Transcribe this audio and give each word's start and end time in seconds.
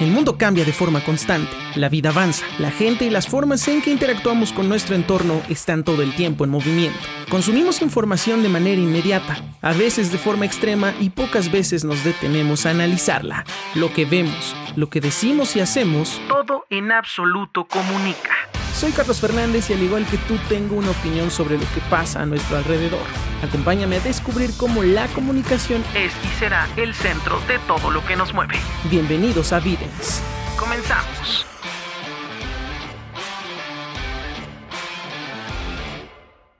El 0.00 0.12
mundo 0.12 0.38
cambia 0.38 0.64
de 0.64 0.72
forma 0.72 1.02
constante, 1.02 1.50
la 1.74 1.88
vida 1.88 2.10
avanza, 2.10 2.46
la 2.60 2.70
gente 2.70 3.04
y 3.04 3.10
las 3.10 3.26
formas 3.26 3.66
en 3.66 3.82
que 3.82 3.90
interactuamos 3.90 4.52
con 4.52 4.68
nuestro 4.68 4.94
entorno 4.94 5.42
están 5.48 5.82
todo 5.82 6.02
el 6.02 6.14
tiempo 6.14 6.44
en 6.44 6.50
movimiento. 6.50 7.00
Consumimos 7.28 7.82
información 7.82 8.44
de 8.44 8.48
manera 8.48 8.80
inmediata, 8.80 9.42
a 9.60 9.72
veces 9.72 10.12
de 10.12 10.18
forma 10.18 10.46
extrema 10.46 10.94
y 11.00 11.10
pocas 11.10 11.50
veces 11.50 11.84
nos 11.84 12.04
detenemos 12.04 12.64
a 12.64 12.70
analizarla. 12.70 13.44
Lo 13.74 13.92
que 13.92 14.04
vemos, 14.04 14.54
lo 14.76 14.88
que 14.88 15.00
decimos 15.00 15.56
y 15.56 15.60
hacemos, 15.60 16.20
todo 16.28 16.64
en 16.70 16.92
absoluto 16.92 17.66
comunica. 17.66 18.47
Soy 18.74 18.92
Carlos 18.92 19.20
Fernández 19.20 19.70
y 19.70 19.72
al 19.72 19.82
igual 19.82 20.06
que 20.06 20.18
tú 20.18 20.36
tengo 20.48 20.76
una 20.76 20.90
opinión 20.90 21.30
sobre 21.30 21.58
lo 21.58 21.64
que 21.74 21.80
pasa 21.90 22.22
a 22.22 22.26
nuestro 22.26 22.58
alrededor. 22.58 23.06
Acompáñame 23.42 23.96
a 23.96 24.00
descubrir 24.00 24.50
cómo 24.56 24.82
la 24.82 25.08
comunicación 25.08 25.82
es 25.94 26.12
y 26.24 26.28
será 26.38 26.68
el 26.76 26.94
centro 26.94 27.40
de 27.48 27.58
todo 27.66 27.90
lo 27.90 28.04
que 28.04 28.16
nos 28.16 28.32
mueve. 28.32 28.54
Bienvenidos 28.84 29.52
a 29.52 29.60
Videns. 29.60 30.22
Comenzamos. 30.56 31.47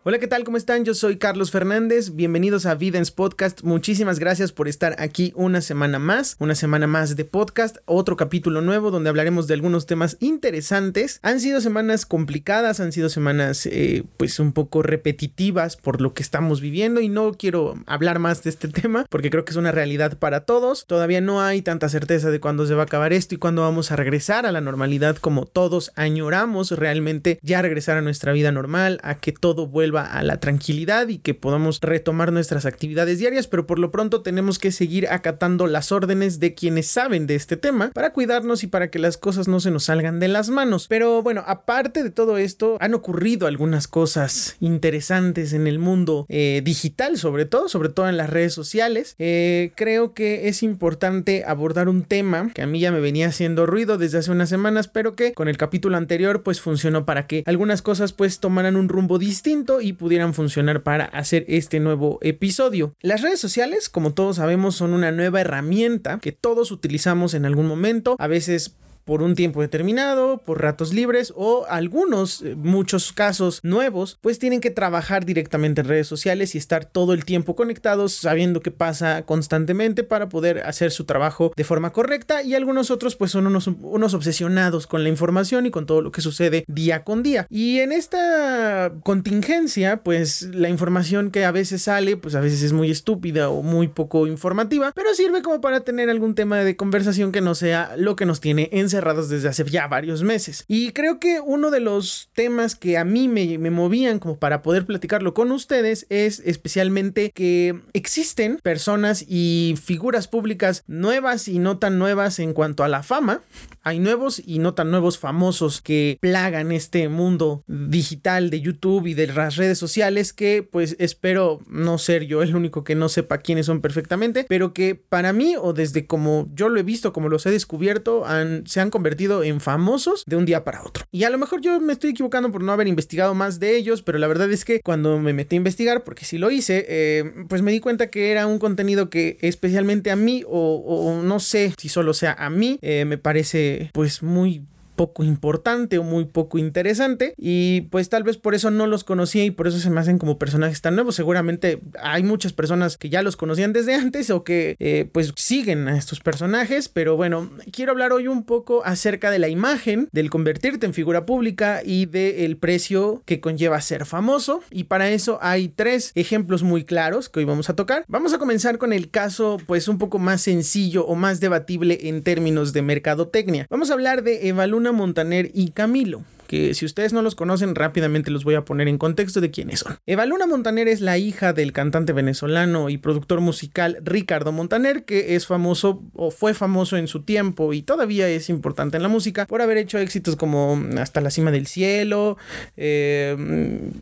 Hola, 0.09 0.19
¿qué 0.19 0.27
tal? 0.27 0.43
¿Cómo 0.43 0.57
están? 0.57 0.87
Yo 0.87 0.95
soy 0.95 1.19
Carlos 1.19 1.51
Fernández. 1.51 2.15
Bienvenidos 2.15 2.65
a 2.65 2.75
Videns 2.75 3.11
Podcast. 3.11 3.63
Muchísimas 3.63 4.19
gracias 4.19 4.53
por 4.53 4.67
estar 4.67 4.97
aquí 4.99 5.35
una 5.37 5.61
semana 5.61 5.99
más, 5.99 6.35
una 6.39 6.55
semana 6.55 6.87
más 6.87 7.15
de 7.15 7.27
podcast, 7.27 7.77
otro 7.85 8.17
capítulo 8.17 8.63
nuevo 8.63 8.91
donde 8.91 9.11
hablaremos 9.11 9.47
de 9.47 9.53
algunos 9.53 9.85
temas 9.85 10.17
interesantes. 10.21 11.21
Han 11.21 11.41
sido 11.41 11.61
semanas 11.61 12.07
complicadas, 12.07 12.81
han 12.81 12.93
sido 12.93 13.11
semanas 13.11 13.67
eh, 13.67 14.03
pues 14.17 14.41
un 14.41 14.53
poco 14.53 14.83
repetitivas 14.83 15.77
por 15.77 16.01
lo 16.01 16.15
que 16.15 16.23
estamos 16.23 16.63
viviendo 16.63 17.03
y 17.03 17.11
no 17.11 17.35
quiero 17.35 17.75
hablar 17.85 18.19
más 18.19 18.43
de 18.43 18.49
este 18.49 18.69
tema 18.69 19.05
porque 19.11 19.29
creo 19.29 19.45
que 19.45 19.51
es 19.51 19.59
una 19.59 19.73
realidad 19.73 20.17
para 20.17 20.47
todos. 20.47 20.87
Todavía 20.87 21.21
no 21.21 21.43
hay 21.43 21.61
tanta 21.61 21.91
certeza 21.91 22.31
de 22.31 22.41
cuándo 22.41 22.67
se 22.67 22.73
va 22.73 22.85
a 22.85 22.87
acabar 22.87 23.13
esto 23.13 23.35
y 23.35 23.39
cuándo 23.39 23.61
vamos 23.61 23.93
a 23.93 23.97
regresar 23.97 24.47
a 24.47 24.53
la 24.53 24.63
normalidad 24.63 25.19
como 25.19 25.45
todos 25.45 25.93
añoramos 25.97 26.71
realmente 26.71 27.39
ya 27.43 27.61
regresar 27.61 27.99
a 27.99 28.01
nuestra 28.01 28.33
vida 28.33 28.53
normal, 28.53 29.01
a 29.03 29.17
que 29.17 29.33
todo 29.33 29.67
vuelva 29.67 29.98
a 30.05 30.23
la 30.23 30.41
tranquilidad 30.41 31.09
y 31.09 31.19
que 31.19 31.35
podamos 31.35 31.79
retomar 31.81 32.33
nuestras 32.33 32.67
actividades 32.67 33.19
diarias, 33.19 33.47
pero 33.47 33.67
por 33.67 33.79
lo 33.79 33.91
pronto 33.91 34.23
tenemos 34.23 34.59
que 34.59 34.73
seguir 34.73 35.09
acatando 35.09 35.67
las 35.67 35.93
órdenes 35.93 36.41
de 36.41 36.55
quienes 36.55 36.87
saben 36.87 37.27
de 37.27 37.35
este 37.35 37.57
tema 37.57 37.91
para 37.91 38.13
cuidarnos 38.13 38.63
y 38.63 38.67
para 38.67 38.91
que 38.91 38.99
las 38.99 39.17
cosas 39.17 39.49
no 39.49 39.61
se 39.61 39.71
nos 39.71 39.85
salgan 39.85 40.21
de 40.21 40.29
las 40.29 40.51
manos. 40.51 40.87
Pero 40.89 41.23
bueno, 41.23 41.43
aparte 41.47 42.03
de 42.03 42.11
todo 42.11 42.39
esto, 42.39 42.77
han 42.81 42.95
ocurrido 42.95 43.47
algunas 43.47 43.89
cosas 43.89 44.57
interesantes 44.61 45.53
en 45.53 45.67
el 45.67 45.79
mundo 45.79 46.27
eh, 46.29 46.63
digital, 46.65 47.19
sobre 47.19 47.45
todo, 47.45 47.69
sobre 47.69 47.89
todo 47.89 48.09
en 48.09 48.17
las 48.17 48.31
redes 48.31 48.55
sociales. 48.55 49.15
Eh, 49.19 49.73
creo 49.75 50.15
que 50.15 50.49
es 50.49 50.63
importante 50.63 51.45
abordar 51.47 51.89
un 51.89 52.03
tema 52.03 52.51
que 52.55 52.63
a 52.63 52.67
mí 52.67 52.81
ya 52.81 52.93
me 52.93 53.01
venía 53.01 53.29
haciendo 53.29 53.67
ruido 53.67 53.99
desde 53.99 54.19
hace 54.19 54.31
unas 54.31 54.49
semanas, 54.49 54.89
pero 54.89 55.15
que 55.15 55.33
con 55.33 55.49
el 55.49 55.57
capítulo 55.57 55.97
anterior 55.97 56.43
pues 56.43 56.61
funcionó 56.61 57.05
para 57.05 57.27
que 57.27 57.43
algunas 57.47 57.83
cosas 57.83 58.13
pues 58.13 58.41
tomaran 58.41 58.77
un 58.77 58.89
rumbo 58.89 59.19
distinto 59.19 59.81
pudieran 59.93 60.35
funcionar 60.35 60.83
para 60.83 61.05
hacer 61.07 61.45
este 61.49 61.81
nuevo 61.81 62.19
episodio. 62.23 62.95
Las 63.01 63.23
redes 63.23 63.41
sociales, 63.41 63.89
como 63.89 64.15
todos 64.15 64.37
sabemos, 64.37 64.75
son 64.77 64.93
una 64.93 65.13
nueva 65.13 65.41
herramienta 65.41 66.19
que 66.21 66.33
todos 66.33 66.71
utilizamos 66.71 67.35
en 67.35 67.45
algún 67.45 67.67
momento, 67.67 68.17
a 68.19 68.27
veces 68.27 68.75
por 69.09 69.23
un 69.23 69.35
tiempo 69.35 69.63
determinado, 69.63 70.37
por 70.37 70.61
ratos 70.61 70.93
libres 70.93 71.33
o 71.35 71.65
algunos, 71.71 72.43
eh, 72.43 72.55
muchos 72.55 73.15
casos 73.15 73.61
nuevos, 73.63 74.19
pues 74.21 74.39
tienen 74.39 74.61
que 74.61 74.71
trabajar 74.71 75.25
directamente 75.25 75.81
en 75.81 75.89
redes 75.89 76.07
sociales 76.07 76.55
y 76.55 76.59
estar 76.59 76.85
todo 76.85 77.15
el 77.15 77.25
tiempo 77.25 77.57
conectados 77.57 78.13
sabiendo 78.13 78.61
qué 78.61 78.71
pasa 78.71 79.23
constantemente 79.23 80.05
para 80.05 80.29
poder 80.29 80.59
hacer 80.59 80.91
su 80.91 81.07
trabajo 81.07 81.55
de 81.57 81.65
forma 81.65 81.91
correcta 81.91 82.43
y 82.43 82.55
algunos 82.55 82.91
otros 82.91 83.17
pues 83.17 83.31
son 83.31 83.47
unos, 83.47 83.69
unos 83.81 84.13
obsesionados 84.13 84.87
con 84.87 85.03
la 85.03 85.09
información 85.09 85.65
y 85.65 85.71
con 85.71 85.87
todo 85.87 86.03
lo 86.03 86.13
que 86.13 86.21
sucede 86.21 86.67
día 86.69 87.03
con 87.03 87.23
día. 87.23 87.47
Y 87.49 87.79
en 87.79 87.93
esta 87.93 88.93
contingencia 89.05 90.03
pues 90.05 90.43
la 90.53 90.69
información 90.69 91.31
que 91.31 91.47
a 91.47 91.51
veces 91.51 91.81
sale 91.81 92.19
pues 92.19 92.35
a 92.35 92.41
veces 92.41 92.63
es 92.63 92.75
muy 92.75 92.91
estúpida 92.91 93.49
o 93.49 93.63
muy 93.63 93.89
poco 93.89 94.27
informativa, 94.27 94.93
pero 94.95 95.15
sirve 95.15 95.41
como 95.41 95.63
para 95.63 95.81
tener 95.81 96.11
algún 96.11 96.35
tema 96.35 96.59
de 96.59 96.77
conversación 96.77 97.33
que 97.33 97.41
no 97.41 97.55
sea 97.55 97.95
lo 97.97 98.15
que 98.15 98.27
nos 98.27 98.41
tiene 98.41 98.69
encerrados 98.71 98.98
desde 99.29 99.49
hace 99.49 99.65
ya 99.65 99.87
varios 99.87 100.23
meses. 100.23 100.65
Y 100.69 100.93
creo 100.93 101.19
que 101.19 101.41
uno 101.41 101.71
de 101.71 101.81
los 101.81 102.31
temas 102.35 102.75
que 102.75 102.99
a 102.99 103.05
mí 103.05 103.29
me, 103.29 103.59
me 103.59 103.71
movían 103.71 104.19
como 104.19 104.39
para 104.39 104.63
poder 104.63 104.87
platicarlo 104.87 105.35
con 105.35 105.53
ustedes 105.53 106.07
es 106.09 106.41
especialmente 106.45 107.31
que 107.31 107.81
existen 107.93 108.59
personas 108.63 109.25
y 109.27 109.75
figuras 109.83 110.29
públicas 110.29 110.85
nuevas 110.87 111.49
y 111.49 111.59
no 111.59 111.79
tan 111.79 111.99
nuevas 111.99 112.39
en 112.39 112.53
cuanto 112.53 112.85
a 112.85 112.89
la 112.89 113.03
fama. 113.03 113.43
Hay 113.83 114.01
nuevos 114.01 114.43
y 114.45 114.59
no 114.59 114.75
tan 114.75 114.91
nuevos 114.91 115.19
famosos 115.19 115.81
que 115.81 116.19
plagan 116.21 116.73
este 116.73 117.09
mundo 117.09 117.63
digital 117.67 118.51
de 118.51 118.61
YouTube 118.61 119.07
y 119.07 119.15
de 119.15 119.29
las 119.29 119.57
redes 119.57 119.79
sociales 119.79 120.33
que 120.33 120.63
pues 120.63 120.97
espero 120.99 121.61
no 121.69 121.99
ser 121.99 122.27
yo 122.27 122.43
el 122.43 122.55
único 122.55 122.85
que 122.85 122.95
no 122.95 123.09
sepa 123.09 123.39
quiénes 123.39 123.67
son 123.67 123.81
perfectamente, 123.81 124.45
pero 124.49 124.73
que 124.73 124.95
para 124.95 125.33
mí 125.33 125.55
o 125.59 125.73
desde 125.73 126.07
como 126.07 126.49
yo 126.55 126.69
lo 126.69 126.81
he 126.81 126.83
visto, 126.83 127.13
como 127.13 127.29
los 127.29 127.47
he 127.47 127.51
descubierto, 127.51 128.27
han, 128.27 128.67
se 128.67 128.81
han 128.81 128.88
convertido 128.91 129.43
en 129.43 129.61
famosos 129.61 130.25
de 130.27 130.37
un 130.37 130.45
día 130.45 130.65
para 130.65 130.83
otro. 130.83 131.05
Y 131.11 131.25
a 131.25 131.31
lo 131.31 131.39
mejor 131.39 131.61
yo 131.61 131.81
me 131.81 131.93
estoy 131.93 132.11
equivocando 132.11 132.51
por 132.51 132.63
no 132.63 132.73
haber 132.73 132.87
investigado 132.87 133.35
más 133.35 133.61
de 133.61 133.77
ellos, 133.77 134.03
pero 134.03 134.19
la 134.19 134.27
verdad 134.27 134.51
es 134.51 134.65
que 134.65 134.81
cuando 134.81 135.19
me 135.19 135.33
metí 135.33 135.57
a 135.57 135.59
investigar, 135.59 136.05
porque 136.05 136.25
si 136.25 136.39
lo 136.39 136.51
hice, 136.51 136.87
eh, 136.89 137.33
pues 137.49 137.63
me 137.63 137.73
di 137.73 137.81
cuenta 137.81 138.09
que 138.09 138.31
era 138.31 138.47
un 138.47 138.59
contenido 138.59 139.11
que 139.11 139.39
especialmente 139.41 140.11
a 140.11 140.17
mí, 140.17 140.45
o, 140.47 141.21
no 141.23 141.41
sé 141.41 141.75
si 141.79 141.89
solo 141.89 142.15
sea 142.15 142.33
a 142.33 142.51
mí, 142.51 142.79
eh, 142.83 143.05
me 143.05 143.19
parece 143.19 143.91
pues 143.93 144.23
muy 144.23 144.63
poco 144.99 145.23
importante 145.23 145.97
o 145.97 146.03
muy 146.03 146.25
poco 146.25 146.59
interesante 146.59 147.33
y 147.39 147.83
pues 147.83 148.09
tal 148.09 148.25
vez 148.25 148.37
por 148.37 148.57
eso 148.57 148.73
no 148.73 148.89
los 148.89 149.05
conocía 149.05 149.45
y 149.45 149.53
por 149.53 149.69
eso 149.69 149.79
se 149.79 149.91
me 149.91 150.01
hacen 150.01 150.19
como 150.19 150.41
personajes 150.41 150.83
tan 150.83 150.97
nuevos. 150.97 151.15
Seguramente 151.15 151.81
hay 152.03 152.25
muchas 152.25 152.53
personas 152.53 152.99
que 152.99 153.09
ya 153.09 153.23
los 153.23 153.37
conocían 153.37 153.73
desde 153.73 153.95
antes 153.95 154.29
o 154.31 154.43
que 154.43 154.75
eh, 154.81 155.09
pues 155.13 155.33
siguen 155.37 155.87
a 155.87 155.97
estos 155.97 156.19
personajes, 156.19 156.89
pero 156.89 157.17
bueno, 157.17 157.49
quiero 157.71 157.93
hablar 157.93 158.13
hoy 158.13 158.27
un 158.27 158.43
poco 158.43 158.85
acerca 158.85 159.31
de 159.31 159.39
la 159.39 159.49
imagen, 159.49 160.09
del 160.11 160.31
convertirte 160.31 160.85
en 160.85 160.95
figura 160.95 161.25
pública 161.25 161.81
y 161.85 162.07
del 162.07 162.57
precio 162.57 163.23
que 163.25 163.41
conlleva 163.41 163.81
ser 163.81 164.05
famoso 164.05 164.63
y 164.69 164.85
para 164.85 165.11
eso 165.11 165.39
hay 165.41 165.69
tres 165.69 166.11
ejemplos 166.17 166.65
muy 166.65 166.83
claros 166.85 167.29
que 167.29 167.39
hoy 167.39 167.45
vamos 167.45 167.71
a 167.71 167.77
tocar. 167.77 168.05
Vamos 168.09 168.35
a 168.35 168.39
comenzar 168.39 168.79
con 168.79 168.93
el 168.93 169.11
caso 169.11 169.59
pues 169.65 169.87
un 169.87 169.99
poco 169.99 170.19
más 170.19 170.43
sencillo 170.43 171.07
o 171.07 171.15
más 171.15 171.39
debatible 171.39 172.01
en 172.09 172.25
términos 172.25 172.73
de 172.73 172.83
mercadotecnia. 172.83 173.69
Vamos 173.71 173.91
a 173.91 173.95
hablar 173.95 174.25
de 174.25 174.49
Evaluna 174.49 174.88
Montaner 174.93 175.51
y 175.55 175.71
Camilo 175.71 176.23
que 176.49 176.75
si 176.75 176.85
ustedes 176.85 177.13
no 177.13 177.23
los 177.23 177.37
conocen 177.37 177.77
rápidamente 177.77 178.33
los 178.33 178.43
voy 178.43 178.57
a 178.57 178.65
poner 178.65 178.89
en 178.89 178.99
contexto 178.99 179.41
de 179.41 179.53
quiénes 179.53 179.81
son. 179.81 179.99
Eva 180.07 180.27
Luna 180.27 180.47
Montaner 180.47 180.89
es 180.89 181.01
la 181.01 181.19
hija 181.19 181.53
del 181.53 181.73
cantante 181.73 182.13
venezolano 182.13 182.89
y 182.89 182.99
productor 182.99 183.41
musical 183.41 183.99
Ricardo 184.03 184.51
Montaner, 184.51 185.05
que 185.05 185.37
es 185.37 185.47
famoso 185.47 186.03
o 186.15 186.31
fue 186.31 186.55
famoso 186.55 186.97
en 186.97 187.07
su 187.07 187.23
tiempo 187.23 187.73
y 187.73 187.83
todavía 187.83 188.29
es 188.29 188.49
importante 188.49 188.97
en 188.97 189.03
la 189.03 189.09
música 189.09 189.47
por 189.47 189.63
haber 189.63 189.77
hecho 189.77 189.99
éxitos 189.99 190.37
como 190.37 190.83
Hasta 190.99 191.21
la 191.21 191.31
cima 191.31 191.51
del 191.51 191.67
cielo, 191.67 192.39
eh, 192.77 193.37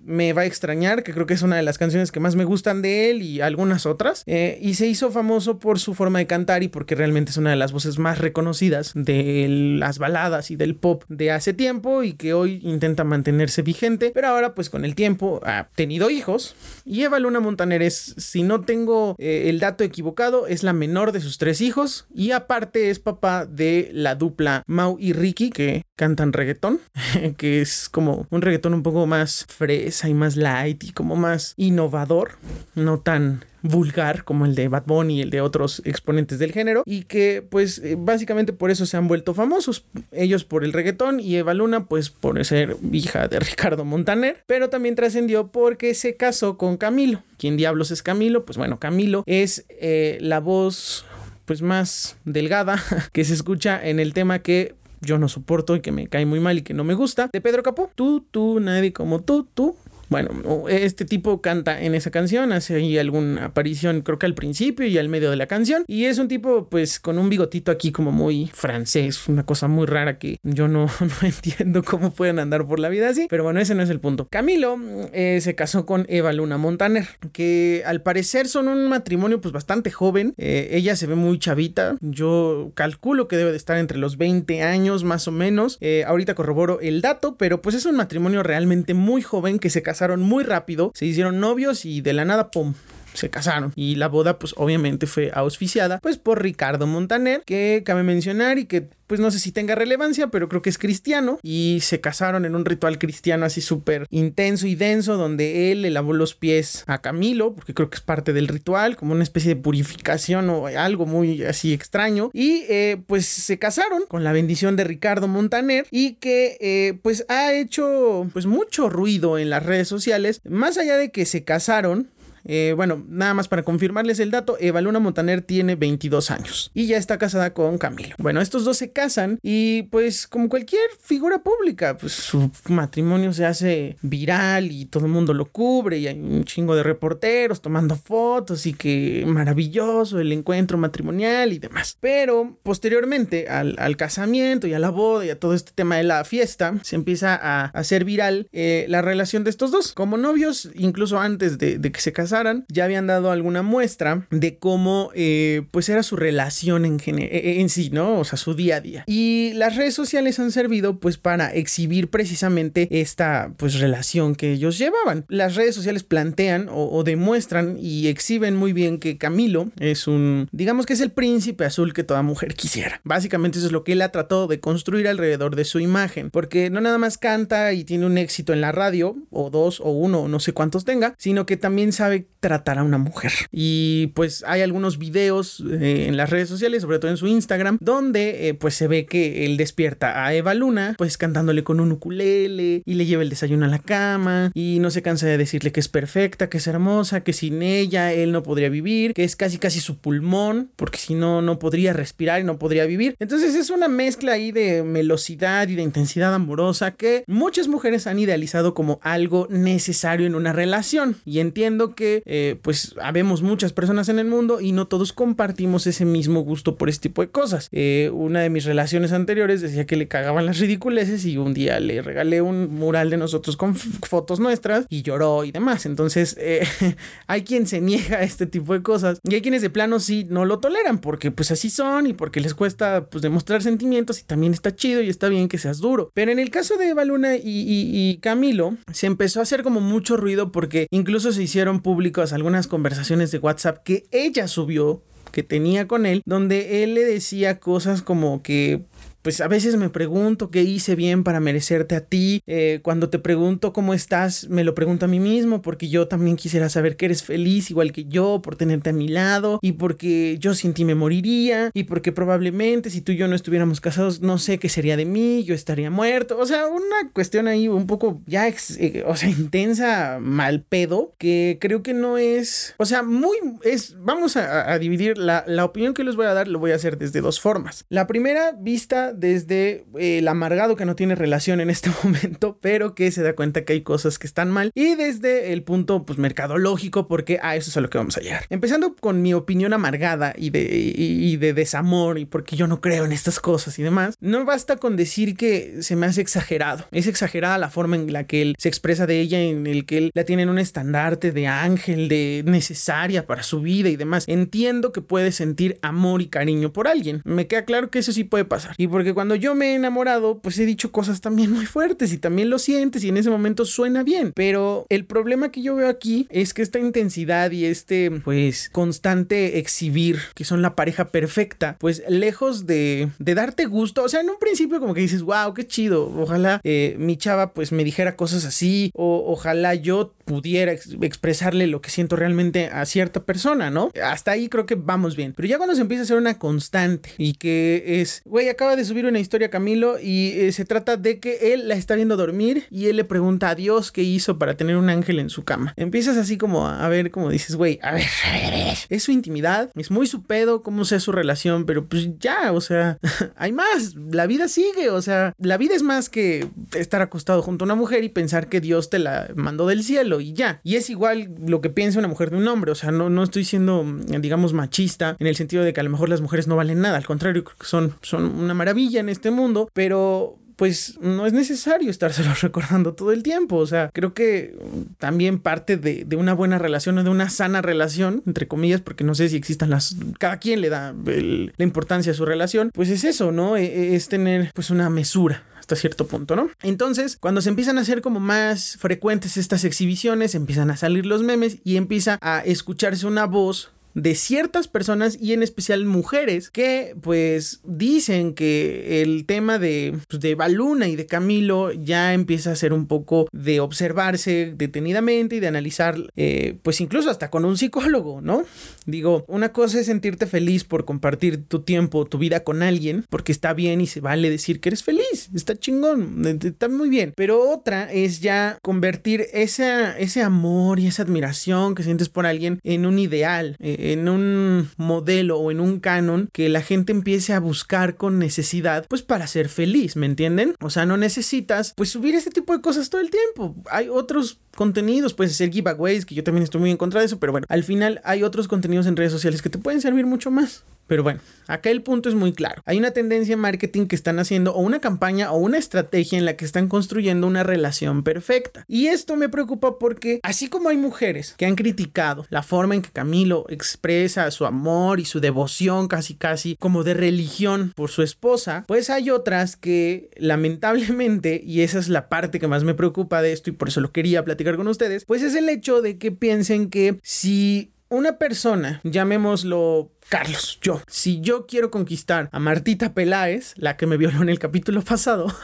Me 0.05 0.33
va 0.33 0.43
a 0.43 0.47
extrañar, 0.47 1.03
que 1.03 1.13
creo 1.13 1.27
que 1.27 1.35
es 1.35 1.43
una 1.43 1.57
de 1.57 1.63
las 1.63 1.79
canciones 1.79 2.13
que 2.13 2.21
más 2.21 2.37
me 2.37 2.45
gustan 2.45 2.81
de 2.81 3.11
él 3.11 3.23
y 3.23 3.41
algunas 3.41 3.87
otras, 3.87 4.23
eh, 4.27 4.59
y 4.63 4.75
se 4.75 4.87
hizo 4.87 5.11
famoso 5.11 5.59
por 5.59 5.81
su 5.81 5.95
forma 5.95 6.21
de 6.21 6.27
cantar 6.27 6.63
y 6.63 6.69
porque 6.69 6.95
realmente 6.95 7.33
es 7.33 7.37
una 7.37 7.51
de 7.51 7.57
las 7.57 7.73
voces 7.73 7.99
más 7.99 8.19
reconocidas 8.19 8.93
de 8.95 9.47
las 9.49 9.99
baladas 9.99 10.51
y 10.51 10.57
del 10.57 10.77
pop 10.77 11.03
de 11.09 11.33
hace 11.33 11.53
tiempo 11.53 12.03
y 12.03 12.13
que 12.13 12.35
hoy 12.39 12.61
intenta 12.63 13.05
mantenerse 13.05 13.63
vigente, 13.63 14.11
pero 14.15 14.29
ahora 14.29 14.55
pues 14.55 14.71
con 14.71 14.85
el 14.85 14.95
tiempo 14.95 15.41
ha 15.45 15.69
tenido 15.75 16.11
hijos 16.11 16.55
y 16.85 17.03
Eva 17.03 17.19
Luna 17.19 17.41
Montaner 17.41 17.83
es, 17.83 18.15
si 18.19 18.43
no 18.43 18.61
tengo 18.61 19.17
eh, 19.19 19.45
el 19.47 19.61
dato 19.61 19.85
equivocado, 19.85 20.47
es 20.47 20.63
la 20.63 20.73
menor 20.73 21.13
de 21.13 21.21
sus 21.21 21.39
tres 21.39 21.61
hijos 21.61 22.07
y 22.15 22.33
aparte 22.33 22.91
es 22.91 22.99
papá 22.99 23.47
de 23.47 23.91
la 23.93 24.15
dupla 24.15 24.63
Mau 24.67 24.97
y 25.01 25.13
Ricky 25.13 25.51
que 25.51 25.83
cantan 25.97 26.33
reggaetón, 26.33 26.81
que 27.37 27.61
es 27.61 27.89
como 27.89 28.27
un 28.31 28.43
reggaetón 28.43 28.75
un 28.75 28.83
poco 28.83 29.07
más 29.07 29.47
fresa 29.49 30.09
y 30.09 30.15
más 30.15 30.37
light 30.37 30.85
y 30.85 30.93
como 30.93 31.17
más 31.17 31.55
innovador, 31.57 32.33
no 32.75 33.01
tan 33.01 33.45
vulgar 33.63 34.25
como 34.25 34.47
el 34.47 34.55
de 34.55 34.69
Bad 34.69 34.85
Bunny 34.87 35.19
y 35.19 35.23
el 35.23 35.31
de 35.31 35.41
otros 35.41 35.83
exponentes 35.85 36.39
del 36.39 36.53
género 36.53 36.83
y 36.87 37.03
que 37.03 37.45
pues 37.49 37.79
eh, 37.79 37.97
básicamente 37.99 38.53
por 38.53 38.71
eso 38.71 38.87
se 38.87 38.97
han 38.97 39.09
vuelto 39.09 39.35
famosos 39.35 39.85
ellos 40.13 40.45
por 40.45 40.63
el 40.63 40.73
reggaetón 40.73 41.19
y 41.19 41.35
Eva 41.35 41.53
Luna 41.53 41.87
pues 41.87 42.11
por 42.11 42.45
ser 42.45 42.77
hija 42.93 43.27
de 43.27 43.41
Ricardo 43.41 43.85
Montaner 43.85 44.45
pero 44.47 44.69
también 44.69 44.95
trascendió 44.95 45.49
porque 45.49 45.95
se 45.95 46.17
casó 46.17 46.57
con 46.57 46.77
Camilo 46.77 47.23
¿quién 47.39 47.57
diablos 47.57 47.91
es 47.91 48.05
Camilo? 48.05 48.45
pues 48.45 48.57
bueno 48.57 48.79
Camilo 48.79 49.25
es 49.27 49.65
eh, 49.69 50.19
la 50.21 50.39
voz 50.39 51.05
pues 51.45 51.63
más 51.63 52.17
delgada 52.25 52.81
que 53.13 53.25
se 53.25 53.35
escucha 53.35 53.85
en 53.85 53.99
el 53.99 54.13
tema 54.13 54.41
que 54.41 54.75
yo 55.07 55.19
no 55.19 55.29
soporto 55.29 55.77
y 55.77 55.81
que 55.81 55.93
me 55.93 56.09
cae 56.09 56.27
muy 56.27 56.41
mal 56.41 56.59
y 56.59 56.63
que 56.63 56.75
no 56.75 56.85
me 56.85 56.95
gusta 56.95 57.31
de 57.33 57.41
Pedro 57.41 57.63
Capó. 57.63 57.91
Tú, 57.95 58.25
tú, 58.31 58.61
nadie 58.61 58.93
como 58.93 59.23
tú, 59.23 59.49
tú 59.55 59.77
Bueno, 60.09 60.31
este 60.69 61.05
tipo 61.05 61.41
canta 61.41 61.81
en 61.81 61.95
esa 61.95 62.11
canción, 62.11 62.53
hace 62.53 62.77
ahí 62.77 62.99
alguna 62.99 63.47
aparición 63.47 64.03
creo 64.03 64.19
que 64.19 64.27
al 64.27 64.35
principio 64.35 64.87
y 64.87 64.99
al 64.99 65.09
medio 65.09 65.31
de 65.31 65.37
la 65.37 65.47
canción. 65.47 65.85
Y 65.87 66.05
es 66.05 66.19
un 66.19 66.29
tipo 66.29 66.69
pues 66.69 67.01
con 67.01 67.19
un 67.19 67.29
bigotito 67.29 67.71
aquí 67.73 67.93
como 67.93 68.13
muy 68.13 68.51
francés, 68.55 69.29
una 69.29 69.45
cosa 69.45 69.69
muy 69.69 69.87
rara 69.87 70.19
que 70.19 70.39
yo 70.43 70.69
no, 70.69 70.87
no 71.01 71.27
entiendo 71.27 71.83
cómo 71.83 72.13
pueden 72.13 72.39
andar 72.39 72.67
por 72.67 72.79
la 72.79 72.89
vida 72.89 73.09
así, 73.09 73.27
pero 73.29 73.45
bueno, 73.45 73.61
ese 73.61 73.75
no 73.75 73.83
es 73.83 73.91
el 73.91 74.01
punto. 74.01 74.29
Camilo 74.29 74.79
eh, 75.13 75.41
se 75.41 75.55
casó 75.55 75.87
con 75.87 76.07
Eva 76.09 76.33
Luna 76.33 76.59
Montaner, 76.59 77.07
que 77.33 77.83
al 77.87 78.03
parecer 78.03 78.49
son 78.49 78.69
un 78.69 78.89
matrimonio 78.89 79.41
pues 79.41 79.53
bastante 79.53 79.91
joven, 79.91 80.35
eh, 80.37 80.69
ella 80.73 80.97
se 80.97 81.07
ve 81.07 81.15
muy 81.15 81.39
chavita, 81.39 81.97
yo 82.01 82.73
calculo 82.75 83.29
que 83.29 83.37
debe 83.37 83.51
de 83.51 83.57
estar 83.57 83.79
entre 83.79 83.99
los 83.99 84.17
20 84.17 84.63
años 84.63 85.05
más 85.05 85.29
o 85.29 85.33
menos, 85.33 85.79
eh, 85.81 86.05
ahorita 86.07 86.35
corroboro 86.35 86.81
el 86.81 87.01
dato, 87.01 87.37
pero 87.37 87.63
pues 87.63 87.75
es 87.75 87.87
un 87.87 87.97
matrimonio 87.97 88.43
realmente 88.43 88.95
muy 88.95 89.23
joven 89.23 89.59
que 89.59 89.71
se 89.71 89.83
casaron 89.97 90.21
muy 90.21 90.45
rápido, 90.45 90.93
se 90.95 91.07
hicieron 91.07 91.41
novios 91.41 91.87
y 91.87 92.03
de 92.03 92.13
la 92.13 92.27
nada, 92.27 92.51
¡pum! 92.51 92.75
Se 93.17 93.31
casaron. 93.31 93.73
Y 93.75 93.97
la 93.97 94.09
boda 94.09 94.39
pues 94.39 94.55
obviamente 94.57 95.07
fue 95.07 95.31
auspiciada 95.35 95.99
pues 96.01 96.19
por 96.19 96.43
Ricardo 96.43 96.87
Montaner 96.87 97.43
que 97.45 97.83
cabe 97.85 98.03
mencionar 98.03 98.59
y 98.59 98.67
que 98.67 98.89
pues 99.07 99.21
no 99.21 99.31
sé 99.31 99.39
si 99.39 99.53
tenga 99.53 99.75
relevancia, 99.75 100.29
pero 100.29 100.49
creo 100.49 100.63
que 100.63 100.71
es 100.71 100.79
cristiano. 100.79 101.39
Y 101.43 101.79
se 101.83 102.01
casaron 102.01 102.45
en 102.45 102.55
un 102.55 102.65
ritual 102.65 102.99
cristiano 102.99 103.47
así 103.47 103.61
súper 103.61 104.07
intenso 104.11 104.67
y 104.67 104.75
denso 104.75 105.17
donde 105.17 105.71
él 105.73 105.83
le 105.83 105.91
lavó 105.91 106.13
los 106.13 106.35
pies 106.35 106.85
a 106.87 107.01
Camilo, 107.01 107.55
porque 107.55 107.75
creo 107.75 107.89
que 107.91 107.97
es 107.97 108.03
parte 108.03 108.33
del 108.33 108.49
ritual, 108.49 108.97
como 108.97 109.13
una 109.13 109.23
especie 109.23 109.55
de 109.55 109.61
purificación 109.61 110.51
o 110.51 110.67
algo 110.67 111.07
muy 111.07 111.45
así 111.45 111.73
extraño. 111.73 112.31
Y 112.33 112.65
eh, 112.69 113.01
pues 113.07 113.27
se 113.27 113.59
casaron 113.59 114.05
con 114.09 114.25
la 114.25 114.33
bendición 114.33 114.77
de 114.77 114.85
Ricardo 114.85 115.29
Montaner 115.29 115.87
y 115.91 116.15
que 116.15 116.57
eh, 116.61 116.99
pues 117.03 117.25
ha 117.29 117.53
hecho 117.53 118.29
pues 118.33 118.47
mucho 118.47 118.89
ruido 118.89 119.39
en 119.39 119.51
las 119.51 119.65
redes 119.65 119.89
sociales, 119.89 120.41
más 120.49 120.79
allá 120.79 120.97
de 120.97 121.11
que 121.11 121.27
se 121.27 121.45
casaron, 121.45 122.11
eh, 122.47 122.75
bueno, 122.77 123.05
nada 123.09 123.35
más 123.35 123.49
para 123.49 123.63
confirmarles 123.63 124.21
el 124.21 124.31
dato, 124.31 124.57
Eva 124.61 124.81
Luna 124.81 125.01
Montaner 125.01 125.43
tiene 125.43 125.75
22 125.75 126.31
años 126.31 126.71
y 126.75 126.87
ya 126.87 126.97
está 126.97 127.19
casada 127.19 127.53
con 127.53 127.79
Camilo. 127.79 128.15
Bueno, 128.19 128.41
estos 128.41 128.65
dos 128.65 128.77
se 128.77 128.93
casan 128.93 129.39
y 129.43 129.85
pues 129.85 130.27
como 130.27 130.49
cualquier 130.49 130.89
figura 131.01 131.43
pública, 131.43 131.97
pues 131.99 132.13
su 132.13 132.51
matrimonio 132.69 133.33
se 133.33 133.45
hace 133.45 133.97
viral 134.03 134.71
y 134.71 134.87
todo 134.87 135.07
el 135.07 135.13
mundo 135.13 135.35
lo 135.35 135.47
cubre 135.47 135.99
y 135.99 136.07
hay 136.07 136.19
un 136.19 136.45
chingo 136.45 136.77
de 136.77 136.83
reporteros 136.83 137.61
tomando 137.61 137.97
fotos 137.97 138.67
y 138.67 138.75
que 138.75 139.25
maravilloso 139.27 140.21
el 140.21 140.33
encuentro 140.33 140.79
matrimonial 140.79 141.53
y 141.53 141.59
demás. 141.59 141.97
Pero 142.01 142.59
posteriormente 142.63 143.49
al, 143.49 143.97
casamiento 143.97 144.67
y 144.67 144.75
a 144.75 144.79
la 144.79 144.91
boda 144.91 145.25
y 145.25 145.31
a 145.31 145.41
todo 145.41 145.55
este 145.55 145.73
tema 145.75 145.97
de 145.97 146.03
la 146.05 146.23
fiesta, 146.25 146.75
se 146.83 146.97
empieza 146.97 147.35
a 147.35 147.67
hacer 147.67 148.05
viral 148.05 148.47
eh, 148.53 148.85
la 148.89 149.01
relación 149.01 149.43
de 149.43 149.51
estos 149.51 149.71
dos. 149.71 149.93
Como 149.95 150.19
novios, 150.19 150.71
incluso 150.75 151.19
antes 151.19 151.59
de 151.59 151.81
que 151.81 152.01
se 152.01 152.13
casaran, 152.13 152.36
ya 152.69 152.85
habían 152.85 153.07
dado 153.07 153.31
alguna 153.31 153.63
muestra 153.63 154.27
de 154.31 154.59
cómo 154.59 155.11
eh, 155.15 155.63
pues 155.71 155.89
era 155.89 156.03
su 156.03 156.17
relación 156.17 156.85
en, 156.85 156.99
e, 157.07 157.25
e, 157.25 157.61
en 157.61 157.69
sí, 157.69 157.91
¿no? 157.91 158.19
O 158.19 158.25
sea, 158.25 158.39
su 158.39 158.55
día 158.55 158.77
a 158.77 158.81
día. 158.81 159.05
Y 159.07 159.53
las 159.55 159.77
redes 159.77 159.95
sociales 159.95 160.39
han 160.39 160.51
servido 160.51 160.99
pues 160.99 161.19
para 161.19 161.53
exhibir 161.55 162.09
precisamente 162.09 162.89
esta 162.91 163.53
pues 163.57 163.79
relación 163.79 164.35
que 164.35 164.53
ellos 164.53 164.79
llevaban. 164.79 165.25
Las 165.29 165.55
redes 165.55 165.75
sociales 165.75 166.03
plantean 166.03 166.69
o, 166.71 167.05
demuestran 167.05 167.77
y 167.81 168.09
exhiben 168.09 168.57
muy 168.57 168.73
bien 168.73 168.99
que 168.99 169.19
Camilo 169.19 169.71
es 169.79 170.07
un, 170.07 170.49
digamos 170.53 170.87
que 170.87 170.95
es 170.95 171.01
el 171.01 171.11
príncipe 171.11 171.65
azul 171.65 171.93
que 171.93 172.05
toda 172.05 172.23
mujer 172.23 172.55
quisiera. 172.55 173.01
Básicamente 173.05 173.59
eso 173.59 173.67
es 173.67 173.73
lo 173.73 173.85
que 173.85 173.93
él 173.93 174.03
ha 174.03 174.13
tratado 174.13 174.47
de 174.47 174.61
construir 174.61 175.09
alrededor 175.09 175.57
de 175.57 175.65
su 175.65 175.79
imagen, 175.79 176.31
porque 176.31 176.71
no 176.71 176.81
nada 176.81 176.99
más 176.99 177.19
canta 177.19 177.73
y 177.73 177.85
tiene 177.85 178.07
un 178.07 178.19
éxito 178.19 178.53
en 178.53 178.61
la 178.61 178.73
radio, 178.73 179.17
o 179.31 179.51
dos, 179.51 179.81
o 179.81 179.91
uno, 179.91 180.23
o 180.23 180.29
no 180.29 180.41
sé 180.41 180.53
cuántos 180.53 180.85
tenga, 180.85 181.15
sino 181.19 181.47
que 181.47 181.57
también 181.57 181.93
sabe 181.93 182.26
tratar 182.41 182.79
a 182.79 182.85
una 182.85 182.99
mujer. 182.99 183.33
Y 183.51 184.09
pues 184.15 184.45
hay 184.47 184.63
algunos 184.63 184.99
videos 184.99 185.65
eh, 185.69 186.07
en 186.07 186.17
las 186.17 186.31
redes 186.31 186.49
sociales, 186.49 186.83
sobre 186.83 186.99
todo 186.99 187.11
en 187.11 187.17
su 187.17 187.27
Instagram, 187.27 187.79
donde 187.81 188.49
eh, 188.49 188.55
pues 188.55 188.75
se 188.75 188.87
ve 188.87 189.07
que 189.07 189.45
él 189.47 189.57
despierta 189.57 190.25
a 190.25 190.33
Eva 190.35 190.55
Luna, 190.55 190.95
pues 190.97 191.19
cantándole 191.19 191.65
con 191.65 191.81
un 191.81 191.93
ukulele 191.93 192.83
y 192.85 192.95
le 192.95 193.07
lleva 193.07 193.23
el 193.23 193.31
desayuno 193.31 193.65
a 193.65 193.69
la 193.69 193.79
cama 193.79 194.53
y 194.55 194.79
no 194.81 194.91
se 194.91 195.03
cansa 195.03 195.27
de 195.27 195.39
decirle 195.39 195.73
que 195.73 195.81
es 195.81 195.89
perfecta, 195.89 196.49
que 196.49 196.59
es 196.59 196.67
hermosa, 196.67 197.23
que 197.23 197.33
sin 197.33 197.63
ella 197.63 198.13
él 198.13 198.33
no 198.33 198.43
podría 198.43 198.69
vivir, 198.69 199.15
que 199.15 199.25
es 199.25 199.35
casi 199.35 199.59
casi 199.59 199.81
su 199.81 199.99
pulmón, 199.99 200.71
porque 200.77 200.99
si 200.99 201.15
no 201.15 201.43
no 201.43 201.59
podría 201.59 201.93
respirar 201.93 202.41
y 202.41 202.45
no 202.45 202.59
podría 202.59 202.87
vivir. 202.87 203.17
Entonces 203.19 203.55
es 203.55 203.71
una 203.71 203.89
mezcla 203.89 204.33
ahí 204.33 204.53
de 204.53 204.83
melosidad 204.83 205.69
y 205.69 205.75
de 205.75 205.83
intensidad 205.83 206.35
amorosa 206.35 206.93
que 206.93 207.25
muchas 207.27 207.69
mujeres 207.69 208.07
han 208.07 208.19
idealizado 208.19 208.75
como 208.75 209.01
algo 209.03 209.49
necesario 209.51 210.27
en 210.27 210.35
una 210.35 210.53
relación. 210.53 211.17
Y 211.25 211.41
entiendo 211.41 211.95
que 211.95 212.16
eh, 212.25 212.57
pues 212.63 212.95
habemos 213.01 213.43
muchas 213.43 213.73
personas 213.73 214.09
en 214.09 214.19
el 214.19 214.27
mundo 214.27 214.61
y 214.61 214.73
no 214.73 214.87
todos 214.87 215.13
compartimos 215.13 215.87
ese 215.87 216.05
mismo 216.05 216.41
gusto 216.41 216.77
por 216.77 216.89
este 216.89 217.09
tipo 217.09 217.23
de 217.23 217.29
cosas. 217.29 217.69
Eh, 217.73 218.11
una 218.13 218.41
de 218.41 218.51
mis 218.51 218.65
relaciones 218.65 219.13
anteriores 219.13 219.61
decía 219.61 219.87
que 219.87 219.97
le 219.97 220.09
cagaban 220.09 220.47
las 220.47 220.59
ridiculeces 220.59 221.25
y 221.25 221.37
un 221.37 221.55
día 221.55 221.81
le 221.81 222.03
regalé 222.03 222.41
un 222.41 222.75
mural 222.75 223.11
de 223.11 223.17
nosotros 223.17 223.57
con 223.57 223.75
fotos 223.75 224.41
nuestras 224.41 224.87
y 224.89 225.03
lloró 225.03 225.45
y 225.45 225.53
demás. 225.53 225.87
Entonces 225.87 226.37
eh, 226.39 226.67
hay 227.27 227.43
quien 227.43 227.67
se 227.67 227.81
niega 227.81 228.19
a 228.19 228.23
este 228.23 228.47
tipo 228.47 228.73
de 228.73 228.83
cosas 228.83 229.21
y 229.25 229.35
hay 229.35 229.43
quienes 229.43 229.63
de 229.63 229.71
plano 229.71 230.01
sí 230.01 230.27
no 230.29 230.45
lo 230.45 230.59
toleran 230.59 230.99
porque 230.99 231.31
pues 231.31 231.51
así 231.51 231.71
son 231.71 232.07
y 232.07 232.13
porque 232.13 232.41
les 232.41 232.55
cuesta 232.55 233.07
pues 233.07 233.23
demostrar 233.23 233.63
sentimientos 233.63 234.21
y 234.21 234.25
también 234.25 234.53
está 234.53 234.75
chido 234.75 235.03
y 235.03 235.09
está 235.09 235.29
bien 235.29 235.49
que 235.49 235.59
seas 235.59 235.79
duro. 235.79 236.11
Pero 236.15 236.33
en 236.33 236.39
el 236.39 236.51
caso 236.51 236.77
de 236.77 236.91
Eva 236.91 237.05
Luna 237.05 237.37
y, 237.37 237.43
y 237.45 238.19
Camilo 238.19 238.77
se 238.93 239.07
empezó 239.07 239.41
a 239.41 239.43
hacer 239.43 239.63
como 239.63 239.81
mucho 239.81 240.17
ruido 240.17 240.53
porque 240.53 240.87
incluso 240.91 241.33
se 241.33 241.43
hicieron 241.43 241.81
públicos 241.81 241.96
algunas 242.33 242.67
conversaciones 242.67 243.31
de 243.31 243.39
WhatsApp 243.39 243.83
que 243.83 244.05
ella 244.11 244.49
subió 244.49 245.03
que 245.33 245.43
tenía 245.43 245.87
con 245.87 246.07
él, 246.07 246.23
donde 246.25 246.83
él 246.83 246.95
le 246.95 247.05
decía 247.05 247.59
cosas 247.61 248.03
como 248.03 248.43
que 248.43 248.85
pues 249.27 249.41
a 249.41 249.49
veces 249.49 249.75
me 249.75 249.91
pregunto 249.91 250.53
qué 250.53 250.63
hice 250.63 250.95
bien 250.95 251.25
para 251.25 251.41
merecerte 251.41 251.97
a 251.97 252.01
ti. 252.01 252.45
Eh, 252.47 252.79
cuando 252.85 253.09
te 253.11 253.19
pregunto 253.19 253.73
cómo 253.73 253.93
estás, 253.93 254.49
me 254.49 254.63
lo 254.63 254.77
pregunto 254.77 255.07
a 255.07 255.09
mí 255.09 255.19
mismo 255.19 255.63
porque 255.63 255.89
yo 255.89 256.07
también 256.07 256.37
quisiera 256.37 256.69
saber 256.69 256.97
que 256.97 257.07
eres 257.07 257.25
feliz 257.25 257.69
igual 257.73 257.91
que 257.91 258.05
yo 258.05 258.41
por 258.41 258.55
tenerte 258.55 258.91
a 258.91 258.93
mi 258.93 259.09
lado 259.09 259.59
y 259.63 259.73
porque 259.73 260.37
yo 260.39 260.55
sin 260.55 260.75
ti 260.75 260.85
me 260.85 260.95
moriría 260.95 261.73
y 261.75 261.83
porque 261.83 262.13
probablemente 262.13 262.89
si 262.89 263.01
tú 263.01 263.11
y 263.11 263.17
yo 263.17 263.27
no 263.27 263.35
estuviéramos 263.35 263.81
casados 263.81 264.21
no 264.21 264.39
sé 264.39 264.61
qué 264.61 264.69
sería 264.69 264.97
de 264.97 265.07
mí, 265.07 265.43
yo 265.43 265.57
estaría 265.57 265.91
muerto. 265.91 266.39
O 266.39 266.47
sea, 266.47 266.69
una 266.69 267.11
cuestión 267.13 267.49
ahí 267.49 267.67
un 267.67 267.89
poco 267.89 268.23
ya, 268.27 268.47
eh, 268.47 269.03
o 269.09 269.17
sea, 269.17 269.29
intensa, 269.29 270.19
mal 270.21 270.63
pedo, 270.63 271.17
que 271.19 271.59
creo 271.61 271.83
que 271.83 271.95
no 271.95 272.17
es, 272.17 272.77
o 272.77 272.85
sea, 272.85 273.03
muy, 273.03 273.37
es, 273.65 273.97
vamos 273.99 274.37
a, 274.37 274.79
dividir 274.79 275.19
la, 275.19 275.43
la 275.49 275.65
opinión 275.65 275.95
que 275.95 276.05
les 276.05 276.15
voy 276.15 276.27
a 276.27 276.33
dar, 276.33 276.47
lo 276.47 276.61
voy 276.61 276.71
a 276.71 276.77
hacer 276.77 276.97
desde 276.97 277.21
dos 277.21 277.41
formas. 277.41 277.85
La 277.89 278.07
primera 278.07 278.53
vista 278.53 279.15
desde 279.17 279.85
eh, 279.99 280.19
el 280.19 280.29
amargado 280.29 280.77
que 280.77 280.85
no 280.85 280.97
tiene 280.97 281.15
relación 281.15 281.61
en 281.61 281.71
este 281.71 281.91
momento, 282.03 282.59
pero 282.61 282.95
que 282.95 283.11
se 283.11 283.23
da 283.23 283.35
cuenta 283.35 283.65
que 283.65 283.73
hay 283.73 283.83
cosas 283.83 284.19
que 284.19 284.27
están 284.27 284.51
mal, 284.51 284.71
y 284.75 284.95
desde 284.95 285.53
el 285.53 285.63
punto 285.63 286.05
pues 286.05 286.19
mercadológico, 286.19 287.09
porque 287.09 287.39
a 287.43 287.57
eso 287.57 287.71
es 287.71 287.77
a 287.77 287.81
lo 287.81 287.91
que 287.91 287.99
vamos 287.99 288.17
a 288.17 288.21
llegar. 288.21 288.45
Empezando 288.51 288.95
con 288.97 289.23
mi 289.23 289.35
opinión 289.35 289.73
amargada 289.73 290.35
y 290.37 290.51
de, 290.51 290.67
y, 290.71 291.37
de 291.37 291.53
desamor, 291.53 292.19
y 292.19 292.25
porque 292.25 292.57
yo 292.57 292.67
no 292.67 292.81
creo 292.81 293.05
en 293.05 293.13
estas 293.13 293.41
cosas 293.41 293.79
y 293.79 293.83
demás, 293.83 294.15
no 294.21 294.45
basta 294.45 294.77
con 294.77 294.97
decir 294.97 295.37
que 295.37 295.83
se 295.83 295.97
me 295.97 296.07
hace 296.07 296.21
exagerado. 296.21 296.87
Es 296.93 297.07
exagerada 297.07 297.59
la 297.59 297.71
forma 297.71 297.97
en 297.97 298.13
la 298.13 298.27
que 298.27 298.43
él 298.43 298.55
se 298.59 298.69
expresa 298.69 299.07
de 299.07 299.21
ella, 299.21 299.41
en 299.41 299.67
el 299.67 299.87
que 299.87 299.99
él 299.99 300.11
la 300.15 300.25
tiene 300.25 300.43
en 300.43 300.49
un 300.49 300.59
estandarte 300.59 301.33
de 301.33 301.47
ángel, 301.47 302.09
de 302.09 302.43
necesaria 302.47 303.27
para 303.27 303.43
su 303.43 303.61
vida 303.61 303.89
y 303.89 303.97
demás. 303.97 304.25
Entiendo 304.27 304.93
que 304.93 305.01
puede 305.01 305.33
sentir 305.33 305.79
amor 305.83 306.23
y 306.23 306.29
cariño 306.29 306.73
por 306.73 306.89
alguien. 306.89 307.23
Me 307.25 307.47
queda 307.47 307.65
claro 307.65 307.91
que 307.91 307.99
eso 307.99 308.13
sí 308.13 308.25
puede 308.25 308.45
pasar. 308.45 308.75
Y 308.79 308.89
porque 308.89 309.06
cuando 309.15 309.35
yo 309.35 309.55
me 309.55 309.73
he 309.73 309.75
enamorado, 309.75 310.39
pues 310.39 310.59
he 310.59 310.67
dicho 310.67 310.93
cosas 310.93 311.21
también 311.21 311.53
muy 311.53 311.67
fuertes 311.67 312.13
y 312.13 312.19
también 312.19 312.51
lo 312.51 312.59
sientes 312.59 313.05
y 313.05 313.09
en 313.09 313.17
ese 313.17 313.31
momento 313.31 313.65
suena 313.65 314.03
bien. 314.03 314.33
Pero 314.35 314.87
el 314.89 315.05
problema 315.05 315.51
que 315.51 315.63
yo 315.63 315.77
veo 315.77 315.89
aquí 315.89 316.27
es 316.31 316.55
que 316.55 316.63
esta 316.63 316.79
intensidad 316.79 317.51
y 317.51 317.65
este, 317.65 318.11
pues, 318.11 318.69
constante 318.71 319.59
exhibir 319.59 320.19
que 320.35 320.45
son 320.45 320.63
la 320.63 320.75
pareja 320.75 321.09
perfecta, 321.09 321.77
pues 321.79 322.03
lejos 322.09 322.67
de, 322.67 323.09
de 323.19 323.35
darte 323.35 323.67
gusto, 323.67 324.03
o 324.03 324.09
sea, 324.09 324.21
en 324.21 324.31
un 324.31 324.39
principio 324.39 324.81
como 324.81 324.95
que 324.95 325.01
dices, 325.01 325.23
wow, 325.23 325.55
qué 325.55 325.67
chido, 325.67 326.13
ojalá 326.17 326.61
eh, 326.65 326.97
mi 326.99 327.17
chava 327.17 327.53
pues 327.53 327.73
me 327.73 327.85
dijera 327.85 328.17
cosas 328.17 328.45
así, 328.45 328.91
o 328.95 329.25
ojalá 329.27 329.75
yo 329.75 330.15
pudiera 330.25 330.73
expresarle 330.73 331.67
lo 331.67 331.81
que 331.81 331.91
siento 331.91 332.17
realmente 332.17 332.67
a 332.67 332.85
cierta 332.85 333.25
persona, 333.25 333.71
¿no? 333.71 333.91
Hasta 334.03 334.33
ahí 334.33 334.49
creo 334.49 334.67
que 334.67 334.75
vamos 334.75 335.17
bien. 335.17 335.33
Pero 335.35 335.49
ya 335.49 335.57
cuando 335.57 335.75
se 335.75 335.81
empieza 335.81 336.03
a 336.03 336.05
hacer 336.05 336.17
una 336.17 336.39
constante 336.39 337.11
y 337.17 337.35
que 337.35 338.01
es, 338.01 338.23
güey, 338.25 338.49
acaba 338.49 338.77
de 338.77 338.85
subir 338.87 339.07
una 339.07 339.19
historia 339.19 339.51
Camilo 339.51 339.99
y 340.01 340.33
eh, 340.33 340.53
se 340.53 340.65
trata 340.65 340.97
de 340.97 341.19
que 341.21 341.53
él 341.53 341.69
la 341.69 341.75
está 341.75 341.95
viendo 341.95 342.17
dormir 342.17 342.65
y 342.71 342.87
él 342.87 342.97
le 342.97 343.05
pregunta 343.05 343.51
a 343.51 343.55
Dios 343.55 343.93
qué 343.93 344.03
hizo 344.03 344.39
para 344.39 344.57
tener 344.57 344.77
un 344.77 344.89
ángel 344.89 345.19
en 345.19 345.31
su 345.31 345.45
cama. 345.45 345.75
Empiezas 345.77 346.17
así 346.17 346.39
como 346.39 346.67
a 346.67 346.89
ver, 346.89 347.11
como 347.11 347.31
dices, 347.31 347.57
güey, 347.57 347.79
a 347.83 347.93
ver, 347.93 348.07
a 348.27 348.33
ver, 348.33 348.45
a 348.45 348.51
ver, 348.51 348.79
es 348.89 349.03
su 349.03 349.13
intimidad, 349.13 349.71
es 349.75 349.91
muy 349.91 350.07
su 350.07 350.23
pedo, 350.23 350.63
cómo 350.63 350.85
sea 350.85 351.01
su 351.01 351.13
relación, 351.13 351.67
pero 351.67 351.87
pues 351.87 352.09
ya, 352.19 352.53
o 352.53 352.61
sea, 352.61 352.99
hay 353.37 353.53
más, 353.53 353.95
la 353.95 354.27
vida 354.27 354.49
sigue, 354.49 354.91
o 354.91 355.03
sea, 355.03 355.35
la 355.39 355.57
vida 355.57 355.75
es 355.75 355.83
más 355.83 356.09
que 356.09 356.49
estar 356.75 357.03
acostado 357.03 357.43
junto 357.43 357.65
a 357.65 357.67
una 357.67 357.75
mujer 357.75 358.05
y 358.05 358.09
pensar 358.09 358.49
que 358.49 358.61
Dios 358.61 358.91
te 358.91 358.99
la 358.99 359.29
mandó 359.35 359.67
del 359.67 359.83
cielo 359.83 360.21
y 360.21 360.33
ya. 360.33 360.61
Y 360.63 360.77
es 360.77 360.91
igual 360.91 361.35
lo 361.47 361.61
que 361.61 361.71
piensa 361.71 361.99
una 361.99 362.09
mujer 362.09 362.31
de 362.31 362.37
un 362.37 362.49
hombre, 362.49 362.73
o 362.73 362.75
sea, 362.75 362.91
no, 362.91 363.11
no 363.11 363.23
estoy 363.23 363.45
siendo, 363.45 363.85
digamos, 364.21 364.53
machista 364.53 365.17
en 365.19 365.27
el 365.27 365.37
sentido 365.37 365.65
de 365.65 365.73
que 365.73 365.81
a 365.81 365.85
lo 365.85 365.91
mejor 365.91 366.09
las 366.09 366.21
mujeres 366.21 366.47
no 366.47 366.57
valen 366.57 366.81
nada, 366.81 366.97
al 366.97 367.07
contrario, 367.07 367.45
creo 367.45 367.57
que 367.57 367.67
son, 367.67 367.95
son 368.03 368.25
una 368.39 368.55
maravilla 368.55 368.76
en 368.77 369.09
este 369.09 369.31
mundo, 369.31 369.69
pero 369.73 370.39
pues 370.57 370.99
no 371.01 371.27
es 371.27 371.33
necesario 371.33 371.91
estárselo 371.91 372.33
recordando 372.41 372.95
todo 372.95 373.13
el 373.13 373.23
tiempo. 373.23 373.57
O 373.57 373.67
sea, 373.67 373.91
creo 373.93 374.15
que 374.15 374.57
también 374.99 375.39
parte 375.39 375.77
de, 375.77 376.07
una 376.17 376.35
buena 376.35 376.59
relación 376.59 376.99
o 376.99 377.05
de 377.05 377.11
una 377.11 377.31
sana 377.31 377.63
relación, 377.63 378.23
entre 378.27 378.49
comillas, 378.49 378.81
porque 378.81 379.05
no 379.05 379.15
sé 379.15 379.29
si 379.29 379.37
existan 379.37 379.71
las... 379.71 379.97
Cada 380.19 380.39
quien 380.39 380.63
le 380.63 380.71
da 380.71 380.95
la 380.95 381.65
importancia 381.65 382.13
a 382.13 382.15
su 382.15 382.25
relación, 382.25 382.71
pues 382.73 382.89
es 382.89 383.05
eso, 383.05 383.33
¿no? 383.33 383.57
E, 383.57 383.65
e, 383.65 383.95
es 383.95 384.09
tener 384.09 384.51
pues 384.55 384.71
una 384.71 384.89
mesura 384.89 385.45
hasta 385.59 385.77
cierto 385.77 386.07
punto, 386.07 386.37
¿no? 386.37 386.49
Entonces, 386.63 387.17
cuando 387.21 387.41
se 387.41 387.49
empiezan 387.49 387.77
a 387.77 387.81
hacer 387.81 388.01
como 388.01 388.21
más 388.21 388.77
frecuentes 388.79 389.37
estas 389.37 389.65
exhibiciones, 389.65 390.37
empiezan 390.37 390.71
a 390.71 390.77
salir 390.77 391.07
los 391.07 391.23
memes 391.23 391.59
y 391.65 391.77
empieza 391.77 392.19
a 392.23 392.41
escucharse 392.41 393.07
una 393.07 393.27
voz 393.27 393.73
de 393.97 394.15
ciertas 394.15 394.69
personas 394.69 395.17
y 395.19 395.33
en 395.33 395.43
especial 395.43 395.87
mujeres 395.87 396.51
que 396.51 396.95
pues 397.01 397.61
dicen 397.65 398.35
que 398.35 399.01
el 399.01 399.25
tema 399.25 399.59
de, 399.59 399.97
pues, 400.07 400.21
de 400.21 400.35
Baluna 400.35 400.87
y 400.87 400.97
de 400.97 401.07
Camilo 401.07 401.73
ya 401.73 402.13
empieza 402.13 402.53
a 402.53 402.57
ser 402.57 402.75
un 402.75 402.87
poco 402.87 403.27
de 403.33 403.61
observarse 403.61 404.53
detenidamente 404.55 405.37
y 405.37 405.41
de 405.41 405.49
analizar 405.49 405.97
eh, 406.15 406.59
pues 406.63 406.83
incluso 406.83 407.09
hasta 407.09 407.31
con 407.31 407.47
un 407.47 407.57
psicólogo, 407.57 408.21
¿no? 408.21 408.45
Digo, 408.85 409.25
una 409.29 409.53
cosa 409.53 409.81
es 409.81 409.87
sentirte 409.87 410.27
feliz 410.27 410.65
por 410.65 410.85
compartir 410.85 411.45
tu 411.45 411.61
tiempo, 411.61 412.05
tu 412.05 412.19
vida 412.19 412.45
con 412.45 412.63
alguien, 412.63 413.07
porque 413.09 413.33
está 413.33 413.55
bien 413.55 413.81
y 413.81 413.87
se 413.87 414.01
vale 414.01 414.29
decir 414.29 414.61
que 414.61 414.69
eres 414.69 414.85
feliz, 414.85 415.31
está 415.35 415.59
chingón, 415.59 416.23
está 416.45 416.69
muy 416.69 416.91
bien, 416.91 417.15
pero 417.17 417.51
otra 417.51 417.91
es 417.91 418.21
ya 418.21 418.59
convertir 418.63 419.27
ese, 419.33 419.95
ese 419.99 420.23
amor 420.23 420.81
y 420.81 420.87
esa 420.87 421.03
admiración 421.03 421.75
que 421.75 421.83
sientes 421.83 422.11
por 422.11 422.27
alguien 422.27 422.61
en 422.63 422.85
un 422.85 422.99
ideal. 422.99 423.57
Eh, 423.59 423.86
en 423.93 424.09
un 424.09 424.71
modelo 424.77 425.39
o 425.39 425.51
en 425.51 425.61
un 425.61 425.81
canon 425.81 426.29
que 426.33 426.49
la 426.49 426.63
gente 426.63 426.93
empiece 426.93 427.33
a 427.33 427.41
buscar 427.41 427.97
con 427.97 428.19
necesidad, 428.19 428.87
pues 428.89 429.03
para 429.03 429.27
ser 429.27 429.49
feliz, 429.49 429.97
¿me 429.97 430.07
entienden? 430.07 430.55
O 430.61 430.71
sea, 430.71 430.87
no 430.87 430.97
necesitas 430.97 431.73
pues 431.77 431.91
subir 431.91 432.15
ese 432.15 432.31
tipo 432.31 432.55
de 432.55 432.63
cosas 432.63 432.91
todo 432.91 433.01
el 433.01 433.11
tiempo. 433.11 433.55
Hay 433.71 433.89
otros 433.89 434.39
contenidos, 434.55 435.15
puedes 435.15 435.33
hacer 435.33 435.51
giveaways, 435.51 436.07
que 436.07 436.15
yo 436.15 436.25
también 436.25 436.43
estoy 436.43 436.61
muy 436.61 436.71
en 436.71 436.77
contra 436.77 437.01
de 437.01 437.07
eso, 437.07 437.19
pero 437.19 437.33
bueno, 437.33 437.47
al 437.49 437.65
final 437.65 438.01
hay 438.05 438.23
otros 438.23 438.49
contenidos 438.49 438.87
en 438.87 438.97
redes 438.97 439.13
sociales 439.13 439.43
que 439.43 439.51
te 439.51 439.59
pueden 439.59 439.81
servir 439.81 440.07
mucho 440.07 440.31
más. 440.31 440.65
Pero 440.87 441.03
bueno, 441.03 441.21
acá 441.47 441.71
el 441.71 441.83
punto 441.83 442.09
es 442.09 442.15
muy 442.15 442.33
claro. 442.33 442.63
Hay 442.65 442.79
una 442.79 442.93
tendencia 442.93 443.35
en 443.35 443.41
marketing 443.41 443.87
que 443.87 443.97
están 443.97 444.19
haciendo 444.19 444.55
o 444.55 444.61
una 444.61 444.81
campaña 444.81 445.33
o 445.33 445.39
una 445.39 445.59
estrategia 445.59 446.19
en 446.19 446.25
la 446.25 446.37
que 446.37 446.45
están 446.45 446.69
construyendo 446.69 447.27
una 447.27 447.43
relación 447.43 448.03
perfecta. 448.03 448.65
Y 448.69 448.87
esto 448.87 449.17
me 449.17 449.29
preocupa 449.29 449.79
porque 449.79 450.21
así 450.23 450.49
como 450.49 450.69
hay 450.69 450.77
mujeres 450.77 451.35
que 451.37 451.47
han 451.47 451.57
criticado 451.57 452.27
la 452.31 452.43
forma 452.43 452.75
en 452.75 452.83
que 452.83 452.91
Camilo 452.91 453.47
expresa 453.49 454.31
su 454.31 454.47
amor 454.47 455.01
y 455.01 455.05
su 455.05 455.21
devoción 455.21 455.89
casi 455.89 456.15
casi 456.15 456.57
como 456.57 456.85
de 456.85 456.95
religión 456.95 457.73
por 457.75 457.91
su 457.91 458.03
esposa, 458.03 458.65
pues 458.67 458.91
hay 458.91 459.11
otras 459.11 459.57
que 459.57 460.11
lamentablemente, 460.17 461.41
y 461.45 461.63
esa 461.63 461.79
es 461.79 461.89
la 461.89 462.09
parte 462.09 462.39
que 462.39 462.49
más 462.49 462.65
me 462.65 462.75
preocupa 462.75 463.23
de 463.23 463.33
esto 463.33 463.51
y 463.51 463.55
por 463.55 463.69
eso 463.69 463.81
lo 463.81 463.93
quería 463.93 464.25
platicar 464.25 464.57
con 464.57 464.69
ustedes, 464.69 465.05
pues 465.05 465.23
es 465.23 465.35
el 465.35 465.49
hecho 465.49 465.83
de 465.83 465.99
que 465.99 466.13
piensen 466.13 466.71
que 466.71 466.99
si 467.03 467.73
una 467.89 468.19
persona, 468.19 468.81
llamémoslo 468.83 469.93
Carlos, 470.09 470.59
yo, 470.63 470.81
si 470.87 471.21
yo 471.21 471.47
quiero 471.47 471.71
conquistar 471.71 472.29
a 472.31 472.39
Martita 472.39 472.95
Peláez, 472.95 473.55
la 473.57 473.77
que 473.77 473.87
me 473.87 473.97
violó 473.97 474.23
en 474.23 474.29
el 474.29 474.39
capítulo 474.39 474.83
pasado, 474.83 475.35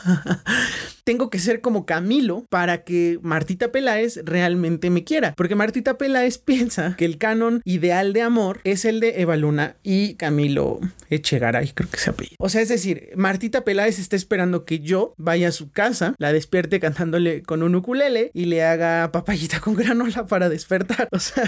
tengo 1.05 1.31
que 1.31 1.41
ser 1.41 1.61
como 1.61 1.85
Camilo 1.85 2.47
para 2.49 2.85
que 2.85 3.19
Martita 3.23 3.73
Peláez 3.73 4.21
realmente 4.25 4.89
me 4.91 5.03
quiera. 5.03 5.35
Porque 5.37 5.57
Martita 5.57 5.99
Peláez 5.99 6.39
piensa 6.45 6.95
que 6.97 7.05
el 7.05 7.19
canon 7.19 7.61
ideal 7.65 8.13
de 8.13 8.23
amor 8.23 8.61
es 8.63 8.85
el 8.85 9.01
de 9.01 9.21
Eva 9.21 9.37
Luna 9.37 9.77
y 9.83 10.15
Camilo 10.15 10.79
Echegaray, 11.11 11.73
creo 11.73 11.91
que 11.91 11.99
se 11.99 12.11
apellida. 12.11 12.37
O 12.39 12.49
sea, 12.49 12.61
es 12.61 12.69
decir, 12.69 13.11
Martita 13.17 13.65
Peláez 13.65 13.99
está 13.99 14.17
esperando 14.17 14.65
que 14.65 14.79
yo 14.79 15.15
vaya 15.19 15.49
a 15.49 15.53
su 15.53 15.71
casa, 15.71 16.15
la 16.19 16.33
despierte 16.33 16.81
cantándole 16.81 17.43
con 17.43 17.63
un 17.63 17.75
ukulele 17.75 18.31
y 18.33 18.45
le 18.45 18.63
haga 18.63 19.11
papayita 19.13 19.61
con 19.61 19.75
granola 19.75 20.27
para 20.27 20.49
despertar. 20.49 21.09
O 21.15 21.19
sea, 21.19 21.45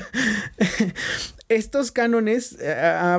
estos 1.48 1.92
cánones, 1.92 2.56
eh, 2.60 2.74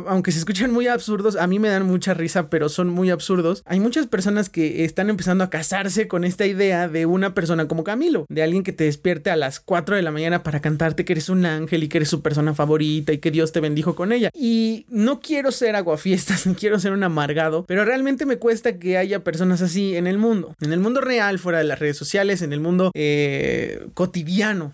aunque 0.08 0.32
se 0.32 0.40
escuchan 0.40 0.72
muy 0.72 0.88
absurdos, 0.88 1.36
a 1.36 1.48
mí 1.48 1.60
me 1.60 1.70
dan 1.70 1.86
mucha 1.86 2.14
risa, 2.14 2.50
pero 2.50 2.70
son 2.70 2.90
muy 2.90 3.10
absurdos. 3.10 3.62
Hay 3.66 3.80
muchas 3.80 4.08
personas 4.08 4.50
que 4.50 4.84
están 4.84 5.10
empezando 5.10 5.44
a 5.44 5.50
casarse 5.50 6.08
con 6.08 6.24
esta 6.24 6.46
idea 6.46 6.88
de 6.88 7.06
una 7.06 7.34
persona 7.34 7.68
como 7.68 7.84
Camilo, 7.84 8.26
de 8.30 8.44
alguien 8.44 8.64
que 8.64 8.74
te 8.74 8.86
despierte 8.86 9.30
a 9.30 9.36
las 9.36 9.60
4 9.60 9.96
de 9.96 10.02
la 10.02 10.12
mañana 10.12 10.44
para 10.44 10.60
cantarte 10.60 11.06
que 11.06 11.14
eres 11.14 11.30
un 11.30 11.46
ángel 11.46 11.84
y 11.84 11.88
que 11.88 11.98
eres 11.98 12.10
su 12.10 12.22
persona 12.22 12.54
favorita 12.54 13.14
y 13.14 13.20
que 13.20 13.32
Dios 13.32 13.52
te 13.52 13.60
bendijo 13.60 13.96
con 13.96 14.12
ella. 14.12 14.30
Y 14.34 14.86
no 14.90 15.20
quiero 15.20 15.52
ser 15.52 15.76
aguafiestas, 15.76 16.48
ni 16.48 16.56
quiero 16.56 16.80
ser 16.80 16.94
un 16.94 17.04
amargado, 17.04 17.66
pero 17.68 17.86
realmente 17.86 18.26
me 18.26 18.38
cuesta 18.38 18.78
que 18.80 18.98
haya 18.98 19.24
personas 19.24 19.62
así 19.62 19.96
en 19.96 20.08
el 20.08 20.18
mundo, 20.18 20.56
en 20.62 20.74
el 20.74 20.80
mundo 20.80 21.02
real, 21.02 21.40
fuera 21.40 21.60
de 21.60 21.66
las 21.66 21.80
redes 21.80 21.98
sociales, 21.98 22.42
en 22.42 22.54
el 22.54 22.60
mundo 22.60 22.92
eh, 22.94 23.88
cotidiano. 23.94 24.74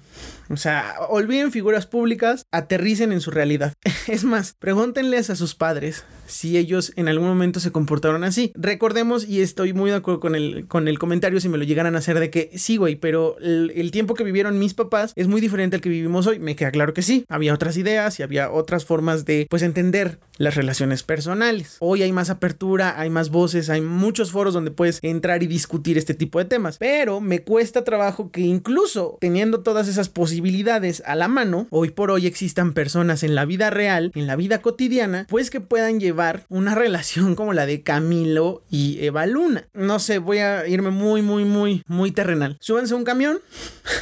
O 0.50 0.58
sea, 0.58 0.96
olviden 1.10 1.52
figuras 1.52 1.88
públicas, 1.88 2.46
aterricen 2.52 3.12
en 3.12 3.22
su 3.22 3.32
realidad. 3.32 3.74
Es 4.08 4.24
más, 4.24 4.54
pregúntenles 4.54 5.30
a 5.30 5.36
sus 5.36 5.56
padres 5.56 6.04
si 6.32 6.58
ellos 6.58 6.94
en 6.96 7.08
algún 7.08 7.28
momento 7.28 7.60
se 7.60 7.72
comportaron 7.72 8.24
así. 8.24 8.52
Recordemos, 8.56 9.28
y 9.28 9.42
estoy 9.42 9.74
muy 9.74 9.92
de 9.92 9.98
acuerdo 9.98 10.20
con 10.20 10.36
el, 10.36 10.68
con 10.68 10.88
el 10.88 11.00
comentario 11.00 11.40
si 11.40 11.50
me 11.50 11.58
lo 11.58 11.64
llegaran 11.64 11.96
a 11.96 12.00
hacer, 12.00 12.20
de 12.20 12.30
que 12.30 12.52
sí, 12.56 12.78
güey, 12.78 12.96
pero 12.96 13.38
el, 13.40 13.92
tiempo 13.92 14.14
que 14.14 14.24
vivieron 14.24 14.58
mis 14.58 14.74
papás 14.74 15.12
es 15.16 15.28
muy 15.28 15.42
diferente 15.42 15.76
al 15.76 15.82
que 15.82 15.90
vivimos 15.90 16.28
hoy. 16.28 16.40
Me 16.40 16.56
queda 16.56 16.72
claro 16.72 16.94
que 16.94 17.02
sí. 17.02 17.26
Había 17.28 17.54
otras 17.54 17.76
ideas 17.78 18.20
y 18.20 18.24
había 18.24 18.52
otras 18.52 18.86
formas 18.86 19.26
de, 19.26 19.48
pues, 19.50 19.64
entender 19.64 20.20
las 20.38 20.56
relaciones 20.56 21.04
personales. 21.04 21.78
Hoy 21.80 22.02
hay 22.04 22.12
más 22.12 22.30
apertura, 22.30 23.00
hay 23.00 23.10
más 23.10 23.30
voces, 23.30 23.70
hay 23.70 23.82
muchos 23.82 24.32
foros 24.32 24.54
donde 24.54 24.72
puedes 24.72 25.00
entrar 25.04 25.44
y 25.44 25.48
discutir 25.48 25.98
este 25.98 26.14
tipo 26.14 26.40
de 26.40 26.46
temas. 26.46 26.78
Pero 26.78 27.22
me 27.22 27.40
cuesta 27.40 27.84
trabajo 27.84 28.32
que 28.32 28.42
incluso 28.42 29.18
teniendo 29.20 29.60
todas 29.60 29.88
esas 29.88 30.10
posibilidades 30.10 31.04
a 31.06 31.16
la 31.16 31.28
mano, 31.28 31.68
hoy 31.70 31.92
por 31.92 32.12
hoy 32.12 32.26
existan 32.26 32.74
personas 32.74 33.24
en 33.24 33.36
la 33.36 33.46
vida 33.46 33.70
real, 33.70 34.12
en 34.16 34.28
la 34.28 34.36
vida 34.36 34.62
cotidiana, 34.62 35.28
pues 35.30 35.50
que 35.50 35.62
puedan 35.62 36.00
llevar 36.00 36.21
una 36.50 36.76
relación 36.82 37.36
como 37.36 37.54
la 37.54 37.66
de 37.66 37.82
Camilo 37.82 38.64
y 38.70 39.04
Eva 39.06 39.26
Luna. 39.26 39.68
No 39.74 40.00
sé, 40.00 40.20
voy 40.20 40.40
a 40.40 40.68
irme 40.68 40.90
muy, 40.90 41.22
muy, 41.22 41.46
muy, 41.46 41.84
muy 41.88 42.12
terrenal. 42.12 42.58
Súbanse 42.60 42.94
a 42.94 42.98
un 42.98 43.04
camión, 43.04 43.40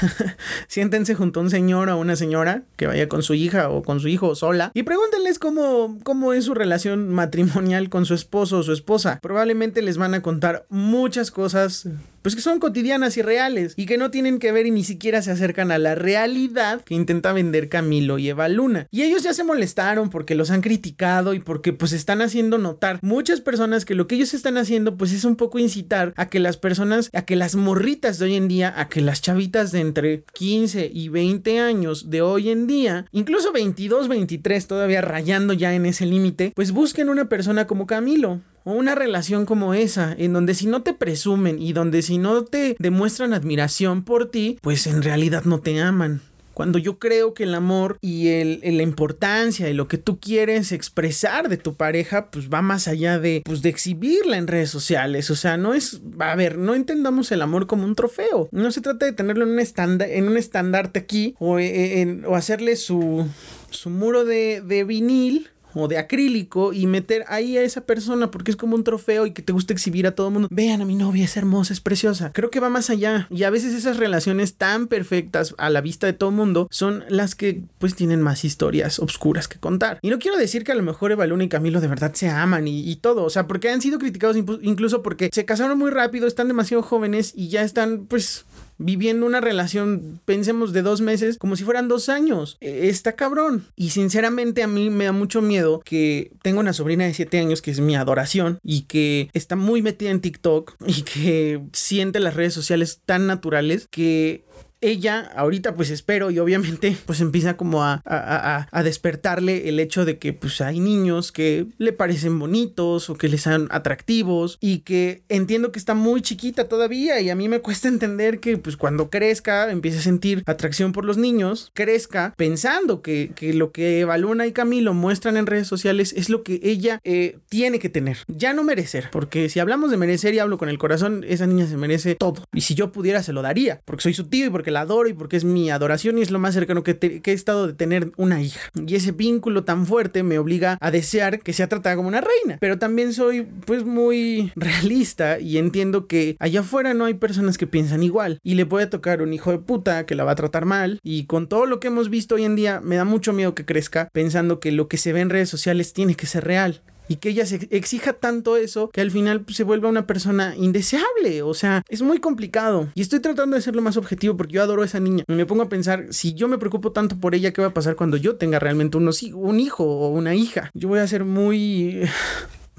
siéntense 0.67 1.15
junto 1.15 1.39
a 1.39 1.43
un 1.43 1.49
señor 1.49 1.89
o 1.89 1.97
una 1.97 2.15
señora 2.15 2.63
que 2.75 2.87
vaya 2.87 3.07
con 3.07 3.23
su 3.23 3.33
hija 3.33 3.69
o 3.69 3.83
con 3.83 3.99
su 3.99 4.07
hijo 4.07 4.35
sola 4.35 4.71
y 4.73 4.83
pregúntenles 4.83 5.39
cómo, 5.39 5.99
cómo 6.03 6.33
es 6.33 6.45
su 6.45 6.53
relación 6.53 7.09
matrimonial 7.09 7.89
con 7.89 8.05
su 8.05 8.13
esposo 8.13 8.59
o 8.59 8.63
su 8.63 8.73
esposa. 8.73 9.19
Probablemente 9.21 9.81
les 9.81 9.97
van 9.97 10.13
a 10.13 10.21
contar 10.21 10.65
muchas 10.69 11.31
cosas 11.31 11.87
pues 12.21 12.35
que 12.35 12.41
son 12.41 12.59
cotidianas 12.59 13.17
y 13.17 13.21
reales 13.21 13.73
y 13.75 13.85
que 13.85 13.97
no 13.97 14.11
tienen 14.11 14.39
que 14.39 14.51
ver 14.51 14.65
y 14.65 14.71
ni 14.71 14.83
siquiera 14.83 15.21
se 15.21 15.31
acercan 15.31 15.71
a 15.71 15.79
la 15.79 15.95
realidad 15.95 16.81
que 16.81 16.95
intenta 16.95 17.33
vender 17.33 17.69
Camilo 17.69 18.17
y 18.17 18.29
Eva 18.29 18.47
Luna. 18.49 18.87
Y 18.91 19.03
ellos 19.03 19.23
ya 19.23 19.33
se 19.33 19.43
molestaron 19.43 20.09
porque 20.09 20.35
los 20.35 20.51
han 20.51 20.61
criticado 20.61 21.33
y 21.33 21.39
porque 21.39 21.73
pues 21.73 21.91
están 21.91 22.21
haciendo 22.21 22.57
notar 22.57 22.99
muchas 23.01 23.41
personas 23.41 23.85
que 23.85 23.95
lo 23.95 24.07
que 24.07 24.15
ellos 24.15 24.33
están 24.33 24.57
haciendo 24.57 24.97
pues 24.97 25.11
es 25.11 25.23
un 25.23 25.35
poco 25.35 25.59
incitar 25.59 26.13
a 26.15 26.27
que 26.29 26.39
las 26.39 26.57
personas, 26.57 27.09
a 27.13 27.23
que 27.23 27.35
las 27.35 27.55
morritas 27.55 28.19
de 28.19 28.25
hoy 28.25 28.35
en 28.35 28.47
día, 28.47 28.73
a 28.75 28.89
que 28.89 29.01
las 29.01 29.21
chavitas 29.21 29.71
de 29.71 29.79
entre 29.79 30.23
15 30.33 30.89
y 30.93 31.09
20 31.09 31.59
años 31.59 32.09
de 32.09 32.21
hoy 32.21 32.49
en 32.49 32.67
día, 32.67 33.05
incluso 33.11 33.51
22, 33.51 34.07
23 34.07 34.67
todavía 34.67 35.01
rayando 35.01 35.53
ya 35.53 35.73
en 35.73 35.85
ese 35.85 36.05
límite, 36.05 36.51
pues 36.55 36.71
busquen 36.71 37.09
una 37.09 37.29
persona 37.29 37.67
como 37.67 37.87
Camilo 37.87 38.41
o 38.63 38.71
una 38.71 38.95
relación 38.95 39.45
como 39.45 39.73
esa, 39.73 40.13
en 40.17 40.33
donde 40.33 40.53
si 40.53 40.67
no 40.67 40.81
te 40.81 40.93
presumen 40.93 41.61
y 41.61 41.73
donde 41.73 42.01
si 42.01 42.17
no 42.17 42.43
te 42.43 42.75
demuestran 42.79 43.33
admiración 43.33 44.03
por 44.03 44.29
ti, 44.29 44.57
pues 44.61 44.87
en 44.87 45.01
realidad 45.01 45.43
no 45.45 45.59
te 45.59 45.79
aman. 45.79 46.21
Cuando 46.59 46.77
yo 46.77 46.99
creo 46.99 47.33
que 47.33 47.43
el 47.43 47.55
amor 47.55 47.97
y 48.01 48.27
el, 48.27 48.59
la 48.61 48.83
importancia 48.83 49.69
y 49.69 49.73
lo 49.73 49.87
que 49.87 49.97
tú 49.97 50.19
quieres 50.19 50.73
expresar 50.73 51.47
de 51.47 51.55
tu 51.55 51.75
pareja, 51.75 52.29
pues 52.31 52.49
va 52.49 52.61
más 52.61 52.89
allá 52.89 53.17
de, 53.17 53.41
pues, 53.45 53.61
de 53.61 53.69
exhibirla 53.69 54.35
en 54.35 54.45
redes 54.45 54.69
sociales. 54.69 55.31
O 55.31 55.37
sea, 55.37 55.55
no 55.55 55.73
es, 55.73 56.01
a 56.19 56.35
ver, 56.35 56.57
no 56.57 56.75
entendamos 56.75 57.31
el 57.31 57.43
amor 57.43 57.65
como 57.65 57.85
un 57.85 57.95
trofeo. 57.95 58.49
No 58.51 58.71
se 58.73 58.81
trata 58.81 59.05
de 59.05 59.13
tenerlo 59.13 59.45
en 59.45 59.51
un, 59.51 59.59
estándar, 59.59 60.09
en 60.09 60.27
un 60.27 60.35
estandarte 60.35 60.99
aquí 60.99 61.33
o, 61.39 61.59
eh, 61.59 62.23
o 62.27 62.35
hacerle 62.35 62.75
su, 62.75 63.25
su 63.69 63.89
muro 63.89 64.25
de, 64.25 64.59
de 64.59 64.83
vinil 64.83 65.47
o 65.73 65.87
de 65.87 65.97
acrílico 65.97 66.73
y 66.73 66.87
meter 66.87 67.25
ahí 67.27 67.57
a 67.57 67.61
esa 67.61 67.81
persona 67.81 68.31
porque 68.31 68.51
es 68.51 68.57
como 68.57 68.75
un 68.75 68.83
trofeo 68.83 69.25
y 69.25 69.31
que 69.31 69.41
te 69.41 69.53
gusta 69.53 69.73
exhibir 69.73 70.07
a 70.07 70.11
todo 70.11 70.27
el 70.27 70.33
mundo. 70.33 70.47
Vean 70.51 70.81
a 70.81 70.85
mi 70.85 70.95
novia, 70.95 71.25
es 71.25 71.37
hermosa, 71.37 71.73
es 71.73 71.81
preciosa. 71.81 72.31
Creo 72.33 72.49
que 72.49 72.59
va 72.59 72.69
más 72.69 72.89
allá 72.89 73.27
y 73.29 73.43
a 73.43 73.49
veces 73.49 73.73
esas 73.73 73.97
relaciones 73.97 74.55
tan 74.55 74.87
perfectas 74.87 75.55
a 75.57 75.69
la 75.69 75.81
vista 75.81 76.07
de 76.07 76.13
todo 76.13 76.29
el 76.29 76.35
mundo 76.35 76.67
son 76.71 77.03
las 77.09 77.35
que 77.35 77.61
pues 77.77 77.95
tienen 77.95 78.21
más 78.21 78.45
historias 78.45 78.99
obscuras 78.99 79.47
que 79.47 79.59
contar. 79.59 79.99
Y 80.01 80.09
no 80.09 80.19
quiero 80.19 80.37
decir 80.37 80.63
que 80.63 80.71
a 80.71 80.75
lo 80.75 80.83
mejor 80.83 81.11
Eva 81.11 81.27
Luna 81.27 81.43
y 81.43 81.49
Camilo 81.49 81.81
de 81.81 81.87
verdad 81.87 82.13
se 82.13 82.29
aman 82.29 82.67
y, 82.67 82.89
y 82.89 82.95
todo, 82.97 83.23
o 83.23 83.29
sea, 83.29 83.47
porque 83.47 83.69
han 83.69 83.81
sido 83.81 83.99
criticados 83.99 84.37
incluso 84.37 85.01
porque 85.03 85.29
se 85.31 85.45
casaron 85.45 85.77
muy 85.77 85.91
rápido, 85.91 86.27
están 86.27 86.47
demasiado 86.47 86.83
jóvenes 86.83 87.33
y 87.35 87.49
ya 87.49 87.63
están 87.63 88.05
pues 88.07 88.45
viviendo 88.77 89.25
una 89.25 89.41
relación, 89.41 90.19
pensemos, 90.25 90.73
de 90.73 90.81
dos 90.81 91.01
meses, 91.01 91.37
como 91.37 91.55
si 91.55 91.63
fueran 91.63 91.87
dos 91.87 92.09
años. 92.09 92.57
E, 92.61 92.87
está 92.87 93.13
cabrón. 93.13 93.67
Y 93.75 93.91
sinceramente 93.91 94.63
a 94.63 94.67
mí 94.67 94.89
me 94.89 95.05
da 95.05 95.11
mucho 95.11 95.41
miedo 95.41 95.81
que 95.83 96.31
tengo 96.41 96.59
una 96.59 96.73
sobrina 96.73 97.05
de 97.05 97.13
siete 97.13 97.39
años 97.39 97.61
que 97.61 97.71
es 97.71 97.79
mi 97.79 97.95
adoración 97.95 98.59
y 98.63 98.83
que 98.83 99.29
está 99.33 99.55
muy 99.55 99.81
metida 99.81 100.09
en 100.11 100.21
TikTok 100.21 100.75
y 100.85 101.01
que 101.03 101.61
siente 101.73 102.19
las 102.19 102.35
redes 102.35 102.53
sociales 102.53 103.01
tan 103.05 103.27
naturales 103.27 103.87
que 103.91 104.43
ella 104.81 105.31
ahorita 105.35 105.75
pues 105.75 105.89
espero 105.89 106.31
y 106.31 106.39
obviamente 106.39 106.95
pues 107.05 107.21
empieza 107.21 107.57
como 107.57 107.83
a, 107.83 108.01
a, 108.05 108.83
despertarle 108.83 109.69
el 109.69 109.79
hecho 109.79 110.05
de 110.05 110.17
que 110.17 110.33
pues 110.33 110.61
hay 110.61 110.79
niños 110.79 111.31
que 111.31 111.67
le 111.77 111.93
parecen 111.93 112.39
bonitos 112.39 113.09
o 113.09 113.15
que 113.15 113.27
les 113.27 113.41
sean 113.41 113.67
atractivos 113.71 114.57
y 114.61 114.79
que 114.79 115.23
entiendo 115.29 115.71
que 115.71 115.79
está 115.79 115.93
muy 115.93 116.21
chiquita 116.21 116.67
todavía 116.67 117.19
y 117.21 117.29
a 117.29 117.35
mí 117.35 117.49
me 117.49 117.59
cuesta 117.59 117.87
entender 117.87 118.39
que 118.39 118.57
pues 118.57 118.77
cuando 118.77 119.09
crezca 119.09 119.71
empiece 119.71 119.99
a 119.99 120.01
sentir 120.01 120.43
atracción 120.45 120.91
por 120.91 121.05
los 121.05 121.17
niños, 121.17 121.71
crezca 121.73 122.33
pensando 122.37 123.01
que, 123.01 123.31
que 123.35 123.53
lo 123.53 123.71
que 123.71 124.05
Baluna 124.05 124.47
y 124.47 124.53
Camilo 124.53 124.93
muestran 124.93 125.37
en 125.37 125.45
redes 125.45 125.67
sociales 125.67 126.13
es 126.15 126.29
lo 126.29 126.43
que 126.43 126.59
ella 126.63 126.99
eh, 127.03 127.37
tiene 127.49 127.79
que 127.79 127.89
tener, 127.89 128.19
ya 128.27 128.53
no 128.53 128.63
merecer, 128.63 129.09
porque 129.11 129.49
si 129.49 129.59
hablamos 129.59 129.91
de 129.91 129.97
merecer 129.97 130.33
y 130.33 130.39
hablo 130.39 130.57
con 130.57 130.69
el 130.69 130.77
corazón, 130.77 131.25
esa 131.27 131.47
niña 131.47 131.67
se 131.67 131.77
merece 131.77 132.15
todo. 132.15 132.45
Y 132.53 132.61
si 132.61 132.75
yo 132.75 132.91
pudiera 132.91 133.23
se 133.23 133.33
lo 133.33 133.41
daría, 133.41 133.81
porque 133.85 134.03
soy 134.03 134.13
su 134.13 134.25
tío 134.25 134.45
y 134.45 134.49
porque 134.49 134.68
la 134.71 134.81
adoro 134.81 135.09
y 135.09 135.13
porque 135.13 135.37
es 135.37 135.43
mi 135.43 135.69
adoración 135.69 136.17
y 136.17 136.21
es 136.21 136.31
lo 136.31 136.39
más 136.39 136.53
cercano 136.53 136.83
que, 136.83 137.21
he 137.23 137.31
estado 137.31 137.67
de 137.67 137.73
tener 137.73 138.11
una 138.17 138.41
hija. 138.41 138.59
Y 138.75 138.95
ese 138.95 139.11
vínculo 139.11 139.63
tan 139.63 139.85
fuerte 139.85 140.23
me 140.23 140.39
obliga 140.39 140.77
a 140.81 140.91
desear 140.91 141.39
que 141.39 141.53
sea 141.53 141.67
tratada 141.67 141.95
como 141.95 142.07
una 142.07 142.21
reina. 142.21 142.57
Pero 142.59 142.79
también 142.79 143.13
soy 143.13 143.43
pues 143.65 143.85
muy 143.85 144.51
realista 144.55 145.39
y 145.39 145.57
entiendo 145.57 146.07
que 146.07 146.35
allá 146.39 146.61
afuera 146.61 146.93
no 146.93 147.05
hay 147.05 147.13
personas 147.13 147.57
que 147.57 147.67
piensan 147.67 148.03
igual. 148.03 148.39
Y 148.43 148.55
le 148.55 148.65
puede 148.65 148.87
tocar 148.87 149.21
un 149.21 149.33
hijo 149.33 149.51
de 149.51 149.59
puta 149.59 150.05
que 150.05 150.15
la 150.15 150.23
va 150.23 150.31
a 150.31 150.35
tratar 150.35 150.65
mal. 150.65 150.99
Y 151.03 151.25
con 151.25 151.47
todo 151.47 151.65
lo 151.65 151.79
que 151.79 151.87
hemos 151.87 152.09
visto 152.09 152.35
hoy 152.35 152.45
en 152.45 152.55
día 152.55 152.81
me 152.81 152.95
da 152.95 153.05
mucho 153.05 153.33
miedo 153.33 153.55
que 153.55 153.65
crezca 153.65 154.09
pensando 154.11 154.59
que 154.59 154.71
lo 154.71 154.87
que 154.87 154.97
se 154.97 155.13
ve 155.13 155.21
en 155.21 155.29
redes 155.29 155.49
sociales 155.49 155.93
tiene 155.93 156.15
que 156.15 156.25
ser 156.25 156.43
real 156.43 156.81
y 157.09 157.17
que 157.17 157.29
ella 157.29 157.45
se 157.45 157.67
exija 157.71 158.13
tanto 158.13 158.55
eso 158.55 158.89
que 158.89 159.01
al 159.01 159.11
final 159.11 159.41
pues, 159.41 159.57
se 159.57 159.63
vuelva 159.63 159.89
una 159.89 160.07
persona 160.07 160.55
indeseable. 160.55 161.41
O 161.41 161.53
sea, 161.53 161.83
es 161.89 162.01
muy 162.01 162.19
complicado. 162.19 162.87
Y 162.95 163.01
estoy 163.01 163.19
tratando 163.19 163.55
de 163.55 163.61
ser 163.61 163.75
lo 163.75 163.81
más 163.81 163.97
objetivo 163.97 164.37
porque 164.37 164.53
yo 164.53 164.63
adoro 164.63 164.83
a 164.83 164.85
esa 164.85 164.99
niña. 164.99 165.23
Y 165.27 165.33
me 165.33 165.45
pongo 165.45 165.63
a 165.63 165.69
pensar, 165.69 166.05
si 166.11 166.33
yo 166.33 166.47
me 166.47 166.57
preocupo 166.57 166.91
tanto 166.91 167.17
por 167.17 167.35
ella, 167.35 167.51
¿qué 167.51 167.61
va 167.61 167.69
a 167.69 167.73
pasar 167.73 167.95
cuando 167.95 168.15
yo 168.15 168.35
tenga 168.35 168.59
realmente 168.59 168.97
un 168.97 169.59
hijo 169.59 169.83
o 169.83 170.09
una 170.09 170.35
hija? 170.35 170.69
Yo 170.73 170.87
voy 170.87 170.99
a 170.99 171.07
ser 171.07 171.25
muy 171.25 172.03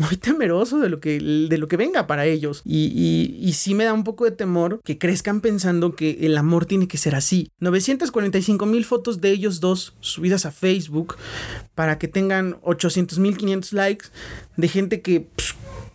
muy 0.09 0.17
temeroso 0.17 0.79
de 0.79 0.89
lo 0.89 0.99
que, 0.99 1.19
de 1.21 1.59
lo 1.59 1.69
que 1.69 1.77
venga 1.77 2.07
para 2.07 2.25
ellos. 2.25 2.63
Y, 2.65 2.87
y, 2.87 3.37
y, 3.47 3.53
sí 3.53 3.75
me 3.75 3.85
da 3.85 3.93
un 3.93 4.03
poco 4.03 4.25
de 4.25 4.31
temor 4.31 4.81
que 4.83 4.97
crezcan 4.97 5.43
pensando 5.43 5.95
que 5.95 6.19
el 6.23 6.37
amor 6.39 6.65
tiene 6.65 6.89
que 6.89 6.97
ser 6.97 7.15
así. 7.15 7.51
945 7.61 8.65
mil 8.67 8.85
fotos 8.85 9.21
de 9.21 9.31
ellos 9.31 9.61
dos 9.61 9.95
subidas 10.01 10.47
a 10.47 10.53
Facebook 10.53 11.17
para 11.75 11.99
que 11.99 12.09
tengan 12.09 12.57
800 12.63 13.19
mil 13.19 13.37
500 13.37 13.73
likes 13.75 14.07
de 14.57 14.69
gente 14.69 15.03
que... 15.03 15.27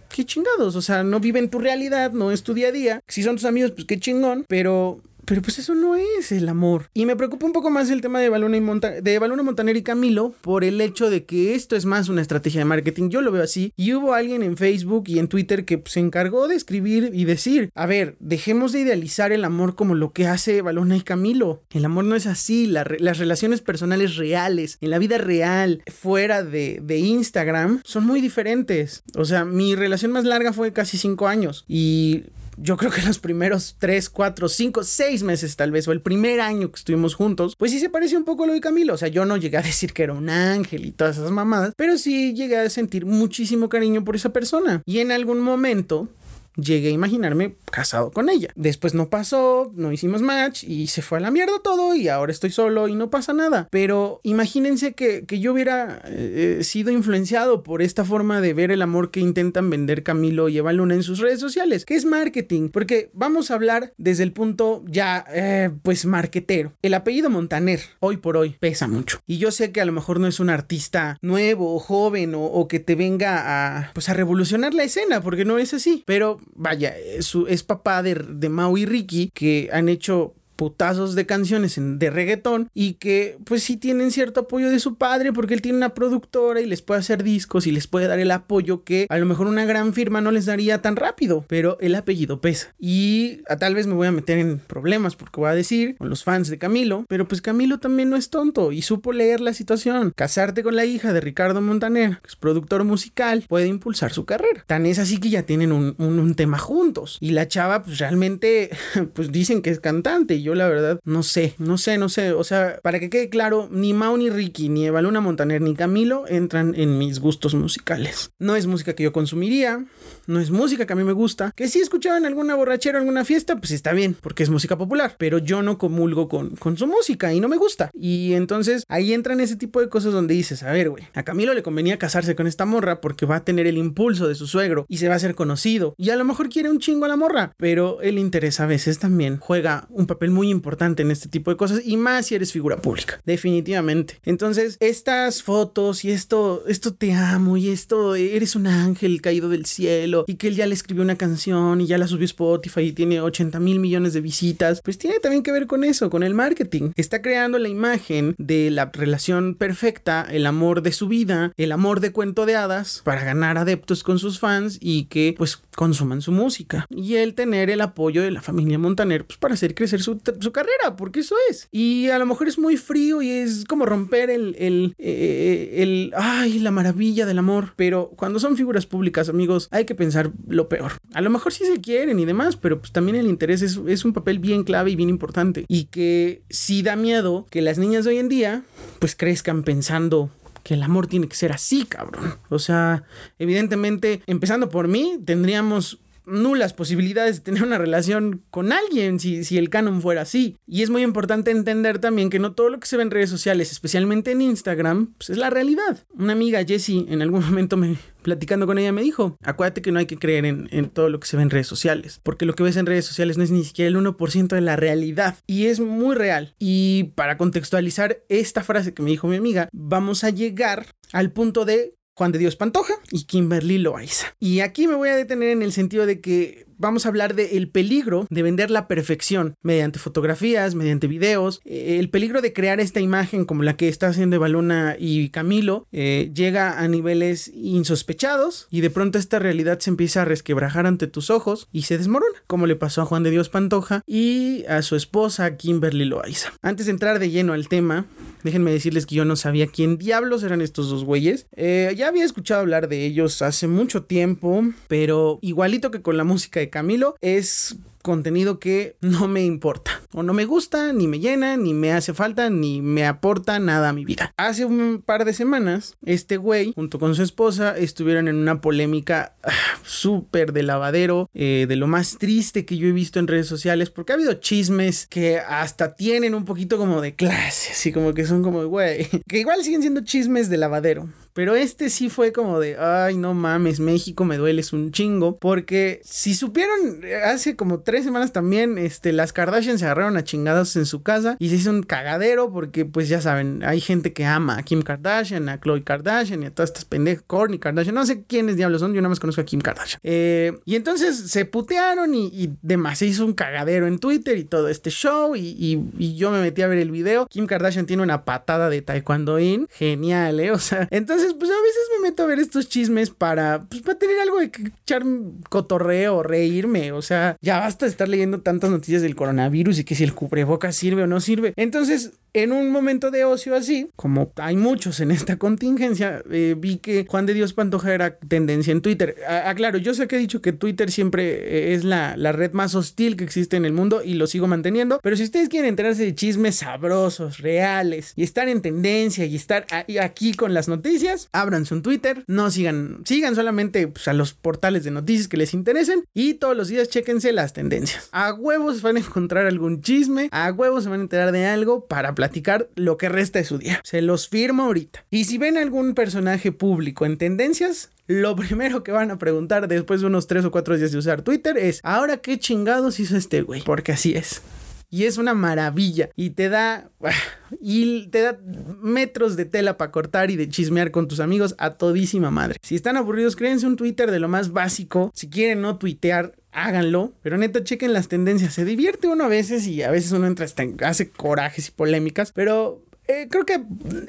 qué 0.10 0.24
chingados, 0.24 0.76
o 0.76 0.82
sea, 0.82 1.04
no 1.04 1.20
vive 1.20 1.40
en 1.40 1.50
tu 1.50 1.58
realidad, 1.60 2.12
no 2.12 2.32
es 2.32 2.44
tu 2.44 2.54
día 2.54 2.68
a 2.68 2.72
día. 2.72 3.02
Si 3.08 3.24
son 3.24 3.38
tus 3.38 3.46
amigos, 3.46 3.72
pues 3.72 3.86
qué 3.86 4.00
chingón, 4.00 4.46
pero 4.48 5.02
pero 5.26 5.42
pues 5.42 5.60
eso 5.60 5.76
no 5.76 5.96
es 5.96 6.32
el 6.32 6.48
amor. 6.50 6.90
Y 6.94 7.06
me 7.06 7.16
preocupa 7.16 7.46
un 7.46 7.54
poco 7.54 7.70
más 7.70 7.90
el 7.90 8.02
tema 8.02 8.20
de 8.20 8.30
Baluna, 8.30 8.58
y 8.58 9.02
de 9.02 9.20
Baluna 9.20 9.44
Montaner 9.44 9.76
y 9.76 9.84
Camilo 9.84 10.34
por 10.42 10.64
el 10.64 10.80
hecho 10.82 11.10
de 11.10 11.26
que 11.26 11.56
esto 11.56 11.76
es 11.76 11.86
más 11.86 12.10
una 12.10 12.22
estrategia 12.22 12.60
de 12.60 12.66
marketing. 12.66 13.10
Yo 13.10 13.22
lo 13.22 13.32
veo 13.32 13.44
así. 13.44 13.74
Y 13.76 13.94
hubo 13.94 14.14
alguien 14.14 14.44
en 14.44 14.58
Facebook 14.58 15.06
y 15.08 15.20
en 15.20 15.28
Twitter 15.28 15.66
que 15.66 15.82
se 15.86 16.00
encargó 16.00 16.48
de 16.48 16.56
escribir 16.56 17.12
y 17.14 17.26
decir, 17.26 17.70
a 17.76 17.86
ver, 17.86 18.16
dejemos 18.20 18.72
de 18.72 18.82
idealizar 18.82 19.32
el 19.32 19.44
amor 19.44 19.76
como 19.76 19.96
lo 19.96 20.12
que 20.12 20.28
hace 20.28 20.62
Baluna 20.62 20.98
y 20.98 21.02
Camilo. 21.02 21.64
El 21.72 21.86
amor 21.86 22.06
no 22.06 22.16
es 22.16 22.28
así. 22.28 22.68
las 22.68 23.18
relaciones 23.18 23.62
personales 23.62 24.16
reales, 24.16 24.78
en 24.82 24.90
la 24.90 25.00
vida 25.00 25.18
real, 25.18 25.84
fuera 25.88 26.44
de, 26.44 26.80
de 26.84 26.98
Instagram, 27.00 27.82
son 27.84 28.06
muy 28.06 28.22
diferentes. 28.22 29.04
O 29.16 29.26
sea, 29.26 29.46
mi 29.46 29.76
relación 29.76 30.12
más 30.12 30.26
larga 30.26 30.54
fue 30.54 30.74
casi 30.74 30.98
cinco 30.98 31.28
años. 31.28 31.66
Y 31.68 32.26
yo 32.58 32.78
creo 32.78 32.92
que 32.92 33.02
los 33.02 33.20
primeros 33.20 33.76
3, 33.80 34.10
4, 34.10 34.50
5, 34.50 34.84
6 34.84 35.24
meses 35.24 35.56
tal 35.56 35.72
vez, 35.72 35.88
o 35.88 35.92
el 35.92 36.02
primer 36.02 36.42
año 36.42 36.72
que 36.72 36.78
estuvimos 36.78 37.16
juntos, 37.16 37.56
pues 37.58 37.72
sí 37.72 37.80
se 37.80 37.90
parece 37.90 38.18
un 38.18 38.26
poco 38.26 38.44
a 38.44 38.48
lo 38.48 38.54
de 38.54 38.62
Camilo. 38.62 38.94
O 38.94 38.98
sea, 38.98 39.08
yo 39.08 39.26
no 39.26 39.38
llegué 39.38 39.58
a 39.58 39.62
decir 39.62 39.94
que 39.94 40.04
era 40.04 40.14
un 40.14 40.30
ángel 40.30 40.86
y 40.86 40.92
todas 40.92 41.18
esas 41.18 41.32
mamadas, 41.32 41.74
pero 41.76 41.98
sí 41.98 42.34
llegué 42.34 42.58
a 42.58 42.70
sentir 42.70 43.06
muchísimo 43.06 43.70
cariño 43.70 44.04
por 44.04 44.16
esa 44.16 44.30
persona. 44.30 44.82
Y 44.86 45.00
en 45.00 45.12
algún 45.12 45.40
momento 45.40 46.10
llegué 46.56 46.90
a 46.90 46.92
imaginarme 46.92 47.56
casado 47.72 48.12
con 48.12 48.30
ella. 48.30 48.50
Después 48.56 48.94
no 48.94 49.10
pasó, 49.10 49.72
no 49.76 49.92
hicimos 49.92 50.22
match 50.22 50.64
y 50.64 50.88
se 50.88 51.02
fue 51.02 51.18
a 51.18 51.22
la 51.22 51.32
mierda 51.32 51.60
todo 51.64 51.96
y 51.96 52.08
ahora 52.08 52.32
estoy 52.32 52.52
solo 52.52 52.88
y 52.88 52.96
no 52.96 53.10
pasa 53.10 53.34
nada. 53.34 53.68
Pero 53.72 54.20
imagínense 54.24 54.94
que, 54.94 55.26
yo 55.36 55.52
hubiera 55.52 56.02
eh, 56.06 56.60
sido 56.62 56.92
influenciado 56.92 57.62
por 57.62 57.82
esta 57.82 58.06
forma 58.06 58.40
de 58.40 58.54
ver 58.54 58.72
el 58.72 58.82
amor 58.82 59.12
que 59.12 59.20
intentan 59.20 59.70
vender 59.70 60.04
Camilo 60.04 60.48
y 60.48 60.58
Eva 60.58 60.72
Luna 60.72 60.96
en 60.96 61.04
sus 61.04 61.20
redes 61.20 61.40
sociales, 61.40 61.86
que 61.86 61.96
es 61.96 62.06
marketing, 62.06 62.70
porque 62.70 63.10
vamos 63.14 63.52
a 63.52 63.56
hablar 63.56 63.94
desde 63.98 64.24
el 64.24 64.32
punto 64.32 64.84
ya, 64.88 65.26
eh, 65.34 65.72
pues, 65.84 66.06
marketero. 66.06 66.74
El 66.82 66.94
apellido 66.94 67.30
Montaner, 67.30 67.82
hoy 68.00 68.18
por 68.18 68.38
hoy, 68.38 68.56
pesa 68.60 68.88
mucho. 68.88 69.20
Y 69.28 69.38
yo 69.38 69.52
sé 69.52 69.72
que 69.72 69.82
a 69.82 69.86
lo 69.86 69.92
mejor 69.92 70.20
no 70.20 70.28
es 70.28 70.40
un 70.40 70.50
artista 70.50 71.18
nuevo 71.22 71.76
o 71.76 71.80
joven 71.80 72.34
o, 72.36 72.68
que 72.68 72.80
te 72.80 72.96
venga 72.96 73.44
a, 73.78 73.92
pues, 73.94 74.10
a 74.10 74.14
revolucionar 74.14 74.74
la 74.74 74.84
escena, 74.84 75.22
porque 75.22 75.46
no 75.46 75.58
es 75.58 75.74
así, 75.74 76.04
pero 76.06 76.40
vaya, 76.54 76.98
es, 76.98 77.34
es 77.48 77.64
papá 77.64 78.04
de, 78.04 78.16
de 78.16 78.50
Mau 78.50 78.78
y 78.78 78.86
Ricky, 78.86 79.30
que 79.34 79.70
han 79.72 79.90
hecho 79.90 80.36
putazos 80.56 81.16
de 81.16 81.26
canciones 81.26 81.76
de 81.78 82.10
reggaetón 82.10 82.70
y 82.74 82.94
que 82.94 83.38
pues 83.44 83.64
sí 83.64 83.78
tienen 83.78 84.12
cierto 84.12 84.42
apoyo 84.42 84.70
de 84.70 84.80
su 84.80 84.96
padre 84.96 85.34
porque 85.34 85.54
él 85.54 85.62
tiene 85.62 85.78
una 85.78 85.94
productora 85.94 86.62
y 86.62 86.66
les 86.66 86.82
puede 86.82 87.00
hacer 87.00 87.24
discos 87.24 87.68
y 87.68 87.72
les 87.72 87.88
puede 87.88 88.08
dar 88.08 88.20
el 88.20 88.32
apoyo 88.32 88.84
que 88.84 89.08
a 89.10 89.18
lo 89.18 89.26
mejor 89.26 89.48
una 89.48 89.66
gran 89.66 89.94
firma 89.94 90.22
no 90.22 90.32
les 90.32 90.46
daría 90.46 90.82
tan 90.82 90.96
rápido, 90.96 91.46
pero 91.48 91.78
el 91.80 91.96
apellido 91.96 92.42
pesa. 92.42 92.74
Y 92.80 93.42
a, 93.50 93.58
tal 93.58 93.76
vez 93.76 93.88
me 93.88 93.94
voy 93.94 94.08
a 94.08 94.12
meter 94.12 94.38
en 94.38 94.60
problemas 94.60 95.16
porque 95.16 95.40
voy 95.40 95.50
a 95.50 95.56
decir 95.56 95.98
con 95.98 96.10
los 96.10 96.24
fans 96.24 96.50
de 96.50 96.58
Camilo, 96.58 97.06
pero 97.08 97.28
pues 97.28 97.42
Camilo 97.42 97.80
también 97.80 98.10
no 98.10 98.16
es 98.16 98.30
tonto 98.30 98.72
y 98.72 98.82
supo 98.82 99.14
leer 99.14 99.42
la 99.42 99.54
situación. 99.54 100.14
Casarte 100.16 100.64
con 100.64 100.76
la 100.76 100.86
hija 100.86 101.14
de 101.14 101.22
Ricardo 101.22 101.62
Montaner, 101.62 102.20
que 102.22 102.28
es 102.30 102.36
productor 102.36 102.84
musical, 102.84 103.46
puede 103.48 103.68
impulsar 103.68 104.12
su 104.12 104.26
carrera. 104.26 104.64
Tan 104.68 104.86
es 104.86 105.00
así 105.00 105.18
que 105.18 105.30
ya 105.30 105.44
tienen 105.44 105.72
un, 105.72 105.96
un 105.98 106.36
tema 106.36 106.58
juntos 106.58 107.18
y 107.20 107.32
la 107.32 107.48
chava 107.48 107.84
pues 107.84 108.00
realmente 108.00 108.70
pues 109.14 109.32
dicen 109.32 109.62
que 109.62 109.70
es 109.70 109.80
cantante 109.80 110.42
yo 110.46 110.56
la 110.56 110.68
verdad 110.68 111.00
no 111.04 111.24
sé, 111.24 111.56
no 111.58 111.78
sé, 111.78 111.98
no 111.98 112.08
sé. 112.08 112.32
O 112.34 112.44
sea, 112.44 112.80
para 112.84 113.00
que 113.00 113.10
quede 113.10 113.30
claro, 113.30 113.68
ni 113.72 113.94
Mau 113.94 114.16
ni 114.16 114.30
Ricky, 114.30 114.70
ni 114.70 114.86
Evaluna 114.86 115.20
Montaner, 115.20 115.60
ni 115.60 115.76
Camilo 115.76 116.26
entran 116.28 116.76
en 116.76 116.98
mis 117.00 117.20
gustos 117.20 117.56
musicales. 117.56 118.32
No 118.38 118.56
es 118.56 118.68
música 118.68 118.94
que 118.94 119.04
yo 119.04 119.12
consumiría, 119.12 119.86
no 120.28 120.40
es 120.40 120.52
música 120.52 120.86
que 120.86 120.94
a 120.94 120.96
mí 120.96 121.04
me 121.04 121.14
gusta. 121.14 121.52
Que 121.56 121.68
si 121.68 121.80
escuchaba 121.80 122.18
en 122.18 122.26
alguna 122.26 122.56
borrachera, 122.56 123.00
alguna 123.00 123.26
fiesta, 123.26 123.56
pues 123.56 123.72
está 123.72 123.94
bien, 123.94 124.16
porque 124.22 124.44
es 124.44 124.50
música 124.50 124.78
popular. 124.78 125.16
Pero 125.18 125.40
yo 125.40 125.64
no 125.64 125.78
comulgo 125.78 126.30
con, 126.30 126.56
con 126.56 126.78
su 126.78 126.86
música 126.86 127.34
y 127.34 127.40
no 127.40 127.48
me 127.48 127.58
gusta. 127.58 127.90
Y 127.94 128.34
entonces 128.34 128.86
ahí 128.88 129.14
entran 129.14 129.40
ese 129.40 129.56
tipo 129.56 129.82
de 129.82 129.90
cosas 129.90 130.14
donde 130.14 130.36
dices, 130.36 130.62
a 130.62 130.72
ver, 130.72 130.92
güey, 130.92 131.06
a 131.16 131.24
Camilo 131.24 131.54
le 131.54 131.64
convenía 131.64 131.98
casarse 131.98 132.36
con 132.36 132.46
esta 132.46 132.66
morra 132.66 133.02
porque 133.02 133.26
va 133.26 133.38
a 133.38 133.44
tener 133.44 133.66
el 133.66 133.78
impulso 133.78 134.28
de 134.28 134.36
su 134.36 134.46
suegro 134.46 134.86
y 134.88 134.98
se 134.98 135.08
va 135.08 135.16
a 135.16 135.18
hacer 135.18 135.34
conocido. 135.34 135.96
Y 135.98 136.12
a 136.12 136.16
lo 136.16 136.24
mejor 136.24 136.50
quiere 136.50 136.70
un 136.70 136.80
chingo 136.80 137.06
a 137.06 137.10
la 137.10 137.16
morra, 137.16 137.54
pero 137.58 138.02
el 138.02 138.20
interés 138.20 138.60
a 138.60 138.68
veces 138.68 139.00
también 139.00 139.38
juega 139.38 139.88
un 139.90 140.06
papel 140.06 140.32
muy 140.36 140.50
importante 140.50 141.02
en 141.02 141.12
este 141.12 141.30
tipo 141.30 141.50
de 141.50 141.58
cosas 141.58 141.82
y 141.84 141.98
más 141.98 142.28
si 142.28 142.36
eres 142.36 142.52
figura 142.52 142.78
pública, 142.78 143.20
definitivamente. 143.26 144.20
Entonces, 144.26 144.78
estas 144.82 145.42
fotos 145.42 146.04
y 146.04 146.12
esto, 146.12 146.64
esto 146.68 146.94
te 146.94 147.14
amo 147.14 147.58
y 147.58 147.70
esto, 147.70 148.16
eres 148.16 148.56
un 148.56 148.68
ángel 148.68 149.22
caído 149.22 149.50
del 149.50 149.66
cielo 149.66 150.26
y 150.28 150.36
que 150.36 150.50
él 150.50 150.56
ya 150.56 150.68
le 150.68 150.76
escribió 150.76 151.04
una 151.04 151.16
canción 151.16 151.82
y 151.82 151.88
ya 151.88 151.98
la 151.98 152.08
subió 152.08 152.26
a 152.26 152.26
Spotify 152.26 152.82
y 152.82 152.92
tiene 152.92 153.22
80 153.22 153.60
mil 153.60 153.80
millones 153.80 154.14
de 154.14 154.22
visitas, 154.22 154.82
pues 154.84 154.98
tiene 154.98 155.20
también 155.20 155.42
que 155.42 155.52
ver 155.52 155.68
con 155.68 155.84
eso, 155.84 156.10
con 156.10 156.22
el 156.22 156.34
marketing. 156.34 156.92
Está 156.96 157.22
creando 157.22 157.58
la 157.58 157.70
imagen 157.70 158.36
de 158.38 158.70
la 158.72 158.92
relación 158.94 159.56
perfecta, 159.56 160.28
el 160.30 160.46
amor 160.46 160.82
de 160.82 160.92
su 160.92 161.08
vida, 161.08 161.54
el 161.56 161.72
amor 161.72 162.02
de 162.02 162.12
cuento 162.12 162.46
de 162.46 162.56
hadas 162.56 163.02
para 163.04 163.24
ganar 163.24 163.58
adeptos 163.58 164.04
con 164.04 164.20
sus 164.20 164.40
fans 164.40 164.78
y 164.82 165.06
que 165.06 165.36
pues 165.38 165.62
consuman 165.76 166.22
su 166.22 166.32
música 166.32 166.86
y 166.90 167.16
el 167.16 167.34
tener 167.34 167.70
el 167.70 167.82
apoyo 167.82 168.22
de 168.22 168.32
la 168.32 168.42
familia 168.42 168.80
Montaner 168.80 169.26
pues, 169.26 169.38
para 169.38 169.54
hacer 169.54 169.76
crecer 169.76 170.02
su, 170.02 170.20
su 170.40 170.52
carrera, 170.52 170.96
porque 170.96 171.20
eso 171.20 171.36
es. 171.50 171.68
Y 171.72 172.10
a 172.10 172.20
lo 172.20 172.26
mejor 172.26 172.48
es 172.48 172.58
muy 172.58 172.78
frío 172.78 173.22
y 173.22 173.30
es 173.30 173.66
como 173.66 173.86
romper 173.86 174.30
el, 174.30 174.56
el, 174.58 174.96
eh, 174.98 175.76
el, 175.78 176.14
ay, 176.16 176.60
la 176.60 176.72
maravilla 176.72 177.26
del 177.26 177.40
amor, 177.40 177.74
pero 177.76 178.12
cuando 178.16 178.40
son 178.40 178.58
figuras 178.58 178.86
públicas, 178.86 179.30
amigos, 179.30 179.68
hay 179.72 179.86
que 179.86 179.96
pensar 179.96 180.32
lo 180.48 180.70
peor. 180.70 180.94
A 181.14 181.22
lo 181.22 181.30
mejor 181.30 181.54
sí 181.54 181.66
se 181.66 181.82
quieren 181.82 182.20
y 182.20 182.26
demás, 182.26 182.56
pero 182.56 182.80
pues 182.80 182.92
también 182.92 183.18
el 183.18 183.28
interés 183.28 183.62
es, 183.62 183.80
es 183.88 184.06
un 184.06 184.14
papel 184.14 184.40
bien 184.40 184.64
clave 184.64 184.92
y 184.92 184.96
bien 184.96 185.10
importante. 185.10 185.66
Y 185.68 185.86
que 185.86 186.42
sí 186.50 186.82
da 186.82 186.96
miedo 186.96 187.46
que 187.50 187.62
las 187.62 187.78
niñas 187.78 188.06
de 188.06 188.12
hoy 188.12 188.18
en 188.18 188.30
día 188.30 188.64
pues 189.00 189.16
crezcan 189.16 189.64
pensando 189.64 190.30
que 190.66 190.74
el 190.74 190.82
amor 190.82 191.06
tiene 191.06 191.28
que 191.28 191.36
ser 191.36 191.52
así, 191.52 191.86
cabrón. 191.86 192.40
O 192.50 192.58
sea, 192.58 193.04
evidentemente, 193.38 194.24
empezando 194.26 194.68
por 194.70 194.88
mí, 194.88 195.20
tendríamos 195.24 196.00
nulas 196.26 196.74
posibilidades 196.74 197.38
de 197.38 197.42
tener 197.44 197.64
una 197.64 197.78
relación 197.78 198.44
con 198.50 198.72
alguien 198.72 199.20
si, 199.20 199.44
si, 199.44 199.58
el 199.58 199.70
canon 199.70 200.02
fuera 200.02 200.22
así. 200.22 200.58
Y 200.68 200.84
es 200.84 200.90
muy 200.90 201.04
importante 201.04 201.52
entender 201.52 202.00
también 202.00 202.30
que 202.30 202.40
no 202.40 202.54
todo 202.54 202.70
lo 202.70 202.80
que 202.80 202.88
se 202.88 202.98
ve 202.98 203.04
en 203.04 203.12
redes 203.12 203.30
sociales, 203.30 203.72
especialmente 203.72 204.32
en 204.32 204.42
Instagram, 204.42 205.14
pues 205.18 205.30
es 205.30 205.38
la 205.38 205.50
realidad. 205.50 206.04
Una 206.14 206.34
amiga, 206.34 206.64
Jessie, 206.64 207.06
en 207.10 207.22
algún 207.22 207.44
momento 207.46 207.78
me, 207.78 207.98
platicando 208.26 208.66
con 208.66 208.80
ella 208.80 208.92
me 208.92 209.04
dijo, 209.04 209.38
acuérdate 209.44 209.82
que 209.82 209.92
no 209.92 210.00
hay 210.00 210.08
que 210.08 210.18
creer 210.18 210.46
en, 210.46 210.68
en, 210.72 210.90
todo 210.90 211.10
lo 211.10 211.20
que 211.20 211.28
se 211.28 211.38
ve 211.38 211.44
en 211.44 211.52
redes 211.52 211.68
sociales, 211.68 212.20
porque 212.24 212.46
lo 212.46 212.54
que 212.54 212.64
ves 212.64 212.76
en 212.76 212.88
redes 212.88 213.06
sociales 213.06 213.38
no 213.38 213.44
es 213.44 213.52
ni 213.52 213.64
siquiera 213.64 213.88
el 213.88 213.98
1% 213.98 214.48
de 214.48 214.62
la 214.62 214.76
realidad 214.76 215.38
y 215.46 215.68
es 215.68 215.80
muy 215.80 216.16
real. 216.16 216.56
Y 216.58 217.12
para 217.16 217.38
contextualizar 217.38 218.24
esta 218.30 218.64
frase 218.64 218.94
que 218.94 219.04
me 219.04 219.12
dijo 219.12 219.28
mi 219.28 219.36
amiga, 219.36 219.70
vamos 219.72 220.24
a 220.24 220.32
llegar 220.32 220.88
al 221.14 221.32
punto 221.32 221.66
de 221.66 221.96
Juan 222.16 222.32
de 222.32 222.40
Dios 222.40 222.56
Pantoja 222.56 222.94
y 223.12 223.26
Kimberly 223.26 223.78
Loaiza. 223.78 224.28
Y 224.40 224.62
aquí 224.62 224.88
me 224.88 224.96
voy 224.96 225.10
a 225.10 225.16
detener 225.16 225.50
en 225.50 225.62
el 225.62 225.74
sentido 225.74 226.06
de 226.06 226.22
que 226.22 226.66
vamos 226.78 227.06
a 227.06 227.10
hablar 227.10 227.36
del 227.36 227.70
peligro 227.70 228.28
de 228.30 228.44
vender 228.44 228.72
la 228.72 228.88
perfección 228.88 229.56
mediante 229.62 230.00
fotografías, 230.00 230.76
mediante 230.76 231.08
videos, 231.08 231.62
eh, 231.66 231.98
el 232.00 232.10
peligro 232.10 232.42
de 232.42 232.54
crear 232.54 232.80
esta 232.80 233.00
imagen 233.00 233.46
como 233.46 233.64
la 233.64 233.78
que 233.78 233.88
está 233.88 234.08
haciendo 234.08 234.40
Balona 234.40 234.96
y 235.00 235.30
Camilo 235.30 235.88
eh, 235.92 236.32
llega 236.34 236.80
a 236.80 236.88
niveles 236.88 237.52
insospechados 237.54 238.68
y 238.70 238.82
de 238.82 238.90
pronto 238.90 239.18
esta 239.18 239.40
realidad 239.40 239.80
se 239.80 239.90
empieza 239.90 240.22
a 240.22 240.26
resquebrajar 240.26 240.86
ante 240.86 241.08
tus 241.08 241.30
ojos 241.30 241.68
y 241.72 241.84
se 241.84 241.98
desmorona, 241.98 242.44
como 242.48 242.68
le 242.68 242.76
pasó 242.76 243.02
a 243.02 243.06
Juan 243.06 243.24
de 243.24 243.32
Dios 243.32 243.50
Pantoja 243.50 244.02
y 244.06 244.66
a 244.68 244.82
su 244.82 244.96
esposa 244.96 245.56
Kimberly 245.58 246.06
Loaiza. 246.06 246.54
Antes 246.62 246.86
de 246.88 246.92
entrar 246.92 247.20
de 247.20 247.30
lleno 247.30 247.54
al 247.54 247.68
tema, 247.68 248.06
déjenme 248.44 248.72
decirles 248.72 249.06
que 249.06 249.16
yo 249.16 249.26
no 249.26 249.36
sabía 249.36 249.68
quién 249.68 249.98
diablos 249.98 250.44
eran 250.44 250.62
estos 250.62 250.90
dos 250.90 251.04
güeyes. 251.04 251.48
Eh, 251.56 251.94
ya 251.98 252.08
había 252.08 252.26
escuchado 252.26 252.62
hablar 252.62 252.88
de 252.88 253.06
ellos 253.06 253.42
hace 253.42 253.68
mucho 253.68 254.04
tiempo, 254.04 254.64
pero 254.88 255.40
igualito 255.42 255.92
que 255.92 256.02
con 256.02 256.18
la 256.18 256.24
música 256.24 256.62
Camilo 256.70 257.16
es 257.22 257.78
contenido 258.06 258.60
que 258.60 258.96
no 259.02 259.28
me 259.28 259.44
importa 259.44 260.00
o 260.14 260.22
no 260.24 260.34
me 260.34 260.46
gusta, 260.46 260.94
ni 260.94 261.08
me 261.08 261.20
llena, 261.20 261.58
ni 261.58 261.74
me 261.74 261.92
hace 261.92 262.14
falta, 262.14 262.50
ni 262.50 262.82
me 262.82 263.06
aporta 263.06 263.60
nada 263.60 263.90
a 263.90 263.94
mi 263.94 264.06
vida. 264.06 264.32
Hace 264.38 264.64
un 264.64 265.02
par 265.04 265.26
de 265.26 265.34
semanas, 265.34 265.96
este 266.06 266.38
güey, 266.38 266.72
junto 266.74 267.00
con 267.00 267.16
su 267.16 267.24
esposa, 267.24 267.76
estuvieron 267.76 268.28
en 268.28 268.36
una 268.36 268.62
polémica 268.62 269.36
ah, 269.44 269.52
súper 269.84 270.54
de 270.54 270.64
lavadero, 270.64 271.30
eh, 271.34 271.66
de 271.68 271.76
lo 271.76 271.88
más 271.88 272.18
triste 272.20 272.64
que 272.64 272.78
yo 272.78 272.88
he 272.88 272.92
visto 272.92 273.20
en 273.20 273.28
redes 273.28 273.48
sociales, 273.48 273.90
porque 273.90 274.14
ha 274.14 274.16
habido 274.16 274.36
chismes 274.36 275.08
que 275.08 275.40
hasta 275.40 275.96
tienen 275.96 276.36
un 276.36 276.46
poquito 276.46 276.78
como 276.78 277.02
de 277.02 277.16
clase, 277.16 277.72
así 277.72 277.92
como 277.92 278.14
que 278.14 278.26
son 278.26 278.44
como, 278.44 278.66
güey, 278.68 279.08
que 279.28 279.40
igual 279.40 279.64
siguen 279.64 279.82
siendo 279.82 280.02
chismes 280.02 280.48
de 280.50 280.58
lavadero. 280.58 281.10
Pero 281.36 281.54
este 281.54 281.90
sí 281.90 282.08
fue 282.08 282.32
como 282.32 282.62
de, 282.62 282.78
ay, 282.78 283.18
no 283.18 283.34
mames, 283.34 283.82
México 283.82 284.24
me 284.24 284.38
dueles 284.38 284.72
un 284.72 284.92
chingo. 284.92 285.38
Porque 285.38 286.00
si 286.06 286.34
supieron, 286.34 287.02
hace 287.26 287.58
como 287.58 287.82
tres 287.82 288.06
semanas 288.06 288.32
también, 288.32 288.78
este, 288.78 289.12
las 289.12 289.34
Kardashian 289.34 289.78
se 289.78 289.84
agarraron 289.84 290.16
a 290.16 290.24
chingados 290.24 290.78
en 290.78 290.86
su 290.86 291.04
casa 291.04 291.36
y 291.38 291.50
se 291.50 291.56
hizo 291.58 291.72
un 291.72 291.84
cagadero 291.84 292.54
porque, 292.54 292.86
pues 292.86 293.10
ya 293.10 293.20
saben, 293.20 293.64
hay 293.66 293.82
gente 293.82 294.14
que 294.14 294.24
ama 294.24 294.58
a 294.58 294.64
Kim 294.64 294.82
Kardashian, 294.82 295.50
a 295.50 295.60
Khloe 295.60 295.84
Kardashian 295.84 296.42
y 296.42 296.46
a 296.46 296.52
todas 296.52 296.70
estas 296.70 296.86
pendejas, 296.86 297.26
Kourtney 297.28 297.60
Kardashian, 297.60 297.96
no 297.96 298.06
sé 298.06 298.24
quiénes 298.24 298.56
diablos 298.56 298.80
son, 298.80 298.94
yo 298.94 299.02
nada 299.02 299.10
más 299.10 299.20
conozco 299.20 299.42
a 299.42 299.46
Kim 299.46 299.60
Kardashian. 299.60 300.00
Eh, 300.04 300.58
y 300.64 300.76
entonces 300.76 301.18
se 301.18 301.44
putearon 301.44 302.16
y, 302.16 302.28
y, 302.28 302.54
demás, 302.62 303.00
se 303.00 303.08
hizo 303.08 303.26
un 303.26 303.34
cagadero 303.34 303.88
en 303.88 304.00
Twitter 304.00 304.38
y 304.38 304.46
todo 304.46 304.70
este 304.70 304.90
show 304.90 305.36
y, 305.36 305.42
y, 305.60 305.84
y 305.98 306.16
yo 306.16 306.32
me 306.32 306.40
metí 306.40 306.62
a 306.62 306.68
ver 306.68 306.78
el 306.78 306.92
video. 306.92 307.28
Kim 307.28 307.46
Kardashian 307.46 307.86
tiene 307.86 308.04
una 308.04 308.24
patada 308.24 308.70
de 308.70 308.82
taekwondo 308.82 309.38
in, 309.38 309.68
genial, 309.70 310.40
¿eh? 310.40 310.52
O 310.52 310.60
sea, 310.60 310.88
entonces 310.92 311.25
pues 311.34 311.50
a 311.52 311.62
veces 311.62 311.82
me 311.96 312.10
meto 312.10 312.24
a 312.24 312.28
ver 312.28 312.40
estos 312.40 312.70
chismes 312.70 313.10
para, 313.10 313.66
pues, 313.70 313.82
para 313.82 313.98
tener 313.98 314.20
algo 314.20 314.40
de 314.40 314.52
echar 314.84 315.04
cotorreo, 315.50 316.24
reírme. 316.24 316.92
O 316.92 317.02
sea, 317.02 317.38
ya 317.42 317.60
basta 317.60 317.86
de 317.86 317.92
estar 317.92 318.08
leyendo 318.08 318.42
tantas 318.42 318.70
noticias 318.70 319.02
del 319.02 319.16
coronavirus 319.16 319.80
y 319.80 319.84
que 319.84 319.96
si 319.96 320.04
el 320.04 320.14
cubrebocas 320.14 320.76
sirve 320.76 321.04
o 321.04 321.08
no 321.08 321.20
sirve. 321.20 321.54
Entonces, 321.56 322.12
en 322.34 322.52
un 322.52 322.70
momento 322.70 323.12
de 323.12 323.24
ocio 323.24 323.56
así, 323.56 323.88
como 323.96 324.34
hay 324.36 324.58
muchos 324.58 325.00
en 325.00 325.12
esta 325.12 325.38
contingencia, 325.38 326.22
eh, 326.30 326.56
vi 326.58 326.78
que 326.78 327.06
Juan 327.10 327.26
de 327.26 327.34
Dios 327.34 327.54
Pantoja 327.54 327.94
era 327.94 328.18
tendencia 328.18 328.74
en 328.74 328.82
Twitter. 328.82 329.16
Aclaro, 329.26 329.78
yo 329.78 329.94
sé 329.94 330.08
que 330.08 330.18
he 330.18 330.20
dicho 330.20 330.42
que 330.42 330.52
Twitter 330.52 330.92
siempre 330.92 331.24
eh, 331.24 331.74
es 331.74 331.86
la, 331.86 332.18
la 332.18 332.34
red 332.34 332.52
más 332.52 332.76
hostil 332.76 333.16
que 333.16 333.24
existe 333.24 333.56
en 333.56 333.64
el 333.64 333.72
mundo 333.72 334.02
y 334.04 334.16
lo 334.16 334.28
sigo 334.28 334.48
manteniendo, 334.48 335.00
pero 335.02 335.16
si 335.16 335.24
ustedes 335.24 335.48
quieren 335.48 335.70
enterarse 335.70 336.04
de 336.04 336.14
chismes 336.14 336.58
sabrosos, 336.58 337.38
reales, 337.38 338.12
y 338.18 338.24
estar 338.24 338.50
en 338.50 338.62
tendencia 338.62 339.26
y 339.26 339.36
estar 339.36 339.66
aquí 340.02 340.34
con 340.34 340.54
las 340.54 340.68
noticias, 340.68 341.15
abran 341.32 341.66
su 341.66 341.82
Twitter, 341.82 342.24
no 342.28 342.50
sigan, 342.52 343.02
sigan 343.06 343.36
solamente 343.36 343.88
pues, 343.88 344.08
a 344.08 344.14
los 344.14 344.34
portales 344.34 344.84
de 344.84 344.92
noticias 344.92 345.28
que 345.28 345.38
les 345.38 345.54
interesen 345.54 346.04
y 346.14 346.36
todos 346.36 346.56
los 346.56 346.68
días 346.68 346.90
chequense 346.90 347.32
las 347.32 347.54
tendencias. 347.54 348.10
A 348.12 348.34
huevos 348.34 348.82
van 348.82 348.98
a 348.98 349.00
encontrar 349.00 349.46
algún 349.46 349.82
chisme, 349.82 350.30
a 350.32 350.52
huevos 350.52 350.84
se 350.84 350.90
van 350.90 351.00
a 351.00 351.04
enterar 351.04 351.32
de 351.32 351.46
algo 351.46 351.86
para 351.86 352.16
platicar 352.16 352.70
lo 352.76 352.98
que 352.98 353.10
resta 353.10 353.40
de 353.40 353.46
su 353.46 353.58
día. 353.58 353.82
Se 353.84 354.02
los 354.02 354.30
firmo 354.30 354.64
ahorita. 354.64 355.06
Y 355.10 355.26
si 355.26 355.38
ven 355.38 355.58
algún 355.58 355.94
personaje 355.94 356.52
público 356.52 357.06
en 357.06 357.18
tendencias, 357.18 357.90
lo 358.08 358.36
primero 358.36 358.84
que 358.84 358.92
van 358.92 359.12
a 359.12 359.18
preguntar 359.18 359.68
después 359.68 360.02
de 360.02 360.08
unos 360.08 360.28
3 360.28 360.46
o 360.46 360.52
4 360.52 360.78
días 360.78 360.92
de 360.92 360.98
usar 360.98 361.22
Twitter 361.22 361.58
es, 361.58 361.80
¿ahora 361.84 362.18
qué 362.18 362.38
chingados 362.38 363.00
hizo 363.00 363.18
este 363.18 363.42
güey? 363.42 363.64
Porque 363.64 363.92
así 363.92 364.14
es 364.14 364.42
y 364.90 365.06
es 365.06 365.18
una 365.18 365.34
maravilla 365.34 366.10
y 366.16 366.32
te 366.32 366.50
da 366.50 366.90
y 367.62 368.08
te 368.08 368.22
da 368.22 368.40
metros 368.82 369.36
de 369.36 369.46
tela 369.46 369.78
para 369.78 369.92
cortar 369.92 370.32
y 370.32 370.36
de 370.36 370.50
chismear 370.50 370.92
con 370.92 371.08
tus 371.08 371.20
amigos 371.20 371.56
a 371.58 371.72
todísima 371.72 372.32
madre. 372.32 372.58
Si 372.62 372.76
están 372.76 372.98
aburridos, 372.98 373.36
créense 373.36 373.68
un 373.68 373.76
Twitter 373.76 374.12
de 374.12 374.20
lo 374.20 374.30
más 374.30 374.52
básico. 374.52 375.12
Si 375.14 375.30
quieren 375.30 375.62
no 375.62 375.78
tuitear, 375.78 376.36
háganlo, 376.52 377.14
pero 377.22 377.38
neta 377.38 377.64
chequen 377.64 377.94
las 377.94 378.08
tendencias. 378.08 378.54
Se 378.54 378.66
divierte 378.66 379.08
uno 379.08 379.26
a 379.26 379.30
veces 379.30 379.68
y 379.68 379.84
a 379.84 379.92
veces 379.92 380.12
uno 380.12 380.28
entra 380.28 380.46
hasta 380.46 380.64
hace 380.84 381.10
corajes 381.10 381.68
y 381.68 381.72
polémicas, 381.72 382.32
pero 382.32 382.84
eh, 383.08 383.28
creo 383.30 383.46
que 383.46 383.62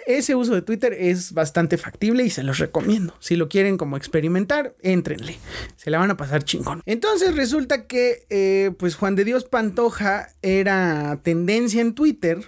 ese 0.07 0.35
uso 0.35 0.55
de 0.55 0.63
Twitter 0.63 0.93
es 0.99 1.33
bastante 1.33 1.77
factible 1.77 2.25
y 2.25 2.31
se 2.31 2.43
los 2.43 2.59
recomiendo. 2.59 3.15
Si 3.21 3.37
lo 3.37 3.49
quieren 3.49 3.77
como 3.77 3.97
experimentar, 3.97 4.75
éntrenle. 4.83 5.39
Se 5.77 5.91
la 5.91 5.99
van 5.99 6.11
a 6.11 6.17
pasar 6.17 6.45
chingón. 6.45 6.83
Entonces 6.87 7.35
resulta 7.37 7.87
que, 7.87 8.27
eh, 8.31 8.73
pues 8.79 8.97
Juan 8.97 9.15
de 9.17 9.25
Dios 9.25 9.45
Pantoja 9.45 10.29
era 10.43 11.21
tendencia 11.23 11.81
en 11.81 11.95
Twitter 11.95 12.41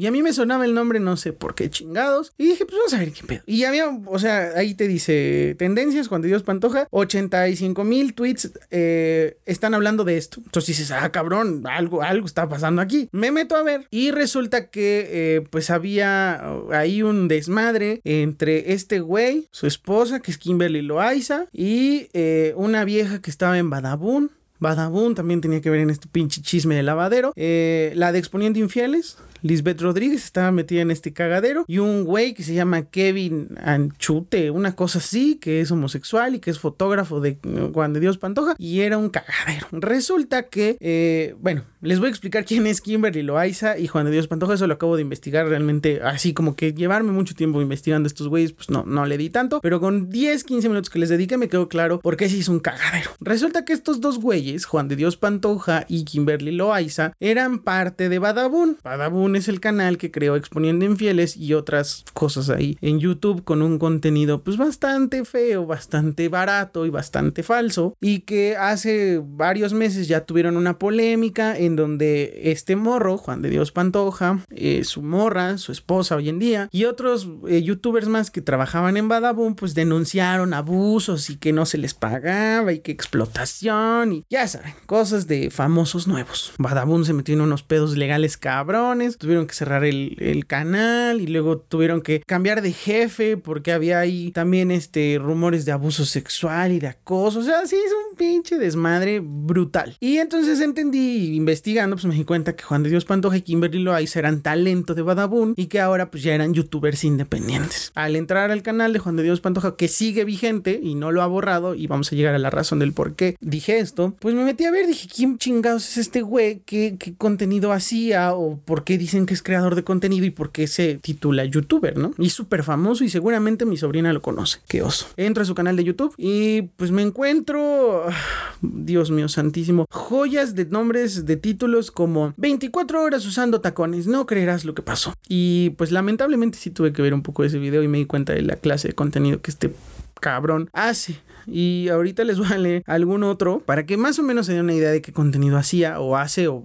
y 0.00 0.06
a 0.06 0.10
mí 0.10 0.22
me 0.22 0.32
sonaba 0.32 0.64
el 0.64 0.72
nombre, 0.72 0.98
no 0.98 1.18
sé 1.18 1.34
por 1.34 1.54
qué 1.54 1.68
chingados. 1.68 2.32
Y 2.38 2.46
dije, 2.46 2.64
pues 2.64 2.78
vamos 2.78 2.94
a 2.94 2.98
ver 2.98 3.12
qué 3.12 3.22
pedo. 3.26 3.42
Y 3.44 3.64
había, 3.64 3.86
o 4.06 4.18
sea, 4.18 4.52
ahí 4.56 4.74
te 4.74 4.88
dice 4.88 5.54
tendencias, 5.58 6.08
Juan 6.08 6.22
de 6.22 6.28
Dios 6.28 6.42
Pantoja, 6.42 6.88
85 6.90 7.84
mil 7.84 8.14
tweets 8.14 8.50
eh, 8.70 9.36
están 9.44 9.74
hablando 9.74 10.04
de 10.04 10.16
esto. 10.16 10.40
Entonces 10.42 10.78
dices, 10.78 10.90
ah, 10.90 11.12
cabrón, 11.12 11.64
algo, 11.66 12.00
algo 12.00 12.26
está 12.26 12.48
pasando 12.48 12.80
aquí. 12.80 13.10
Me 13.12 13.30
meto 13.30 13.56
a 13.56 13.62
ver 13.62 13.86
y 13.90 14.10
resulta 14.10 14.70
que 14.70 15.08
eh, 15.10 15.40
pues 15.50 15.68
había 15.68 16.42
ahí 16.72 17.02
un 17.02 17.28
desmadre 17.28 18.00
entre 18.04 18.72
este 18.72 19.00
güey, 19.00 19.48
su 19.50 19.66
esposa, 19.66 20.20
que 20.20 20.30
es 20.30 20.38
Kimberly 20.38 20.80
Loaiza, 20.80 21.44
y 21.52 22.08
eh, 22.14 22.54
una 22.56 22.86
vieja 22.86 23.20
que 23.20 23.30
estaba 23.30 23.58
en 23.58 23.68
Badabun. 23.68 24.30
Badabun 24.60 25.14
también 25.14 25.42
tenía 25.42 25.60
que 25.60 25.68
ver 25.68 25.80
en 25.80 25.90
este 25.90 26.08
pinche 26.08 26.40
chisme 26.40 26.74
de 26.74 26.82
lavadero. 26.82 27.32
la 27.36 28.12
de 28.12 28.18
Exponiendo 28.18 28.58
Infieles, 28.58 29.18
Lisbeth 29.42 29.80
Rodríguez 29.80 30.24
estaba 30.24 30.50
metida 30.50 30.82
en 30.82 30.90
este 30.90 31.12
cagadero 31.12 31.64
y 31.66 31.78
un 31.78 32.04
güey 32.04 32.34
que 32.34 32.42
se 32.42 32.54
llama 32.54 32.82
Kevin 32.82 33.48
Anchute, 33.62 34.50
una 34.50 34.74
cosa 34.74 34.98
así, 34.98 35.36
que 35.36 35.60
es 35.60 35.70
homosexual 35.70 36.34
y 36.34 36.40
que 36.40 36.50
es 36.50 36.58
fotógrafo 36.58 37.20
de 37.20 37.38
Juan 37.72 37.92
de 37.92 38.00
Dios 38.00 38.18
Pantoja 38.18 38.54
y 38.58 38.80
era 38.80 38.98
un 38.98 39.10
cagadero. 39.10 39.66
Resulta 39.72 40.44
que, 40.44 40.76
eh, 40.80 41.34
bueno, 41.40 41.62
les 41.80 41.98
voy 41.98 42.08
a 42.08 42.10
explicar 42.10 42.44
quién 42.44 42.66
es 42.66 42.80
Kimberly 42.80 43.22
Loaiza 43.22 43.78
y 43.78 43.86
Juan 43.86 44.06
de 44.06 44.12
Dios 44.12 44.28
Pantoja, 44.28 44.54
eso 44.54 44.66
lo 44.66 44.74
acabo 44.74 44.96
de 44.96 45.02
investigar 45.02 45.48
realmente 45.48 46.00
así 46.02 46.34
como 46.34 46.56
que 46.56 46.74
llevarme 46.74 47.12
mucho 47.12 47.34
tiempo 47.34 47.62
investigando 47.62 48.06
estos 48.06 48.28
güeyes, 48.28 48.52
pues 48.52 48.70
no, 48.70 48.84
no 48.84 49.06
le 49.06 49.16
di 49.16 49.30
tanto, 49.30 49.60
pero 49.60 49.80
con 49.80 50.10
10, 50.10 50.44
15 50.44 50.68
minutos 50.68 50.90
que 50.90 50.98
les 50.98 51.08
dediqué 51.08 51.36
me 51.36 51.48
quedó 51.48 51.68
claro 51.68 52.00
por 52.00 52.16
qué 52.16 52.28
se 52.28 52.36
hizo 52.36 52.52
un 52.52 52.60
cagadero. 52.60 53.10
Resulta 53.20 53.64
que 53.64 53.72
estos 53.72 54.00
dos 54.00 54.18
güeyes, 54.18 54.64
Juan 54.66 54.88
de 54.88 54.96
Dios 54.96 55.16
Pantoja 55.16 55.86
y 55.88 56.04
Kimberly 56.04 56.52
Loaiza, 56.52 57.12
eran 57.20 57.60
parte 57.60 58.08
de 58.08 58.18
Badabun. 58.18 58.78
Badabun 58.82 59.29
Es 59.36 59.48
el 59.48 59.60
canal 59.60 59.96
que 59.96 60.10
creó 60.10 60.36
Exponiendo 60.36 60.84
Infieles 60.84 61.36
y 61.36 61.54
otras 61.54 62.04
cosas 62.12 62.50
ahí 62.50 62.76
en 62.80 62.98
YouTube 62.98 63.44
con 63.44 63.62
un 63.62 63.78
contenido 63.78 64.42
pues 64.42 64.56
bastante 64.56 65.24
feo, 65.24 65.66
bastante 65.66 66.28
barato 66.28 66.84
y 66.84 66.90
bastante 66.90 67.42
falso 67.42 67.96
y 68.00 68.20
que 68.20 68.56
hace 68.56 69.22
varios 69.24 69.72
meses 69.72 70.08
ya 70.08 70.24
tuvieron 70.24 70.56
una 70.56 70.78
polémica 70.78 71.56
en 71.56 71.76
donde 71.76 72.40
este 72.50 72.76
morro, 72.76 73.16
Juan 73.18 73.40
de 73.40 73.50
Dios 73.50 73.72
Pantoja, 73.72 74.44
eh, 74.50 74.84
su 74.84 75.02
morra, 75.02 75.58
su 75.58 75.72
esposa 75.72 76.16
hoy 76.16 76.28
en 76.28 76.38
día 76.38 76.68
y 76.72 76.84
otros 76.84 77.28
eh, 77.48 77.62
youtubers 77.62 78.08
más 78.08 78.30
que 78.30 78.42
trabajaban 78.42 78.96
en 78.96 79.08
Badabun 79.08 79.54
pues 79.54 79.74
denunciaron 79.74 80.54
abusos 80.54 81.30
y 81.30 81.36
que 81.36 81.52
no 81.52 81.66
se 81.66 81.78
les 81.78 81.94
pagaba 81.94 82.72
y 82.72 82.80
que 82.80 82.92
explotación 82.92 84.12
y 84.12 84.24
ya 84.28 84.46
saben, 84.48 84.74
cosas 84.86 85.26
de 85.26 85.50
famosos 85.50 86.06
nuevos. 86.06 86.52
Badabun 86.58 87.04
se 87.04 87.12
metió 87.12 87.34
en 87.34 87.40
unos 87.40 87.62
pedos 87.62 87.96
legales 87.96 88.36
cabrones, 88.36 89.16
tuvieron 89.20 89.46
que 89.46 89.54
cerrar 89.54 89.84
el, 89.84 90.16
el 90.18 90.46
canal 90.46 91.20
y 91.20 91.26
luego 91.26 91.58
tuvieron 91.58 92.00
que 92.00 92.22
cambiar 92.26 92.62
de 92.62 92.72
jefe 92.72 93.36
porque 93.36 93.72
había 93.72 94.00
ahí 94.00 94.32
también 94.32 94.70
este 94.70 95.18
rumores 95.20 95.64
de 95.64 95.72
abuso 95.72 96.04
sexual 96.04 96.72
y 96.72 96.80
de 96.80 96.88
acoso, 96.88 97.40
o 97.40 97.42
sea, 97.42 97.66
sí 97.66 97.76
es 97.76 97.92
un 97.92 98.16
pinche 98.16 98.58
desmadre 98.58 99.20
brutal. 99.22 99.96
Y 100.00 100.16
entonces 100.16 100.60
entendí, 100.60 101.36
investigando, 101.36 101.96
pues 101.96 102.06
me 102.06 102.14
di 102.14 102.24
cuenta 102.24 102.56
que 102.56 102.64
Juan 102.64 102.82
de 102.82 102.90
Dios 102.90 103.04
Pantoja 103.04 103.36
y 103.36 103.42
Kimberly 103.42 103.80
Loaiza 103.80 104.18
eran 104.18 104.42
talento 104.42 104.94
de 104.94 105.02
Badabun 105.02 105.54
y 105.56 105.66
que 105.66 105.80
ahora 105.80 106.10
pues 106.10 106.22
ya 106.22 106.34
eran 106.34 106.54
youtubers 106.54 107.04
independientes. 107.04 107.92
Al 107.94 108.16
entrar 108.16 108.50
al 108.50 108.62
canal 108.62 108.92
de 108.92 108.98
Juan 108.98 109.16
de 109.16 109.22
Dios 109.22 109.40
Pantoja, 109.40 109.76
que 109.76 109.88
sigue 109.88 110.24
vigente 110.24 110.80
y 110.82 110.94
no 110.94 111.12
lo 111.12 111.22
ha 111.22 111.26
borrado, 111.26 111.74
y 111.74 111.86
vamos 111.86 112.10
a 112.12 112.16
llegar 112.16 112.34
a 112.34 112.38
la 112.38 112.50
razón 112.50 112.78
del 112.78 112.92
por 112.92 113.14
qué 113.14 113.36
dije 113.40 113.78
esto, 113.78 114.14
pues 114.18 114.34
me 114.34 114.44
metí 114.44 114.64
a 114.64 114.70
ver, 114.70 114.86
dije, 114.86 115.08
¿quién 115.14 115.38
chingados 115.38 115.88
es 115.90 115.98
este 115.98 116.22
güey? 116.22 116.62
¿Qué, 116.64 116.96
qué 116.98 117.14
contenido 117.14 117.72
hacía? 117.72 118.34
¿O 118.34 118.58
por 118.58 118.84
qué 118.84 118.98
dicen 119.10 119.26
que 119.26 119.34
es 119.34 119.42
creador 119.42 119.74
de 119.74 119.82
contenido 119.82 120.24
y 120.24 120.30
por 120.30 120.52
qué 120.52 120.68
se 120.68 120.94
titula 120.94 121.44
youtuber, 121.44 121.98
no? 121.98 122.12
Y 122.16 122.30
súper 122.30 122.62
famoso 122.62 123.02
y 123.02 123.08
seguramente 123.08 123.64
mi 123.64 123.76
sobrina 123.76 124.12
lo 124.12 124.22
conoce. 124.22 124.60
Qué 124.68 124.82
oso. 124.82 125.06
Entro 125.16 125.42
a 125.42 125.46
su 125.46 125.54
canal 125.56 125.74
de 125.74 125.82
YouTube 125.82 126.14
y 126.16 126.62
pues 126.76 126.92
me 126.92 127.02
encuentro, 127.02 128.04
Dios 128.62 129.10
mío 129.10 129.28
santísimo, 129.28 129.86
joyas 129.90 130.54
de 130.54 130.66
nombres 130.66 131.26
de 131.26 131.36
títulos 131.36 131.90
como 131.90 132.34
24 132.36 133.02
horas 133.02 133.26
usando 133.26 133.60
tacones, 133.60 134.06
no 134.06 134.26
creerás 134.26 134.64
lo 134.64 134.74
que 134.74 134.82
pasó. 134.82 135.12
Y 135.28 135.70
pues 135.70 135.90
lamentablemente 135.90 136.58
sí 136.58 136.70
tuve 136.70 136.92
que 136.92 137.02
ver 137.02 137.14
un 137.14 137.22
poco 137.22 137.42
de 137.42 137.48
ese 137.48 137.58
video 137.58 137.82
y 137.82 137.88
me 137.88 137.98
di 137.98 138.06
cuenta 138.06 138.32
de 138.32 138.42
la 138.42 138.56
clase 138.56 138.88
de 138.88 138.94
contenido 138.94 139.42
que 139.42 139.50
este 139.50 139.74
cabrón 140.20 140.70
hace. 140.72 141.18
Y 141.46 141.88
ahorita 141.88 142.24
les 142.24 142.38
voy 142.38 142.48
a 142.52 142.58
leer 142.58 142.82
algún 142.86 143.22
otro 143.22 143.60
para 143.60 143.86
que 143.86 143.96
más 143.96 144.18
o 144.18 144.22
menos 144.22 144.46
se 144.46 144.52
den 144.52 144.62
una 144.62 144.74
idea 144.74 144.90
de 144.90 145.02
qué 145.02 145.12
contenido 145.12 145.56
hacía 145.56 146.00
o 146.00 146.16
hace 146.16 146.48
o, 146.48 146.64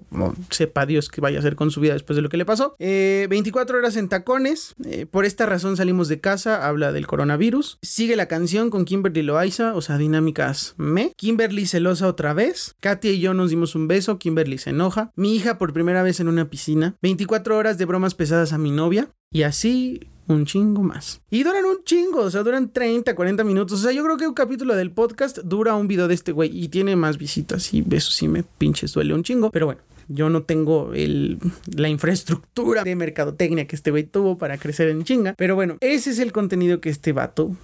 sepa 0.49 0.85
Dios 0.85 1.09
qué 1.09 1.21
vaya 1.21 1.37
a 1.37 1.39
hacer 1.39 1.55
con 1.55 1.71
su 1.71 1.81
vida 1.81 1.93
después 1.93 2.15
de 2.15 2.21
lo 2.21 2.29
que 2.29 2.37
le 2.37 2.45
pasó. 2.45 2.75
24 2.79 3.75
eh, 3.75 3.79
horas 3.79 3.95
en 3.95 4.09
tacones. 4.09 4.75
Eh, 4.85 5.05
por 5.05 5.25
esta 5.25 5.45
razón 5.45 5.77
salimos 5.77 6.07
de 6.07 6.19
casa. 6.19 6.67
Habla 6.67 6.91
del 6.91 7.07
coronavirus. 7.07 7.77
Sigue 7.81 8.15
la 8.15 8.27
canción 8.27 8.69
con 8.69 8.85
Kimberly 8.85 9.21
Loaiza, 9.21 9.75
o 9.75 9.81
sea, 9.81 9.97
dinámicas 9.97 10.75
me. 10.77 11.11
Kimberly 11.15 11.65
celosa 11.65 12.07
otra 12.07 12.33
vez. 12.33 12.75
Katia 12.79 13.11
y 13.11 13.19
yo 13.19 13.33
nos 13.33 13.49
dimos 13.49 13.75
un 13.75 13.87
beso. 13.87 14.17
Kimberly 14.17 14.57
se 14.57 14.71
enoja. 14.71 15.11
Mi 15.15 15.35
hija 15.35 15.57
por 15.57 15.73
primera 15.73 16.03
vez 16.03 16.19
en 16.19 16.27
una 16.27 16.49
piscina. 16.49 16.95
24 17.01 17.57
horas 17.57 17.77
de 17.77 17.85
bromas 17.85 18.15
pesadas 18.15 18.53
a 18.53 18.57
mi 18.57 18.71
novia. 18.71 19.09
Y 19.31 19.43
así 19.43 20.07
un 20.27 20.45
chingo 20.45 20.83
más. 20.83 21.21
Y 21.29 21.43
duran 21.43 21.65
un 21.65 21.83
chingo, 21.83 22.21
o 22.21 22.31
sea, 22.31 22.43
duran 22.43 22.71
30, 22.71 23.15
40 23.15 23.43
minutos. 23.43 23.79
O 23.79 23.83
sea, 23.83 23.91
yo 23.91 24.03
creo 24.03 24.17
que 24.17 24.27
un 24.27 24.33
capítulo 24.33 24.75
del 24.75 24.91
podcast 24.91 25.39
dura 25.39 25.75
un 25.75 25.87
video 25.87 26.07
de 26.07 26.13
este 26.13 26.31
güey 26.31 26.49
y 26.57 26.69
tiene 26.69 26.95
más 26.95 27.17
visitas 27.17 27.73
y 27.73 27.85
eso 27.91 28.11
sí 28.11 28.27
me 28.27 28.43
pinches 28.43 28.93
duele 28.93 29.13
un 29.13 29.23
chingo. 29.23 29.51
Pero 29.51 29.67
bueno, 29.67 29.81
yo 30.07 30.29
no 30.29 30.43
tengo 30.43 30.93
el, 30.93 31.39
la 31.75 31.89
infraestructura 31.89 32.83
de 32.83 32.95
mercadotecnia 32.95 33.67
que 33.67 33.75
este 33.75 33.91
güey 33.91 34.03
tuvo 34.03 34.37
para 34.37 34.57
crecer 34.57 34.89
en 34.89 35.03
chinga. 35.03 35.33
Pero 35.37 35.55
bueno, 35.55 35.77
ese 35.81 36.11
es 36.11 36.19
el 36.19 36.31
contenido 36.31 36.81
que 36.81 36.89
este 36.89 37.11
vato 37.11 37.55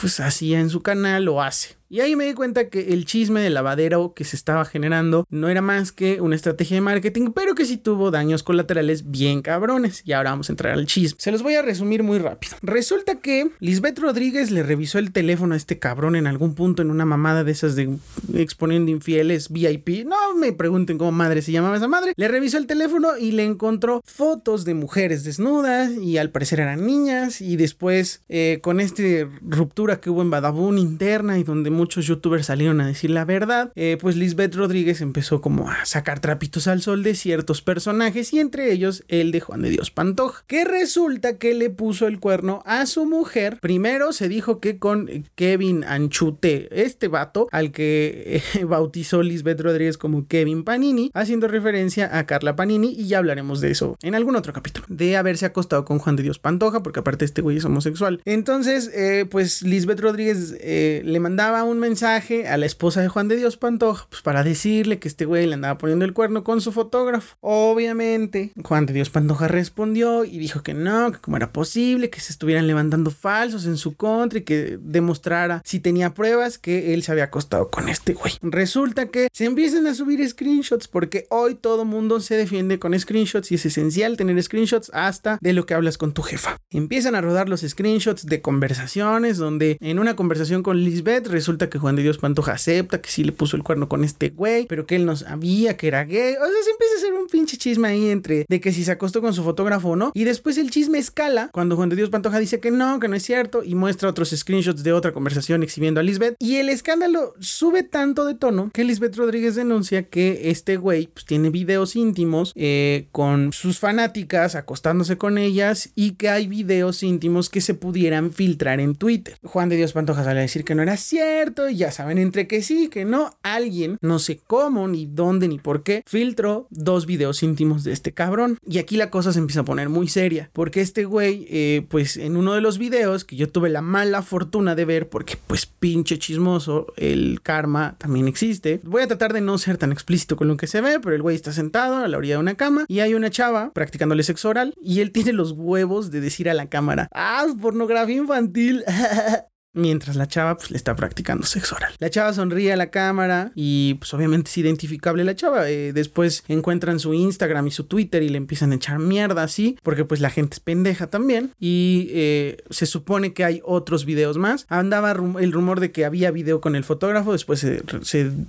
pues 0.00 0.20
hacía 0.20 0.60
en 0.60 0.70
su 0.70 0.82
canal 0.82 1.28
o 1.28 1.42
hace. 1.42 1.76
Y 1.92 2.00
ahí 2.00 2.16
me 2.16 2.24
di 2.24 2.32
cuenta 2.32 2.70
que 2.70 2.94
el 2.94 3.04
chisme 3.04 3.42
de 3.42 3.50
lavadero 3.50 4.14
que 4.14 4.24
se 4.24 4.34
estaba 4.34 4.64
generando 4.64 5.26
no 5.28 5.50
era 5.50 5.60
más 5.60 5.92
que 5.92 6.22
una 6.22 6.34
estrategia 6.34 6.76
de 6.76 6.80
marketing, 6.80 7.32
pero 7.34 7.54
que 7.54 7.66
sí 7.66 7.76
tuvo 7.76 8.10
daños 8.10 8.42
colaterales 8.42 9.10
bien 9.10 9.42
cabrones. 9.42 10.00
Y 10.06 10.12
ahora 10.12 10.30
vamos 10.30 10.48
a 10.48 10.54
entrar 10.54 10.72
al 10.72 10.86
chisme. 10.86 11.18
Se 11.20 11.30
los 11.30 11.42
voy 11.42 11.54
a 11.54 11.60
resumir 11.60 12.02
muy 12.02 12.18
rápido. 12.18 12.56
Resulta 12.62 13.16
que 13.16 13.50
Lisbeth 13.60 13.98
Rodríguez 13.98 14.50
le 14.50 14.62
revisó 14.62 14.98
el 14.98 15.12
teléfono 15.12 15.52
a 15.52 15.58
este 15.58 15.78
cabrón 15.78 16.16
en 16.16 16.26
algún 16.26 16.54
punto 16.54 16.80
en 16.80 16.90
una 16.90 17.04
mamada 17.04 17.44
de 17.44 17.52
esas 17.52 17.76
de 17.76 17.90
exponiendo 18.32 18.90
infieles 18.90 19.50
VIP. 19.50 20.06
No 20.06 20.34
me 20.34 20.54
pregunten 20.54 20.96
cómo 20.96 21.12
madre 21.12 21.42
se 21.42 21.52
llamaba 21.52 21.76
esa 21.76 21.88
madre. 21.88 22.14
Le 22.16 22.26
revisó 22.26 22.56
el 22.56 22.66
teléfono 22.66 23.18
y 23.18 23.32
le 23.32 23.44
encontró 23.44 24.00
fotos 24.06 24.64
de 24.64 24.72
mujeres 24.72 25.24
desnudas 25.24 25.92
y 25.92 26.16
al 26.16 26.30
parecer 26.30 26.60
eran 26.60 26.86
niñas. 26.86 27.42
Y 27.42 27.56
después, 27.56 28.22
eh, 28.30 28.60
con 28.62 28.80
esta 28.80 29.02
ruptura 29.46 30.00
que 30.00 30.08
hubo 30.08 30.22
en 30.22 30.30
Badabun 30.30 30.78
interna 30.78 31.38
y 31.38 31.42
donde 31.42 31.81
muchos 31.82 32.06
youtubers 32.06 32.46
salieron 32.46 32.80
a 32.80 32.86
decir 32.86 33.10
la 33.10 33.24
verdad, 33.24 33.72
eh, 33.74 33.98
pues 34.00 34.14
Lisbeth 34.14 34.54
Rodríguez 34.54 35.00
empezó 35.00 35.40
como 35.40 35.68
a 35.68 35.84
sacar 35.84 36.20
trapitos 36.20 36.68
al 36.68 36.80
sol 36.80 37.02
de 37.02 37.16
ciertos 37.16 37.60
personajes 37.60 38.32
y 38.32 38.38
entre 38.38 38.70
ellos 38.70 39.02
el 39.08 39.32
de 39.32 39.40
Juan 39.40 39.62
de 39.62 39.70
Dios 39.70 39.90
Pantoja, 39.90 40.44
que 40.46 40.64
resulta 40.64 41.38
que 41.38 41.54
le 41.54 41.70
puso 41.70 42.06
el 42.06 42.20
cuerno 42.20 42.62
a 42.66 42.86
su 42.86 43.04
mujer. 43.04 43.58
Primero 43.60 44.12
se 44.12 44.28
dijo 44.28 44.60
que 44.60 44.78
con 44.78 45.08
Kevin 45.34 45.82
Anchute, 45.82 46.68
este 46.84 47.08
vato 47.08 47.48
al 47.50 47.72
que 47.72 48.40
eh, 48.54 48.64
bautizó 48.64 49.24
Lisbeth 49.24 49.60
Rodríguez 49.60 49.98
como 49.98 50.28
Kevin 50.28 50.62
Panini, 50.62 51.10
haciendo 51.14 51.48
referencia 51.48 52.16
a 52.16 52.26
Carla 52.26 52.54
Panini 52.54 52.94
y 52.96 53.08
ya 53.08 53.18
hablaremos 53.18 53.60
de 53.60 53.72
eso 53.72 53.96
en 54.02 54.14
algún 54.14 54.36
otro 54.36 54.52
capítulo, 54.52 54.86
de 54.88 55.16
haberse 55.16 55.46
acostado 55.46 55.84
con 55.84 55.98
Juan 55.98 56.14
de 56.14 56.22
Dios 56.22 56.38
Pantoja, 56.38 56.84
porque 56.84 57.00
aparte 57.00 57.24
este 57.24 57.42
güey 57.42 57.56
es 57.56 57.64
homosexual. 57.64 58.20
Entonces, 58.24 58.88
eh, 58.94 59.26
pues 59.28 59.62
Lisbeth 59.62 59.98
Rodríguez 59.98 60.52
le 60.62 61.18
mandaba 61.18 61.61
un 61.64 61.78
mensaje 61.78 62.48
a 62.48 62.56
la 62.56 62.66
esposa 62.66 63.00
de 63.00 63.08
Juan 63.08 63.28
de 63.28 63.36
Dios 63.36 63.56
Pantoja, 63.56 64.06
pues 64.08 64.22
para 64.22 64.42
decirle 64.42 64.98
que 64.98 65.08
este 65.08 65.24
güey 65.24 65.46
le 65.46 65.54
andaba 65.54 65.78
poniendo 65.78 66.04
el 66.04 66.12
cuerno 66.12 66.44
con 66.44 66.60
su 66.60 66.72
fotógrafo. 66.72 67.36
Obviamente, 67.40 68.52
Juan 68.62 68.86
de 68.86 68.92
Dios 68.92 69.10
Pantoja 69.10 69.48
respondió 69.48 70.24
y 70.24 70.38
dijo 70.38 70.62
que 70.62 70.74
no, 70.74 71.12
que 71.12 71.18
cómo 71.18 71.36
era 71.36 71.52
posible, 71.52 72.10
que 72.10 72.20
se 72.20 72.32
estuvieran 72.32 72.66
levantando 72.66 73.10
falsos 73.10 73.66
en 73.66 73.76
su 73.76 73.96
contra 73.96 74.38
y 74.38 74.42
que 74.42 74.78
demostrara 74.80 75.62
si 75.64 75.80
tenía 75.80 76.14
pruebas 76.14 76.58
que 76.58 76.94
él 76.94 77.02
se 77.02 77.12
había 77.12 77.24
acostado 77.24 77.70
con 77.70 77.88
este 77.88 78.14
güey. 78.14 78.34
Resulta 78.42 79.06
que 79.06 79.28
se 79.32 79.44
empiezan 79.44 79.86
a 79.86 79.94
subir 79.94 80.26
screenshots 80.28 80.88
porque 80.88 81.26
hoy 81.30 81.54
todo 81.54 81.84
mundo 81.84 82.20
se 82.20 82.36
defiende 82.36 82.78
con 82.78 82.98
screenshots 82.98 83.52
y 83.52 83.56
es 83.56 83.66
esencial 83.66 84.16
tener 84.16 84.42
screenshots 84.42 84.90
hasta 84.94 85.38
de 85.40 85.52
lo 85.52 85.66
que 85.66 85.74
hablas 85.74 85.98
con 85.98 86.12
tu 86.12 86.22
jefa. 86.22 86.56
Empiezan 86.70 87.14
a 87.14 87.20
rodar 87.20 87.48
los 87.48 87.60
screenshots 87.60 88.26
de 88.26 88.40
conversaciones 88.40 89.36
donde 89.36 89.76
en 89.80 89.98
una 89.98 90.16
conversación 90.16 90.62
con 90.62 90.82
Lisbeth 90.82 91.26
resulta 91.26 91.51
que 91.58 91.78
Juan 91.78 91.96
de 91.96 92.02
Dios 92.02 92.18
Pantoja 92.18 92.52
acepta 92.52 93.00
que 93.00 93.10
sí 93.10 93.24
le 93.24 93.32
puso 93.32 93.56
el 93.56 93.62
cuerno 93.62 93.88
con 93.88 94.04
este 94.04 94.30
güey, 94.30 94.66
pero 94.66 94.86
que 94.86 94.96
él 94.96 95.06
no 95.06 95.16
sabía 95.16 95.76
que 95.76 95.88
era 95.88 96.04
gay. 96.04 96.34
O 96.34 96.44
sea, 96.44 96.62
se 96.64 96.70
empieza 96.70 96.94
a 96.94 96.98
hacer 96.98 97.12
un 97.12 97.26
pinche 97.26 97.56
chisme 97.56 97.88
ahí 97.88 98.08
entre 98.08 98.46
de 98.48 98.60
que 98.60 98.72
si 98.72 98.84
se 98.84 98.90
acostó 98.90 99.20
con 99.20 99.34
su 99.34 99.42
fotógrafo 99.42 99.90
o 99.90 99.96
no. 99.96 100.12
Y 100.14 100.24
después 100.24 100.58
el 100.58 100.70
chisme 100.70 100.98
escala 100.98 101.50
cuando 101.52 101.76
Juan 101.76 101.88
de 101.88 101.96
Dios 101.96 102.10
Pantoja 102.10 102.38
dice 102.38 102.60
que 102.60 102.70
no, 102.70 103.00
que 103.00 103.08
no 103.08 103.16
es 103.16 103.22
cierto 103.22 103.62
y 103.64 103.74
muestra 103.74 104.08
otros 104.08 104.30
screenshots 104.30 104.82
de 104.82 104.92
otra 104.92 105.12
conversación 105.12 105.62
exhibiendo 105.62 106.00
a 106.00 106.02
Lisbeth. 106.02 106.36
Y 106.38 106.56
el 106.56 106.68
escándalo 106.68 107.34
sube 107.40 107.82
tanto 107.82 108.24
de 108.24 108.34
tono 108.34 108.70
que 108.72 108.84
Lisbeth 108.84 109.16
Rodríguez 109.16 109.54
denuncia 109.54 110.04
que 110.04 110.50
este 110.50 110.76
güey 110.76 111.08
pues, 111.08 111.24
tiene 111.24 111.50
videos 111.50 111.96
íntimos 111.96 112.52
eh, 112.54 113.06
con 113.12 113.52
sus 113.52 113.78
fanáticas 113.78 114.54
acostándose 114.54 115.16
con 115.16 115.38
ellas 115.38 115.90
y 115.94 116.12
que 116.12 116.28
hay 116.28 116.46
videos 116.46 117.02
íntimos 117.02 117.50
que 117.50 117.60
se 117.60 117.74
pudieran 117.74 118.32
filtrar 118.32 118.80
en 118.80 118.94
Twitter. 118.94 119.36
Juan 119.42 119.68
de 119.68 119.76
Dios 119.76 119.92
Pantoja 119.92 120.24
sale 120.24 120.40
a 120.40 120.42
decir 120.42 120.64
que 120.64 120.74
no 120.74 120.82
era 120.82 120.96
cierto 120.96 121.41
y 121.68 121.76
ya 121.76 121.90
saben 121.90 122.18
entre 122.18 122.46
que 122.46 122.62
sí, 122.62 122.88
que 122.88 123.04
no, 123.04 123.36
alguien, 123.42 123.98
no 124.00 124.18
sé 124.18 124.40
cómo, 124.46 124.86
ni 124.86 125.06
dónde, 125.06 125.48
ni 125.48 125.58
por 125.58 125.82
qué, 125.82 126.04
filtró 126.06 126.68
dos 126.70 127.04
videos 127.06 127.42
íntimos 127.42 127.82
de 127.82 127.92
este 127.92 128.12
cabrón. 128.12 128.58
Y 128.64 128.78
aquí 128.78 128.96
la 128.96 129.10
cosa 129.10 129.32
se 129.32 129.40
empieza 129.40 129.60
a 129.60 129.64
poner 129.64 129.88
muy 129.88 130.08
seria, 130.08 130.50
porque 130.52 130.80
este 130.80 131.04
güey, 131.04 131.46
eh, 131.50 131.84
pues 131.88 132.16
en 132.16 132.36
uno 132.36 132.54
de 132.54 132.60
los 132.60 132.78
videos 132.78 133.24
que 133.24 133.36
yo 133.36 133.48
tuve 133.48 133.70
la 133.70 133.82
mala 133.82 134.22
fortuna 134.22 134.74
de 134.74 134.84
ver, 134.84 135.08
porque 135.08 135.36
pues 135.46 135.66
pinche 135.66 136.18
chismoso, 136.18 136.92
el 136.96 137.40
karma 137.42 137.96
también 137.98 138.28
existe. 138.28 138.80
Voy 138.84 139.02
a 139.02 139.08
tratar 139.08 139.32
de 139.32 139.40
no 139.40 139.58
ser 139.58 139.78
tan 139.78 139.90
explícito 139.90 140.36
con 140.36 140.46
lo 140.46 140.56
que 140.56 140.68
se 140.68 140.80
ve, 140.80 141.00
pero 141.00 141.16
el 141.16 141.22
güey 141.22 141.34
está 141.34 141.52
sentado 141.52 141.96
a 141.96 142.08
la 142.08 142.18
orilla 142.18 142.34
de 142.34 142.40
una 142.40 142.54
cama 142.54 142.84
y 142.88 143.00
hay 143.00 143.14
una 143.14 143.30
chava 143.30 143.72
practicándole 143.72 144.22
sexo 144.22 144.48
oral 144.48 144.74
y 144.80 145.00
él 145.00 145.10
tiene 145.10 145.32
los 145.32 145.52
huevos 145.52 146.10
de 146.10 146.20
decir 146.20 146.48
a 146.48 146.54
la 146.54 146.66
cámara, 146.66 147.08
ah, 147.12 147.46
pornografía 147.60 148.16
infantil. 148.16 148.84
mientras 149.74 150.16
la 150.16 150.26
chava 150.28 150.56
pues 150.56 150.70
le 150.70 150.76
está 150.76 150.94
practicando 150.94 151.46
sexo 151.46 151.76
oral. 151.76 151.92
La 151.98 152.10
chava 152.10 152.32
sonríe 152.32 152.72
a 152.72 152.76
la 152.76 152.90
cámara 152.90 153.52
y 153.54 153.94
pues 153.94 154.12
obviamente 154.14 154.50
es 154.50 154.58
identificable 154.58 155.24
la 155.24 155.34
chava. 155.34 155.68
Eh, 155.70 155.92
después 155.92 156.44
encuentran 156.48 156.98
su 156.98 157.14
Instagram 157.14 157.66
y 157.66 157.70
su 157.70 157.84
Twitter 157.84 158.22
y 158.22 158.28
le 158.28 158.38
empiezan 158.38 158.72
a 158.72 158.76
echar 158.76 158.98
mierda 158.98 159.42
así, 159.42 159.78
porque 159.82 160.04
pues 160.04 160.20
la 160.20 160.30
gente 160.30 160.54
es 160.54 160.60
pendeja 160.60 161.06
también 161.06 161.52
y 161.58 162.08
eh, 162.10 162.58
se 162.70 162.86
supone 162.86 163.32
que 163.32 163.44
hay 163.44 163.60
otros 163.64 164.04
videos 164.04 164.38
más. 164.38 164.66
Andaba 164.68 165.12
el 165.12 165.52
rumor 165.52 165.80
de 165.80 165.90
que 165.90 166.04
había 166.04 166.30
video 166.30 166.60
con 166.60 166.76
el 166.76 166.84
fotógrafo, 166.84 167.32
después 167.32 167.60
se, 167.60 167.82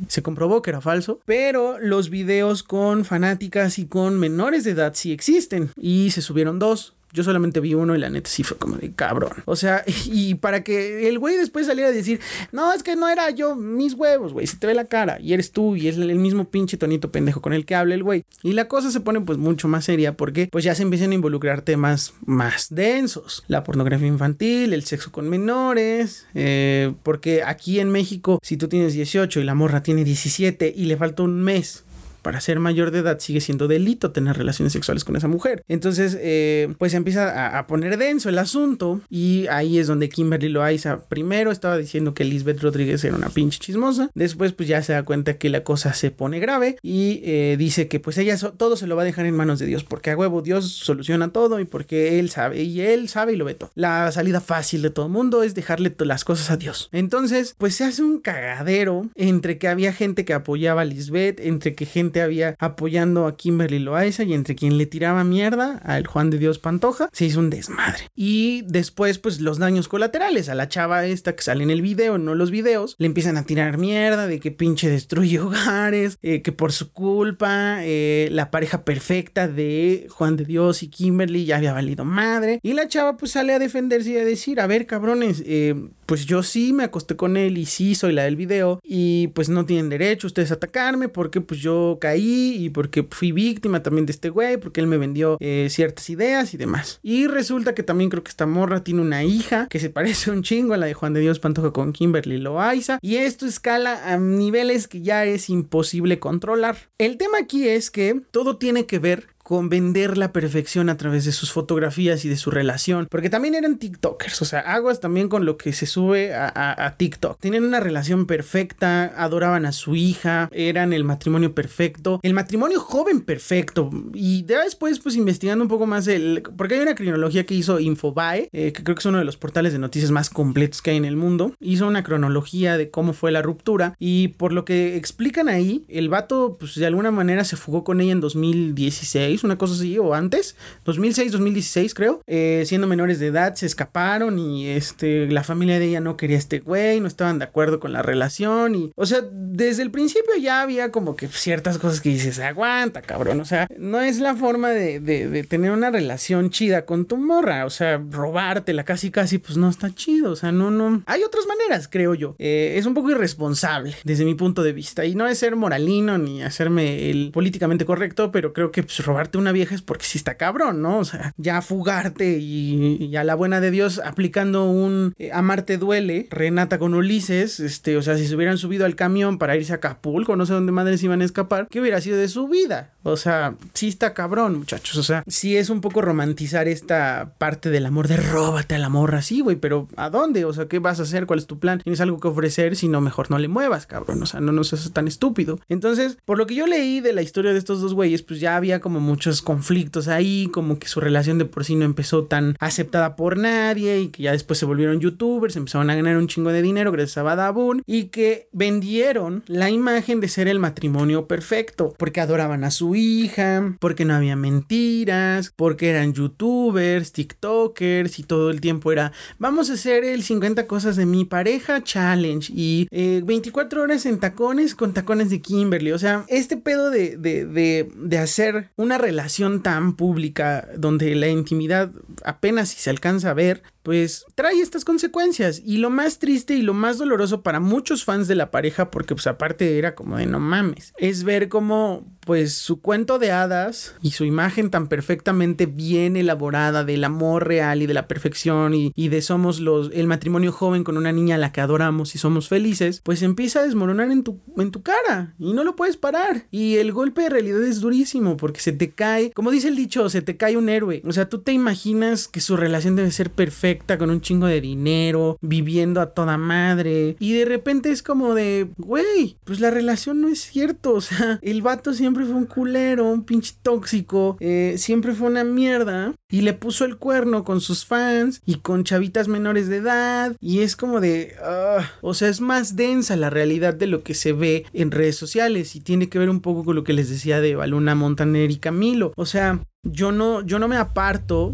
se 0.07 0.21
comprobó 0.21 0.61
que 0.61 0.71
era 0.71 0.81
falso, 0.81 1.19
pero 1.25 1.79
los 1.79 2.09
videos 2.09 2.63
con 2.63 3.05
fanáticas 3.05 3.79
y 3.79 3.85
con 3.85 4.19
menores 4.19 4.63
de 4.63 4.71
edad 4.71 4.93
sí 4.95 5.11
existen 5.11 5.71
y 5.79 6.11
se 6.11 6.21
subieron 6.21 6.59
dos. 6.59 6.93
Yo 7.13 7.23
solamente 7.23 7.59
vi 7.59 7.75
uno 7.75 7.95
y 7.95 7.99
la 7.99 8.09
neta 8.09 8.29
sí 8.29 8.43
fue 8.43 8.57
como 8.57 8.77
de 8.77 8.91
cabrón. 8.91 9.31
O 9.45 9.55
sea, 9.55 9.83
y 10.05 10.35
para 10.35 10.63
que 10.63 11.07
el 11.07 11.19
güey 11.19 11.37
después 11.37 11.67
saliera 11.67 11.89
a 11.89 11.93
decir, 11.93 12.19
no, 12.51 12.73
es 12.73 12.83
que 12.83 12.95
no 12.95 13.07
era 13.07 13.29
yo, 13.29 13.55
mis 13.55 13.93
huevos, 13.93 14.33
güey, 14.33 14.47
se 14.47 14.57
te 14.57 14.67
ve 14.67 14.73
la 14.73 14.85
cara 14.85 15.19
y 15.21 15.33
eres 15.33 15.51
tú 15.51 15.75
y 15.75 15.87
es 15.87 15.97
el 15.97 16.15
mismo 16.15 16.45
pinche 16.45 16.77
tonito 16.77 17.11
pendejo 17.11 17.41
con 17.41 17.53
el 17.53 17.65
que 17.65 17.75
habla 17.75 17.93
el 17.93 18.03
güey. 18.03 18.23
Y 18.41 18.53
la 18.53 18.67
cosa 18.67 18.91
se 18.91 18.99
pone 18.99 19.21
pues 19.21 19.37
mucho 19.37 19.67
más 19.67 19.85
seria 19.85 20.17
porque 20.17 20.47
pues 20.51 20.63
ya 20.63 20.75
se 20.75 20.83
empiezan 20.83 21.11
a 21.11 21.15
involucrar 21.15 21.61
temas 21.61 22.13
más 22.25 22.67
densos. 22.69 23.43
La 23.47 23.63
pornografía 23.63 24.07
infantil, 24.07 24.73
el 24.73 24.83
sexo 24.83 25.11
con 25.11 25.29
menores, 25.29 26.25
eh, 26.33 26.93
porque 27.03 27.43
aquí 27.43 27.79
en 27.79 27.89
México, 27.89 28.39
si 28.41 28.57
tú 28.57 28.67
tienes 28.67 28.93
18 28.93 29.39
y 29.39 29.43
la 29.43 29.55
morra 29.55 29.83
tiene 29.83 30.03
17 30.03 30.73
y 30.75 30.85
le 30.85 30.97
falta 30.97 31.23
un 31.23 31.41
mes 31.43 31.83
para 32.23 32.41
ser 32.41 32.59
mayor 32.59 32.89
de 32.89 32.99
edad 32.99 33.19
sigue 33.19 33.41
siendo 33.41 33.67
delito 33.67 34.11
tener 34.11 34.37
relaciones 34.37 34.73
sexuales 34.73 35.03
con 35.03 35.15
esa 35.15 35.27
mujer. 35.27 35.63
Entonces, 35.67 36.17
eh, 36.19 36.73
pues 36.79 36.95
empieza 36.95 37.57
a, 37.57 37.67
poner 37.67 37.97
denso 37.97 38.29
el 38.29 38.39
asunto 38.39 39.01
y 39.09 39.45
ahí 39.47 39.77
es 39.77 39.87
donde 39.87 40.09
Kimberly 40.09 40.49
Loaiza 40.49 41.05
primero 41.07 41.51
estaba 41.51 41.77
diciendo 41.77 42.13
que 42.13 42.23
Lisbeth 42.23 42.61
Rodríguez 42.61 43.03
era 43.03 43.15
una 43.15 43.29
pinche 43.29 43.59
chismosa, 43.59 44.09
después 44.15 44.53
pues 44.53 44.67
ya 44.67 44.81
se 44.81 44.93
da 44.93 45.03
cuenta 45.03 45.37
que 45.37 45.49
la 45.49 45.63
cosa 45.63 45.93
se 45.93 46.11
pone 46.11 46.39
grave 46.39 46.77
y 46.81 47.21
eh, 47.23 47.55
dice 47.57 47.87
que 47.87 47.99
pues 47.99 48.17
ella 48.17 48.37
todo 48.57 48.75
se 48.75 48.87
lo 48.87 48.95
va 48.95 49.03
a 49.03 49.05
dejar 49.05 49.25
en 49.25 49.35
manos 49.35 49.59
de 49.59 49.65
Dios 49.65 49.83
porque 49.83 50.11
a 50.11 50.17
huevo 50.17 50.41
Dios 50.41 50.69
soluciona 50.69 51.29
todo 51.29 51.59
y 51.59 51.65
porque 51.65 52.19
él 52.19 52.29
sabe 52.29 52.63
y 52.63 52.81
él 52.81 53.09
sabe 53.09 53.33
y 53.33 53.35
lo 53.35 53.45
ve 53.45 53.53
todo. 53.53 53.71
La 53.75 54.11
salida 54.11 54.41
fácil 54.41 54.81
de 54.81 54.89
todo 54.89 55.05
el 55.05 55.11
mundo 55.11 55.43
es 55.43 55.55
dejarle 55.55 55.93
las 55.99 56.23
cosas 56.23 56.51
a 56.51 56.57
Dios. 56.57 56.89
Entonces, 56.91 57.55
pues 57.57 57.75
se 57.75 57.85
hace 57.85 58.03
un 58.03 58.19
cagadero 58.19 59.09
entre 59.15 59.57
que 59.57 59.67
había 59.67 59.93
gente 59.93 60.25
que 60.25 60.33
apoyaba 60.33 60.81
a 60.81 60.85
Lisbeth, 60.85 61.39
entre 61.39 61.75
que 61.75 61.85
gente 61.85 62.12
había 62.21 62.55
apoyando 62.59 63.27
a 63.27 63.35
Kimberly 63.35 63.79
Loaiza 63.79 64.23
y 64.23 64.33
entre 64.33 64.55
quien 64.55 64.77
le 64.77 64.85
tiraba 64.85 65.23
mierda 65.23 65.77
al 65.83 66.07
Juan 66.07 66.29
de 66.29 66.37
Dios 66.37 66.59
Pantoja, 66.59 67.09
se 67.11 67.25
hizo 67.25 67.39
un 67.39 67.49
desmadre. 67.49 68.09
Y 68.15 68.63
después, 68.67 69.19
pues 69.19 69.41
los 69.41 69.57
daños 69.57 69.87
colaterales 69.87 70.49
a 70.49 70.55
la 70.55 70.69
chava 70.69 71.05
esta 71.05 71.35
que 71.35 71.43
sale 71.43 71.63
en 71.63 71.71
el 71.71 71.81
video, 71.81 72.17
no 72.17 72.35
los 72.35 72.51
videos, 72.51 72.95
le 72.97 73.07
empiezan 73.07 73.37
a 73.37 73.45
tirar 73.45 73.77
mierda 73.77 74.27
de 74.27 74.39
que 74.39 74.51
pinche 74.51 74.89
destruye 74.89 75.39
hogares, 75.39 76.17
eh, 76.21 76.41
que 76.41 76.51
por 76.51 76.71
su 76.71 76.91
culpa 76.91 77.77
eh, 77.81 78.29
la 78.31 78.51
pareja 78.51 78.83
perfecta 78.83 79.47
de 79.47 80.07
Juan 80.09 80.37
de 80.37 80.45
Dios 80.45 80.83
y 80.83 80.89
Kimberly 80.89 81.45
ya 81.45 81.57
había 81.57 81.73
valido 81.73 82.05
madre. 82.05 82.59
Y 82.63 82.73
la 82.73 82.87
chava 82.87 83.17
pues 83.17 83.31
sale 83.31 83.53
a 83.53 83.59
defenderse 83.59 84.11
y 84.11 84.17
a 84.17 84.25
decir, 84.25 84.59
a 84.59 84.67
ver 84.67 84.85
cabrones, 84.85 85.43
eh, 85.45 85.75
pues 86.05 86.25
yo 86.25 86.43
sí 86.43 86.73
me 86.73 86.83
acosté 86.83 87.15
con 87.15 87.37
él 87.37 87.57
y 87.57 87.65
sí 87.65 87.95
soy 87.95 88.13
la 88.13 88.23
del 88.23 88.35
video 88.35 88.79
y 88.83 89.27
pues 89.29 89.49
no 89.49 89.65
tienen 89.65 89.89
derecho 89.89 90.27
ustedes 90.27 90.51
a 90.51 90.55
atacarme 90.55 91.09
porque 91.09 91.41
pues 91.41 91.59
yo 91.59 91.97
caí 92.03 92.57
y 92.59 92.69
porque 92.69 93.07
fui 93.09 93.31
víctima 93.31 93.81
también 93.81 94.05
de 94.05 94.11
este 94.11 94.29
güey 94.29 94.57
porque 94.57 94.81
él 94.81 94.87
me 94.87 94.97
vendió 94.97 95.37
eh, 95.39 95.67
ciertas 95.69 96.09
ideas 96.09 96.53
y 96.53 96.57
demás. 96.57 96.99
Y 97.01 97.27
resulta 97.27 97.73
que 97.73 97.81
también 97.81 98.09
creo 98.09 98.25
que 98.25 98.29
esta 98.29 98.45
morra 98.45 98.83
tiene 98.83 98.99
una 98.99 99.23
hija 99.23 99.67
que 99.69 99.79
se 99.79 99.89
parece 99.97 100.29
un 100.29 100.43
chingo 100.43 100.73
a 100.73 100.77
la 100.77 100.87
de 100.87 100.93
Juan 100.93 101.13
de 101.13 101.21
Dios 101.21 101.39
Pantoja 101.39 101.71
con 101.71 101.93
Kimberly 101.93 102.39
Loaiza 102.39 102.99
y 103.01 103.15
esto 103.15 103.45
escala 103.45 104.11
a 104.11 104.17
niveles 104.17 104.89
que 104.89 105.01
ya 105.01 105.23
es 105.23 105.49
imposible 105.49 106.19
controlar. 106.19 106.75
El 106.97 107.15
tema 107.15 107.37
aquí 107.37 107.69
es 107.69 107.89
que 107.89 108.21
todo 108.31 108.57
tiene 108.57 108.85
que 108.85 108.99
ver 108.99 109.27
vender 109.61 110.17
la 110.17 110.31
perfección 110.31 110.89
a 110.89 110.97
través 110.97 111.25
de 111.25 111.31
sus 111.31 111.51
fotografías 111.51 112.25
y 112.25 112.29
de 112.29 112.37
su 112.37 112.51
relación, 112.51 113.07
porque 113.09 113.29
también 113.29 113.55
eran 113.55 113.77
TikTokers, 113.77 114.41
o 114.41 114.45
sea, 114.45 114.59
aguas 114.61 114.99
también 114.99 115.29
con 115.29 115.45
lo 115.45 115.57
que 115.57 115.73
se 115.73 115.85
sube 115.85 116.33
a, 116.33 116.95
TikTok. 116.97 117.39
Tienen 117.39 117.63
una 117.63 117.79
relación 117.79 118.25
perfecta, 118.25 119.13
adoraban 119.17 119.65
a 119.65 119.71
su 119.71 119.95
hija, 119.95 120.49
eran 120.51 120.93
el 120.93 121.03
matrimonio 121.03 121.53
perfecto, 121.53 122.19
el 122.23 122.33
matrimonio 122.33 122.79
joven 122.79 123.21
perfecto, 123.21 123.89
y 124.13 124.43
después, 124.43 124.99
pues 124.99 125.15
investigando 125.15 125.63
un 125.63 125.69
poco 125.69 125.85
más, 125.85 126.07
el, 126.07 126.43
porque 126.57 126.75
hay 126.75 126.81
una 126.81 126.95
cronología 126.95 127.45
que 127.45 127.55
hizo 127.55 127.79
Infobae, 127.79 128.49
eh, 128.51 128.73
que 128.73 128.83
creo 128.83 128.95
que 128.95 128.99
es 128.99 129.05
uno 129.05 129.19
de 129.19 129.25
los 129.25 129.37
portales 129.37 129.73
de 129.73 129.79
noticias 129.79 130.11
más 130.11 130.29
completos 130.29 130.81
que 130.81 130.91
hay 130.91 130.97
en 130.97 131.05
el 131.05 131.15
mundo, 131.15 131.55
hizo 131.59 131.87
una 131.87 132.03
cronología 132.03 132.77
de 132.77 132.89
cómo 132.89 133.13
fue 133.13 133.31
la 133.31 133.41
ruptura, 133.41 133.95
y 133.99 134.29
por 134.29 134.53
lo 134.53 134.65
que 134.65 134.95
explican 134.97 135.49
ahí, 135.49 135.85
el 135.87 136.09
vato, 136.09 136.57
pues 136.59 136.75
de 136.75 136.85
alguna 136.85 137.11
manera 137.11 137.43
se 137.43 137.55
fugó 137.55 137.83
con 137.83 138.01
ella 138.01 138.11
en 138.11 138.21
2016, 138.21 139.42
una 139.43 139.57
cosa 139.57 139.73
así, 139.73 139.97
o 139.97 140.13
antes, 140.13 140.55
2006, 140.85 141.31
2016 141.31 141.93
creo, 141.93 142.21
eh, 142.27 142.63
siendo 142.65 142.87
menores 142.87 143.19
de 143.19 143.27
edad, 143.27 143.55
se 143.55 143.65
escaparon 143.65 144.39
y 144.39 144.67
este, 144.67 145.27
la 145.27 145.43
familia 145.43 145.79
de 145.79 145.85
ella 145.85 145.99
no 145.99 146.17
quería 146.17 146.37
a 146.37 146.39
este 146.39 146.59
güey, 146.59 146.99
no 146.99 147.07
estaban 147.07 147.39
de 147.39 147.45
acuerdo 147.45 147.79
con 147.79 147.93
la 147.93 148.01
relación 148.01 148.75
y, 148.75 148.91
o 148.95 149.05
sea, 149.05 149.21
desde 149.31 149.83
el 149.83 149.91
principio 149.91 150.35
ya 150.39 150.61
había 150.61 150.91
como 150.91 151.15
que 151.15 151.27
ciertas 151.27 151.77
cosas 151.77 152.01
que 152.01 152.09
dices, 152.09 152.39
aguanta, 152.39 153.01
cabrón, 153.01 153.39
o 153.41 153.45
sea, 153.45 153.67
no 153.77 154.01
es 154.01 154.19
la 154.19 154.35
forma 154.35 154.69
de, 154.69 154.99
de, 154.99 155.43
tener 155.43 155.71
una 155.71 155.91
relación 155.91 156.49
chida 156.49 156.85
con 156.85 157.05
tu 157.05 157.17
morra, 157.17 157.65
o 157.65 157.69
sea, 157.69 158.01
robártela 158.09 158.83
casi, 158.83 159.11
casi, 159.11 159.37
pues 159.37 159.57
no 159.57 159.69
está 159.69 159.93
chido, 159.93 160.31
o 160.31 160.35
sea, 160.35 160.51
no, 160.51 160.71
no, 160.71 161.03
hay 161.05 161.23
otras 161.23 161.45
maneras, 161.47 161.87
creo 161.87 162.15
yo, 162.15 162.35
eh, 162.39 162.75
es 162.77 162.85
un 162.85 162.93
poco 162.93 163.11
irresponsable 163.11 163.95
desde 164.03 164.25
mi 164.25 164.35
punto 164.35 164.63
de 164.63 164.73
vista 164.73 165.05
y 165.05 165.15
no 165.15 165.27
es 165.27 165.37
ser 165.37 165.55
moralino 165.55 166.17
ni 166.17 166.41
hacerme 166.41 167.09
el 167.09 167.31
políticamente 167.31 167.85
correcto, 167.85 168.31
pero 168.31 168.53
creo 168.53 168.71
que 168.71 168.83
pues, 168.83 169.03
robar 169.05 169.22
una 169.37 169.51
vieja 169.51 169.75
es 169.75 169.81
porque 169.81 170.05
sí 170.05 170.17
está 170.17 170.35
cabrón, 170.35 170.81
¿no? 170.81 170.99
O 170.99 171.05
sea, 171.05 171.33
ya 171.37 171.61
fugarte 171.61 172.37
y, 172.39 173.15
a 173.15 173.23
la 173.23 173.35
buena 173.35 173.61
de 173.61 173.71
Dios 173.71 174.01
aplicando 174.03 174.65
un 174.65 175.13
eh, 175.17 175.31
amarte 175.33 175.77
duele, 175.77 176.27
Renata 176.31 176.79
con 176.79 176.93
Ulises, 176.93 177.59
este, 177.59 177.97
o 177.97 178.01
sea, 178.01 178.17
si 178.17 178.27
se 178.27 178.35
hubieran 178.35 178.57
subido 178.57 178.85
al 178.85 178.95
camión 178.95 179.37
para 179.37 179.55
irse 179.55 179.73
a 179.73 179.75
Acapulco, 179.75 180.35
no 180.35 180.45
sé 180.45 180.53
dónde 180.53 180.71
madres 180.71 181.03
iban 181.03 181.21
a 181.21 181.25
escapar, 181.25 181.67
¿qué 181.69 181.79
hubiera 181.79 182.01
sido 182.01 182.17
de 182.17 182.27
su 182.27 182.47
vida? 182.47 182.91
O 183.03 183.17
sea, 183.17 183.55
sí 183.73 183.89
está 183.89 184.13
cabrón, 184.13 184.59
muchachos. 184.59 184.95
O 184.97 185.03
sea, 185.03 185.23
sí 185.27 185.57
es 185.57 185.69
un 185.69 185.81
poco 185.81 186.01
romantizar 186.01 186.69
esta 186.69 187.33
parte 187.37 187.69
del 187.69 187.85
amor 187.85 188.07
de 188.07 188.17
róbate 188.17 188.75
al 188.75 188.83
amor 188.83 189.13
así, 189.15 189.41
güey, 189.41 189.57
pero 189.57 189.89
¿a 189.97 190.09
dónde? 190.09 190.45
O 190.45 190.53
sea, 190.53 190.67
¿qué 190.67 190.79
vas 190.79 190.99
a 190.99 191.03
hacer? 191.03 191.25
¿Cuál 191.25 191.39
es 191.39 191.47
tu 191.47 191.59
plan? 191.59 191.79
¿Tienes 191.79 191.99
algo 191.99 192.19
que 192.19 192.29
ofrecer? 192.29 192.75
Si 192.77 192.87
no, 192.87 193.01
mejor 193.01 193.29
no 193.29 193.37
le 193.39 193.49
muevas, 193.49 193.85
cabrón. 193.85 194.23
O 194.23 194.25
sea, 194.25 194.39
no, 194.39 194.53
no 194.53 194.63
seas 194.63 194.89
tan 194.93 195.07
estúpido. 195.07 195.59
Entonces, 195.67 196.17
por 196.23 196.37
lo 196.37 196.47
que 196.47 196.55
yo 196.55 196.65
leí 196.65 197.01
de 197.01 197.11
la 197.11 197.21
historia 197.21 197.51
de 197.51 197.59
estos 197.59 197.81
dos 197.81 197.93
güeyes, 197.93 198.23
pues 198.23 198.39
ya 198.39 198.55
había 198.55 198.79
como 198.79 199.01
muchos 199.13 199.43
conflictos 199.43 200.07
ahí, 200.07 200.49
como 200.51 200.79
que 200.79 200.87
su 200.87 200.99
relación 200.99 201.37
de 201.37 201.45
por 201.45 201.65
sí 201.65 201.75
no 201.75 201.85
empezó 201.85 202.23
tan 202.23 202.55
aceptada 202.59 203.15
por 203.15 203.37
nadie 203.37 203.99
y 204.01 204.07
que 204.07 204.23
ya 204.23 204.31
después 204.31 204.57
se 204.57 204.65
volvieron 204.65 204.99
youtubers, 204.99 205.55
empezaron 205.55 205.91
a 205.91 205.95
ganar 205.95 206.17
un 206.17 206.27
chingo 206.27 206.51
de 206.51 206.63
dinero 206.63 206.91
gracias 206.91 207.19
a 207.19 207.21
Badabun 207.21 207.83
y 207.85 208.05
que 208.05 208.47
vendieron 208.51 209.43
la 209.45 209.69
imagen 209.69 210.19
de 210.19 210.29
ser 210.29 210.47
el 210.47 210.57
matrimonio 210.57 211.27
perfecto 211.27 211.93
porque 211.99 212.21
adoraban 212.21 212.63
a 212.63 212.71
su 212.71 212.95
hija, 212.95 213.75
porque 213.79 214.03
no 214.03 214.15
había 214.15 214.35
mentiras, 214.35 215.53
porque 215.55 215.91
eran 215.91 216.13
youtubers, 216.13 217.11
tiktokers 217.11 218.17
y 218.17 218.23
todo 218.23 218.49
el 218.49 218.61
tiempo 218.61 218.91
era 218.91 219.11
vamos 219.37 219.69
a 219.69 219.73
hacer 219.73 220.05
el 220.05 220.23
50 220.23 220.65
cosas 220.65 220.95
de 220.95 221.05
mi 221.05 221.23
pareja 221.23 221.83
challenge 221.83 222.51
y 222.51 222.87
24 222.89 223.79
eh, 223.79 223.83
horas 223.83 224.07
en 224.07 224.19
tacones 224.19 224.73
con 224.73 224.91
tacones 224.91 225.29
de 225.29 225.39
Kimberly, 225.39 225.91
o 225.91 225.99
sea, 225.99 226.25
este 226.29 226.57
pedo 226.57 226.89
de, 226.89 227.15
de, 227.15 227.45
de, 227.45 227.91
de 227.95 228.17
hacer 228.17 228.71
una 228.75 228.97
relación 229.03 229.61
tan 229.61 229.95
pública 229.95 230.67
donde 230.77 231.13
la 231.15 231.27
intimidad 231.27 231.91
apenas 232.23 232.69
si 232.69 232.79
se 232.79 232.89
alcanza 232.89 233.29
a 233.29 233.33
ver, 233.33 233.63
pues 233.83 234.25
trae 234.35 234.59
estas 234.61 234.85
consecuencias. 234.85 235.61
Y 235.63 235.77
lo 235.77 235.89
más 235.89 236.19
triste 236.19 236.55
y 236.55 236.61
lo 236.61 236.73
más 236.73 236.97
doloroso 236.97 237.43
para 237.43 237.59
muchos 237.59 238.05
fans 238.05 238.27
de 238.27 238.35
la 238.35 238.49
pareja, 238.49 238.89
porque 238.89 239.13
pues 239.13 239.27
aparte 239.27 239.77
era 239.77 239.93
como 239.93 240.17
de 240.17 240.25
no 240.25 240.39
mames, 240.39 240.93
es 240.97 241.23
ver 241.23 241.49
cómo 241.49 242.05
pues 242.25 242.53
su 242.53 242.81
cuento 242.81 243.19
de 243.19 243.31
hadas 243.31 243.95
y 244.01 244.11
su 244.11 244.25
imagen 244.25 244.69
tan 244.69 244.87
perfectamente 244.87 245.65
bien 245.65 246.15
elaborada 246.15 246.83
del 246.83 247.03
amor 247.03 247.47
real 247.47 247.81
y 247.81 247.85
de 247.85 247.93
la 247.93 248.07
perfección 248.07 248.73
y, 248.73 248.91
de 248.95 249.21
somos 249.21 249.59
los 249.59 249.91
el 249.93 250.07
matrimonio 250.07 250.51
joven 250.51 250.83
con 250.83 250.97
una 250.97 251.11
niña 251.11 251.35
a 251.35 251.37
la 251.37 251.51
que 251.51 251.61
adoramos 251.61 252.15
y 252.15 252.17
somos 252.17 252.47
felices, 252.47 253.01
pues 253.03 253.21
empieza 253.21 253.59
a 253.59 253.63
desmoronar 253.63 254.11
en 254.11 254.23
tu, 254.23 254.39
en 254.57 254.71
tu 254.71 254.81
cara 254.81 255.35
y 255.37 255.53
no 255.53 255.63
lo 255.63 255.75
puedes 255.75 255.97
parar. 255.97 256.47
Y 256.51 256.77
el 256.77 256.91
golpe 256.91 257.23
de 257.23 257.29
realidad 257.29 257.63
es 257.63 257.81
durísimo 257.81 258.37
porque 258.37 258.59
se 258.59 258.71
te 258.71 258.91
cae, 258.91 259.31
como 259.31 259.51
dice 259.51 259.67
el 259.67 259.75
dicho, 259.75 260.09
se 260.09 260.21
te 260.21 260.37
cae 260.37 260.57
un 260.57 260.69
héroe. 260.69 261.01
O 261.05 261.11
sea, 261.11 261.29
tú 261.29 261.39
te 261.39 261.51
imaginas 261.51 262.27
que 262.27 262.41
su 262.41 262.57
relación 262.57 262.95
debe 262.95 263.11
ser 263.11 263.31
perfecta, 263.31 263.97
con 263.97 264.09
un 264.09 264.21
chingo 264.21 264.47
de 264.47 264.61
dinero, 264.61 265.37
viviendo 265.41 266.01
a 266.01 266.11
toda 266.11 266.37
madre. 266.37 267.15
Y 267.19 267.33
de 267.33 267.45
repente 267.45 267.91
es 267.91 268.03
como 268.03 268.33
de, 268.35 268.69
güey, 268.77 269.37
pues 269.43 269.59
la 269.59 269.69
relación 269.69 270.21
no 270.21 270.27
es 270.29 270.41
cierto. 270.41 270.93
O 270.93 271.01
sea, 271.01 271.39
el 271.41 271.61
vato 271.61 271.93
siempre 271.93 272.12
fue 272.13 272.35
un 272.35 272.45
culero, 272.45 273.09
un 273.09 273.23
pinche 273.23 273.53
tóxico, 273.61 274.37
eh, 274.39 274.75
siempre 274.77 275.13
fue 275.13 275.27
una 275.27 275.43
mierda. 275.43 276.13
Y 276.29 276.41
le 276.41 276.53
puso 276.53 276.85
el 276.85 276.97
cuerno 276.97 277.43
con 277.43 277.61
sus 277.61 277.85
fans 277.85 278.41
y 278.45 278.55
con 278.55 278.83
chavitas 278.83 279.27
menores 279.27 279.67
de 279.67 279.77
edad. 279.77 280.35
Y 280.39 280.59
es 280.59 280.75
como 280.75 280.99
de, 280.99 281.35
ah, 281.43 281.91
o 282.01 282.13
sea, 282.13 282.29
es 282.29 282.41
más 282.41 282.75
densa 282.75 283.15
la 283.15 283.29
realidad 283.29 283.73
de 283.73 283.87
lo 283.87 284.03
que 284.03 284.13
se 284.13 284.33
ve 284.33 284.65
en 284.73 284.91
redes 284.91 285.15
sociales. 285.15 285.75
Y 285.75 285.79
tiene 285.81 286.09
que 286.09 286.19
ver 286.19 286.29
un 286.29 286.41
poco 286.41 286.63
con 286.63 286.75
lo 286.75 286.83
que 286.83 286.93
les 286.93 287.09
decía 287.09 287.39
de 287.41 287.55
Baluna 287.55 287.95
Montaner 287.95 288.49
y 288.49 288.57
Camilo. 288.57 289.13
O 289.15 289.25
sea, 289.25 289.59
yo 289.83 290.11
no, 290.11 290.41
yo 290.41 290.59
no 290.59 290.67
me 290.67 290.77
aparto 290.77 291.53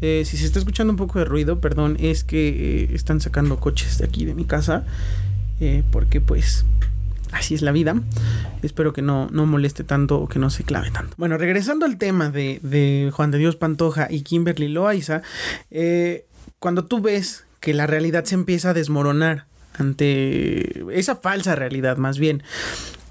eh, 0.00 0.24
si 0.26 0.36
se 0.36 0.44
está 0.44 0.58
escuchando 0.58 0.92
un 0.92 0.98
poco 0.98 1.18
de 1.18 1.24
ruido, 1.24 1.60
perdón, 1.60 1.96
es 1.98 2.24
que 2.24 2.48
eh, 2.84 2.88
están 2.94 3.20
sacando 3.20 3.58
coches 3.58 3.98
de 3.98 4.04
aquí 4.04 4.24
de 4.24 4.34
mi 4.34 4.44
casa. 4.44 4.84
Porque 5.92 6.20
pues 6.20 6.66
así 7.34 7.54
es 7.54 7.62
la 7.62 7.72
vida. 7.72 7.94
Espero 8.62 8.92
que 8.92 9.02
no, 9.02 9.28
no 9.30 9.46
moleste 9.46 9.84
tanto 9.84 10.18
o 10.18 10.28
que 10.28 10.38
no 10.38 10.50
se 10.50 10.64
clave 10.64 10.90
tanto. 10.90 11.14
Bueno, 11.18 11.36
regresando 11.36 11.84
al 11.86 11.98
tema 11.98 12.30
de, 12.30 12.60
de 12.62 13.10
Juan 13.12 13.30
de 13.30 13.38
Dios 13.38 13.56
Pantoja 13.56 14.08
y 14.10 14.22
Kimberly 14.22 14.68
Loaiza, 14.68 15.22
cuando 16.58 16.84
tú 16.84 17.00
ves 17.00 17.44
que 17.60 17.74
la 17.74 17.86
realidad 17.86 18.24
se 18.24 18.34
empieza 18.34 18.70
a 18.70 18.74
desmoronar 18.74 19.46
ante 19.78 20.84
esa 20.98 21.16
falsa 21.16 21.54
realidad 21.54 21.96
más 21.96 22.18
bien 22.18 22.42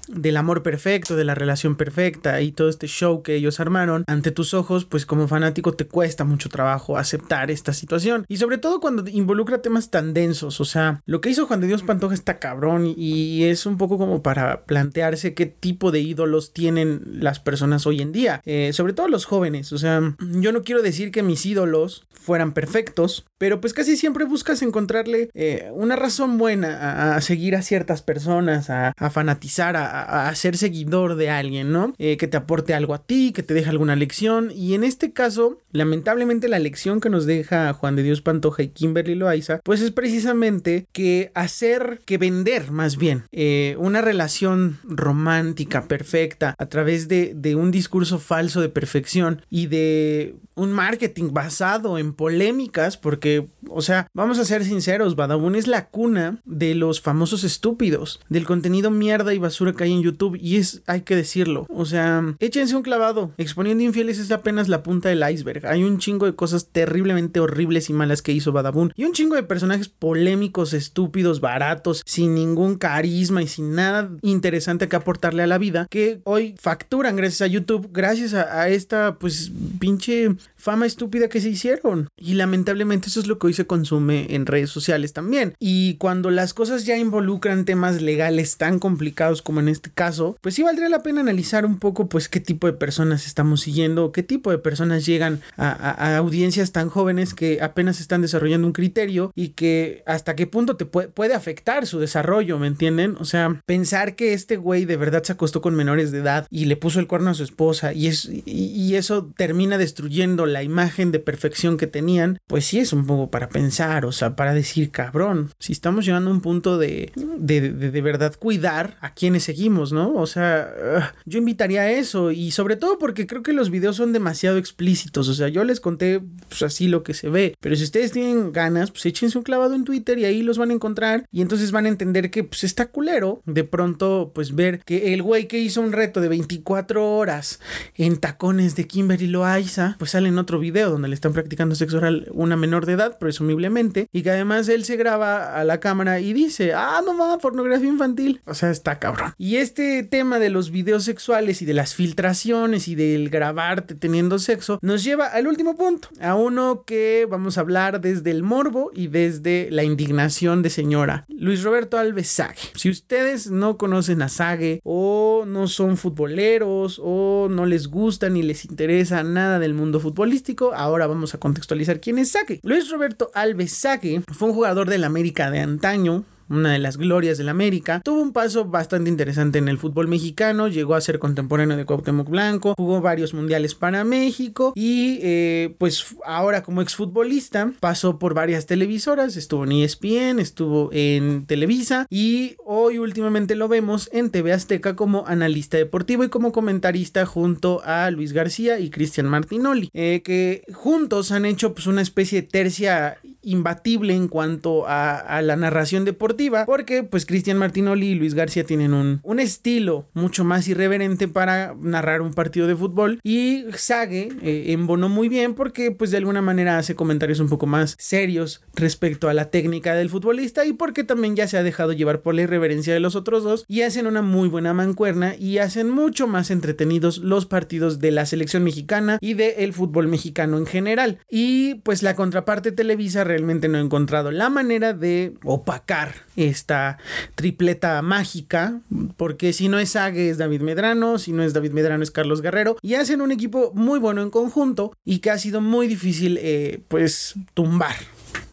del 0.08 0.36
amor 0.36 0.62
perfecto, 0.62 1.16
de 1.16 1.24
la 1.24 1.34
relación 1.34 1.76
perfecta 1.76 2.40
y 2.40 2.52
todo 2.52 2.68
este 2.68 2.86
show 2.86 3.22
que 3.22 3.34
ellos 3.34 3.60
armaron 3.60 4.04
ante 4.06 4.30
tus 4.30 4.54
ojos, 4.54 4.84
pues 4.84 5.06
como 5.06 5.28
fanático 5.28 5.72
te 5.72 5.86
cuesta 5.86 6.24
mucho 6.24 6.48
trabajo 6.48 6.96
aceptar 6.96 7.50
esta 7.50 7.72
situación. 7.72 8.24
Y 8.28 8.38
sobre 8.38 8.58
todo 8.58 8.80
cuando 8.80 9.08
involucra 9.08 9.62
temas 9.62 9.90
tan 9.90 10.14
densos, 10.14 10.60
o 10.60 10.64
sea, 10.64 11.02
lo 11.06 11.20
que 11.20 11.30
hizo 11.30 11.46
Juan 11.46 11.60
de 11.60 11.66
Dios 11.66 11.82
Pantoja 11.82 12.14
está 12.14 12.38
cabrón 12.38 12.92
y 12.96 13.44
es 13.44 13.66
un 13.66 13.78
poco 13.78 13.98
como 13.98 14.22
para 14.22 14.64
plantearse 14.64 15.34
qué 15.34 15.46
tipo 15.46 15.90
de 15.90 16.00
ídolos 16.00 16.52
tienen 16.52 17.02
las 17.04 17.40
personas 17.40 17.86
hoy 17.86 18.02
en 18.02 18.12
día, 18.12 18.40
eh, 18.44 18.72
sobre 18.72 18.92
todo 18.92 19.08
los 19.08 19.24
jóvenes, 19.24 19.72
o 19.72 19.78
sea, 19.78 20.16
yo 20.20 20.52
no 20.52 20.62
quiero 20.62 20.82
decir 20.82 21.10
que 21.10 21.22
mis 21.22 21.44
ídolos 21.46 22.06
fueran 22.10 22.52
perfectos, 22.52 23.26
pero 23.38 23.60
pues 23.60 23.74
casi 23.74 23.96
siempre 23.96 24.24
buscas 24.24 24.62
encontrarle 24.62 25.28
eh, 25.34 25.70
una 25.74 25.94
razón 25.94 26.38
buena 26.38 27.14
a, 27.14 27.20
seguir 27.20 27.54
a 27.54 27.62
ciertas 27.62 28.00
personas, 28.00 28.70
a, 28.70 28.94
a 28.96 29.10
fanatizar, 29.10 29.76
a, 29.76 29.93
a, 29.94 30.34
ser 30.34 30.56
seguidor 30.56 31.16
de 31.16 31.30
alguien, 31.30 31.72
¿no? 31.72 31.94
Eh, 31.98 32.16
que 32.16 32.26
te 32.26 32.36
aporte 32.36 32.74
algo 32.74 32.94
a 32.94 33.02
ti, 33.02 33.32
que 33.32 33.42
te 33.42 33.54
deje 33.54 33.70
alguna 33.70 33.96
lección. 33.96 34.50
Y 34.54 34.74
en 34.74 34.84
este 34.84 35.12
caso, 35.12 35.58
lamentablemente 35.72 36.48
la 36.48 36.58
lección 36.58 37.00
que 37.00 37.10
nos 37.10 37.26
deja 37.26 37.72
Juan 37.72 37.96
de 37.96 38.02
Dios 38.02 38.20
Pantoja 38.20 38.62
y 38.62 38.68
Kimberly 38.68 39.14
Loaiza, 39.14 39.60
pues 39.62 39.80
es 39.80 39.90
precisamente 39.90 40.86
que 40.92 41.30
hacer, 41.34 42.00
que 42.04 42.18
vender 42.18 42.70
más 42.70 42.96
bien, 42.96 43.24
eh, 43.32 43.76
una 43.78 44.00
relación 44.00 44.78
romántica, 44.84 45.84
perfecta, 45.84 46.54
a 46.58 46.66
través 46.66 47.08
de, 47.08 47.32
de 47.34 47.54
un 47.54 47.70
discurso 47.70 48.18
falso 48.18 48.60
de 48.60 48.68
perfección 48.68 49.42
y 49.50 49.66
de 49.66 50.34
un 50.54 50.72
marketing 50.72 51.32
basado 51.32 51.98
en 51.98 52.12
polémicas, 52.12 52.96
porque, 52.96 53.48
o 53.68 53.82
sea, 53.82 54.08
vamos 54.14 54.38
a 54.38 54.44
ser 54.44 54.64
sinceros, 54.64 55.16
Badabun 55.16 55.56
es 55.56 55.66
la 55.66 55.88
cuna 55.88 56.40
de 56.44 56.74
los 56.74 57.00
famosos 57.00 57.44
estúpidos, 57.44 58.20
del 58.28 58.44
contenido 58.44 58.90
mierda 58.90 59.34
y 59.34 59.38
basura 59.38 59.72
que 59.72 59.83
hay 59.84 59.92
en 59.92 60.02
YouTube, 60.02 60.38
y 60.40 60.56
es, 60.56 60.82
hay 60.86 61.02
que 61.02 61.16
decirlo, 61.16 61.66
o 61.68 61.84
sea, 61.84 62.36
échense 62.40 62.76
un 62.76 62.82
clavado, 62.82 63.32
exponiendo 63.38 63.84
infieles 63.84 64.18
es 64.18 64.30
apenas 64.30 64.68
la 64.68 64.82
punta 64.82 65.08
del 65.08 65.24
iceberg, 65.28 65.66
hay 65.66 65.84
un 65.84 65.98
chingo 65.98 66.26
de 66.26 66.34
cosas 66.34 66.68
terriblemente 66.68 67.40
horribles 67.40 67.90
y 67.90 67.92
malas 67.92 68.22
que 68.22 68.32
hizo 68.32 68.52
Badabun, 68.52 68.92
y 68.96 69.04
un 69.04 69.12
chingo 69.12 69.36
de 69.36 69.42
personajes 69.42 69.88
polémicos, 69.88 70.72
estúpidos, 70.72 71.40
baratos, 71.40 72.02
sin 72.04 72.34
ningún 72.34 72.76
carisma 72.76 73.42
y 73.42 73.46
sin 73.46 73.74
nada 73.74 74.10
interesante 74.22 74.88
que 74.88 74.96
aportarle 74.96 75.42
a 75.42 75.46
la 75.46 75.58
vida, 75.58 75.86
que 75.90 76.20
hoy 76.24 76.54
facturan 76.60 77.16
gracias 77.16 77.42
a 77.42 77.46
YouTube, 77.46 77.90
gracias 77.92 78.34
a, 78.34 78.60
a 78.60 78.68
esta, 78.68 79.18
pues, 79.18 79.52
pinche 79.78 80.34
fama 80.64 80.86
estúpida 80.86 81.28
que 81.28 81.42
se 81.42 81.50
hicieron. 81.50 82.08
Y 82.16 82.34
lamentablemente 82.34 83.08
eso 83.08 83.20
es 83.20 83.26
lo 83.26 83.38
que 83.38 83.48
hoy 83.48 83.52
se 83.52 83.66
consume 83.66 84.34
en 84.34 84.46
redes 84.46 84.70
sociales 84.70 85.12
también. 85.12 85.54
Y 85.60 85.96
cuando 85.96 86.30
las 86.30 86.54
cosas 86.54 86.86
ya 86.86 86.96
involucran 86.96 87.66
temas 87.66 88.00
legales 88.00 88.56
tan 88.56 88.78
complicados 88.78 89.42
como 89.42 89.60
en 89.60 89.68
este 89.68 89.90
caso, 89.90 90.38
pues 90.40 90.54
sí 90.54 90.62
valdría 90.62 90.88
la 90.88 91.02
pena 91.02 91.20
analizar 91.20 91.66
un 91.66 91.78
poco 91.78 92.08
pues 92.08 92.30
qué 92.30 92.40
tipo 92.40 92.66
de 92.66 92.72
personas 92.72 93.26
estamos 93.26 93.60
siguiendo, 93.60 94.10
qué 94.10 94.22
tipo 94.22 94.50
de 94.50 94.56
personas 94.56 95.04
llegan 95.04 95.42
a, 95.58 96.16
audiencias 96.16 96.72
tan 96.72 96.88
jóvenes 96.88 97.34
que 97.34 97.60
apenas 97.60 98.00
están 98.00 98.22
desarrollando 98.22 98.66
un 98.66 98.72
criterio 98.72 99.32
y 99.34 99.48
que 99.50 100.02
hasta 100.06 100.34
qué 100.34 100.46
punto 100.46 100.76
te 100.76 100.86
puede, 100.86 101.34
afectar 101.34 101.86
su 101.86 101.98
desarrollo, 101.98 102.58
¿me 102.58 102.68
entienden? 102.68 103.16
O 103.18 103.24
sea, 103.26 103.60
pensar 103.66 104.14
que 104.14 104.32
este 104.32 104.56
güey 104.56 104.86
de 104.86 104.96
verdad 104.96 105.24
se 105.24 105.32
acostó 105.32 105.60
con 105.60 105.74
menores 105.74 106.10
de 106.10 106.20
edad 106.20 106.46
y 106.48 106.66
le 106.66 106.76
puso 106.76 107.00
el 107.00 107.06
cuerno 107.06 107.30
a 107.30 107.34
su 107.34 107.42
esposa 107.42 107.92
y, 107.92 108.08
y 108.46 108.94
eso 108.94 109.30
termina 109.36 109.76
destruyendo 109.76 110.46
la 110.54 110.62
imagen 110.62 111.12
de 111.12 111.18
perfección 111.18 111.76
que 111.76 111.86
tenían, 111.86 112.38
pues 112.46 112.64
sí 112.64 112.78
es 112.78 112.92
un 112.92 113.06
poco 113.06 113.30
para 113.30 113.48
pensar, 113.48 114.06
o 114.06 114.12
sea, 114.12 114.36
para 114.36 114.54
decir, 114.54 114.90
cabrón, 114.90 115.50
si 115.58 115.72
estamos 115.72 116.06
llegando 116.06 116.30
a 116.30 116.32
un 116.32 116.40
punto 116.40 116.78
de 116.78 117.12
de, 117.14 117.72
de, 117.72 118.00
verdad 118.00 118.34
cuidar 118.38 118.96
a 119.00 119.12
quienes 119.12 119.44
seguimos, 119.44 119.92
¿no? 119.92 120.14
O 120.14 120.26
sea, 120.26 121.12
yo 121.24 121.38
invitaría 121.38 121.82
a 121.82 121.90
eso 121.90 122.30
y 122.30 122.52
sobre 122.52 122.76
todo 122.76 122.98
porque 122.98 123.26
creo 123.26 123.42
que 123.42 123.52
los 123.52 123.70
videos 123.70 123.96
son 123.96 124.12
demasiado 124.12 124.58
explícitos, 124.58 125.28
o 125.28 125.34
sea, 125.34 125.48
yo 125.48 125.64
les 125.64 125.80
conté 125.80 126.20
pues 126.48 126.62
así 126.62 126.88
lo 126.88 127.02
que 127.02 127.14
se 127.14 127.28
ve, 127.28 127.56
pero 127.60 127.76
si 127.76 127.84
ustedes 127.84 128.12
tienen 128.12 128.52
ganas, 128.52 128.90
pues 128.90 129.06
échense 129.06 129.36
un 129.36 129.44
clavado 129.44 129.74
en 129.74 129.84
Twitter 129.84 130.18
y 130.18 130.24
ahí 130.24 130.42
los 130.42 130.58
van 130.58 130.70
a 130.70 130.74
encontrar 130.74 131.26
y 131.32 131.42
entonces 131.42 131.72
van 131.72 131.86
a 131.86 131.88
entender 131.88 132.30
que 132.30 132.44
pues 132.44 132.64
está 132.64 132.86
culero 132.86 133.42
de 133.44 133.64
pronto 133.64 134.32
pues 134.34 134.54
ver 134.54 134.80
que 134.84 135.14
el 135.14 135.22
güey 135.22 135.48
que 135.48 135.58
hizo 135.58 135.80
un 135.80 135.92
reto 135.92 136.20
de 136.20 136.28
24 136.28 137.16
horas 137.16 137.60
en 137.96 138.18
tacones 138.18 138.76
de 138.76 138.86
Kimberly 138.86 139.26
Loaiza, 139.26 139.96
pues 139.98 140.12
salen 140.12 140.38
otro 140.44 140.58
video 140.58 140.90
donde 140.90 141.08
le 141.08 141.14
están 141.14 141.32
practicando 141.32 141.74
sexo 141.74 141.96
oral 141.96 142.28
una 142.32 142.56
menor 142.56 142.86
de 142.86 142.92
edad, 142.92 143.18
presumiblemente, 143.18 144.08
y 144.12 144.22
que 144.22 144.30
además 144.30 144.68
él 144.68 144.84
se 144.84 144.96
graba 144.96 145.58
a 145.58 145.64
la 145.64 145.80
cámara 145.80 146.20
y 146.20 146.32
dice, 146.32 146.74
ah, 146.74 147.00
no 147.04 147.14
mames, 147.14 147.42
pornografía 147.42 147.88
infantil. 147.88 148.40
O 148.46 148.54
sea, 148.54 148.70
está 148.70 148.98
cabrón. 148.98 149.34
Y 149.38 149.56
este 149.56 150.02
tema 150.02 150.38
de 150.38 150.50
los 150.50 150.70
videos 150.70 151.04
sexuales 151.04 151.62
y 151.62 151.64
de 151.64 151.74
las 151.74 151.94
filtraciones 151.94 152.88
y 152.88 152.94
del 152.94 153.30
grabarte 153.30 153.94
teniendo 153.94 154.38
sexo 154.38 154.78
nos 154.82 155.02
lleva 155.02 155.26
al 155.26 155.46
último 155.46 155.76
punto, 155.76 156.08
a 156.20 156.34
uno 156.34 156.84
que 156.86 157.26
vamos 157.28 157.58
a 157.58 157.62
hablar 157.62 158.00
desde 158.00 158.30
el 158.30 158.42
morbo 158.42 158.90
y 158.94 159.08
desde 159.08 159.68
la 159.70 159.84
indignación 159.84 160.62
de 160.62 160.70
señora 160.70 161.24
Luis 161.28 161.62
Roberto 161.62 161.98
Alves 161.98 162.28
Sague. 162.28 162.58
Si 162.74 162.90
ustedes 162.90 163.50
no 163.50 163.76
conocen 163.76 164.22
a 164.22 164.28
Sague 164.28 164.80
o 164.84 165.44
no 165.46 165.68
son 165.68 165.96
futboleros 165.96 167.00
o 167.02 167.48
no 167.50 167.66
les 167.66 167.88
gusta 167.88 168.28
ni 168.28 168.42
les 168.42 168.64
interesa 168.64 169.22
nada 169.22 169.58
del 169.58 169.74
mundo 169.74 170.00
futbolístico, 170.00 170.33
Ahora 170.74 171.06
vamos 171.06 171.34
a 171.34 171.38
contextualizar 171.38 172.00
quién 172.00 172.18
es 172.18 172.30
Saque. 172.30 172.60
Luis 172.62 172.90
Roberto 172.90 173.30
Alves 173.34 173.72
Saque 173.72 174.22
fue 174.32 174.48
un 174.48 174.54
jugador 174.54 174.88
del 174.88 175.04
América 175.04 175.50
de 175.50 175.60
antaño, 175.60 176.24
una 176.48 176.72
de 176.72 176.78
las 176.78 176.96
glorias 176.96 177.38
del 177.38 177.48
América. 177.48 178.00
Tuvo 178.04 178.22
un 178.22 178.32
paso 178.32 178.64
bastante 178.64 179.10
interesante 179.10 179.58
en 179.58 179.68
el 179.68 179.78
fútbol 179.78 180.08
mexicano, 180.08 180.68
llegó 180.68 180.94
a 180.94 181.00
ser 181.00 181.18
contemporáneo 181.18 181.76
de 181.76 181.84
Cuauhtémoc 181.84 182.28
Blanco, 182.28 182.74
jugó 182.76 183.00
varios 183.00 183.34
mundiales 183.34 183.74
para 183.74 184.04
México 184.04 184.72
y 184.74 185.18
eh, 185.22 185.74
pues 185.78 186.16
ahora 186.24 186.62
como 186.62 186.82
exfutbolista 186.82 187.72
pasó 187.80 188.18
por 188.18 188.34
varias 188.34 188.66
televisoras, 188.66 189.36
estuvo 189.36 189.64
en 189.64 189.72
ESPN, 189.72 190.38
estuvo 190.38 190.90
en 190.92 191.46
Televisa 191.46 192.06
y 192.10 192.56
hoy 192.64 192.98
últimamente 192.98 193.54
lo 193.54 193.68
vemos 193.68 194.08
en 194.12 194.30
TV 194.30 194.52
Azteca 194.52 194.96
como 194.96 195.26
analista 195.26 195.76
deportivo 195.76 196.24
y 196.24 196.28
como 196.28 196.52
comentarista 196.52 197.26
junto 197.26 197.82
a 197.84 198.10
Luis 198.10 198.32
García 198.32 198.78
y 198.78 198.90
Cristian 198.90 199.26
Martinoli, 199.26 199.90
eh, 199.92 200.22
que 200.24 200.62
juntos 200.72 201.32
han 201.32 201.44
hecho 201.44 201.74
pues 201.74 201.86
una 201.86 202.02
especie 202.02 202.42
de 202.42 202.48
tercia 202.48 203.18
imbatible 203.44 204.14
en 204.14 204.28
cuanto 204.28 204.84
a, 204.86 205.40
la 205.42 205.56
narración 205.56 206.04
deportiva, 206.04 206.64
porque 206.64 207.02
pues 207.02 207.26
Cristian 207.26 207.58
Martinoli 207.58 208.08
y 208.08 208.14
Luis 208.14 208.34
García 208.34 208.64
tienen 208.64 208.94
un, 208.94 209.20
un, 209.22 209.40
estilo 209.40 210.08
mucho 210.14 210.44
más 210.44 210.68
irreverente 210.68 211.28
para 211.28 211.74
narrar 211.80 212.22
un 212.22 212.32
partido 212.32 212.66
de 212.66 212.76
fútbol. 212.76 213.20
Y 213.22 213.64
Sage 213.76 214.28
eh, 214.42 214.72
embonó 214.72 215.08
muy 215.08 215.28
bien 215.28 215.54
porque 215.54 215.90
pues 215.90 216.10
de 216.10 216.18
alguna 216.18 216.40
manera 216.40 216.78
hace 216.78 216.94
comentarios 216.94 217.40
un 217.40 217.48
poco 217.48 217.66
más 217.66 217.96
serios 217.98 218.62
respecto 218.74 219.28
a 219.28 219.34
la 219.34 219.50
técnica 219.50 219.94
del 219.94 220.10
futbolista 220.10 220.64
y 220.64 220.72
porque 220.72 221.04
también 221.04 221.36
ya 221.36 221.48
se 221.48 221.58
ha 221.58 221.62
dejado 221.62 221.92
llevar 221.92 222.22
por 222.22 222.34
la 222.34 222.42
irreverencia 222.42 222.94
de 222.94 223.00
los 223.00 223.16
otros 223.16 223.44
dos 223.44 223.64
y 223.68 223.82
hacen 223.82 224.06
una 224.06 224.22
muy 224.22 224.48
buena 224.48 224.72
mancuerna 224.72 225.34
y 225.36 225.58
hacen 225.58 225.90
mucho 225.90 226.26
más 226.26 226.50
entretenidos 226.50 227.18
los 227.18 227.46
partidos 227.46 227.98
de 227.98 228.10
la 228.10 228.26
selección 228.26 228.64
mexicana 228.64 229.18
y 229.20 229.34
del 229.34 229.72
fútbol 229.72 230.08
mexicano 230.08 230.58
en 230.58 230.66
general. 230.66 231.18
Y 231.30 231.76
pues 231.76 232.02
la 232.02 232.14
contraparte 232.14 232.72
Televisa 232.72 233.24
realmente 233.34 233.68
no 233.68 233.78
he 233.78 233.80
encontrado. 233.80 234.30
La 234.30 234.48
manera 234.48 234.92
de 234.92 235.34
opacar 235.42 236.14
esta 236.36 236.98
tripleta 237.34 238.00
mágica, 238.00 238.80
porque 239.16 239.52
si 239.52 239.68
no 239.68 239.80
es 239.80 239.90
Sage 239.90 240.30
es 240.30 240.38
David 240.38 240.60
Medrano, 240.60 241.18
si 241.18 241.32
no 241.32 241.42
es 241.42 241.52
David 241.52 241.72
Medrano 241.72 242.04
es 242.04 242.12
Carlos 242.12 242.42
Guerrero, 242.42 242.76
y 242.80 242.94
hacen 242.94 243.20
un 243.20 243.32
equipo 243.32 243.72
muy 243.74 243.98
bueno 243.98 244.22
en 244.22 244.30
conjunto 244.30 244.92
y 245.04 245.18
que 245.18 245.30
ha 245.30 245.38
sido 245.38 245.60
muy 245.60 245.88
difícil 245.88 246.38
eh, 246.40 246.80
pues 246.86 247.34
tumbar 247.54 247.96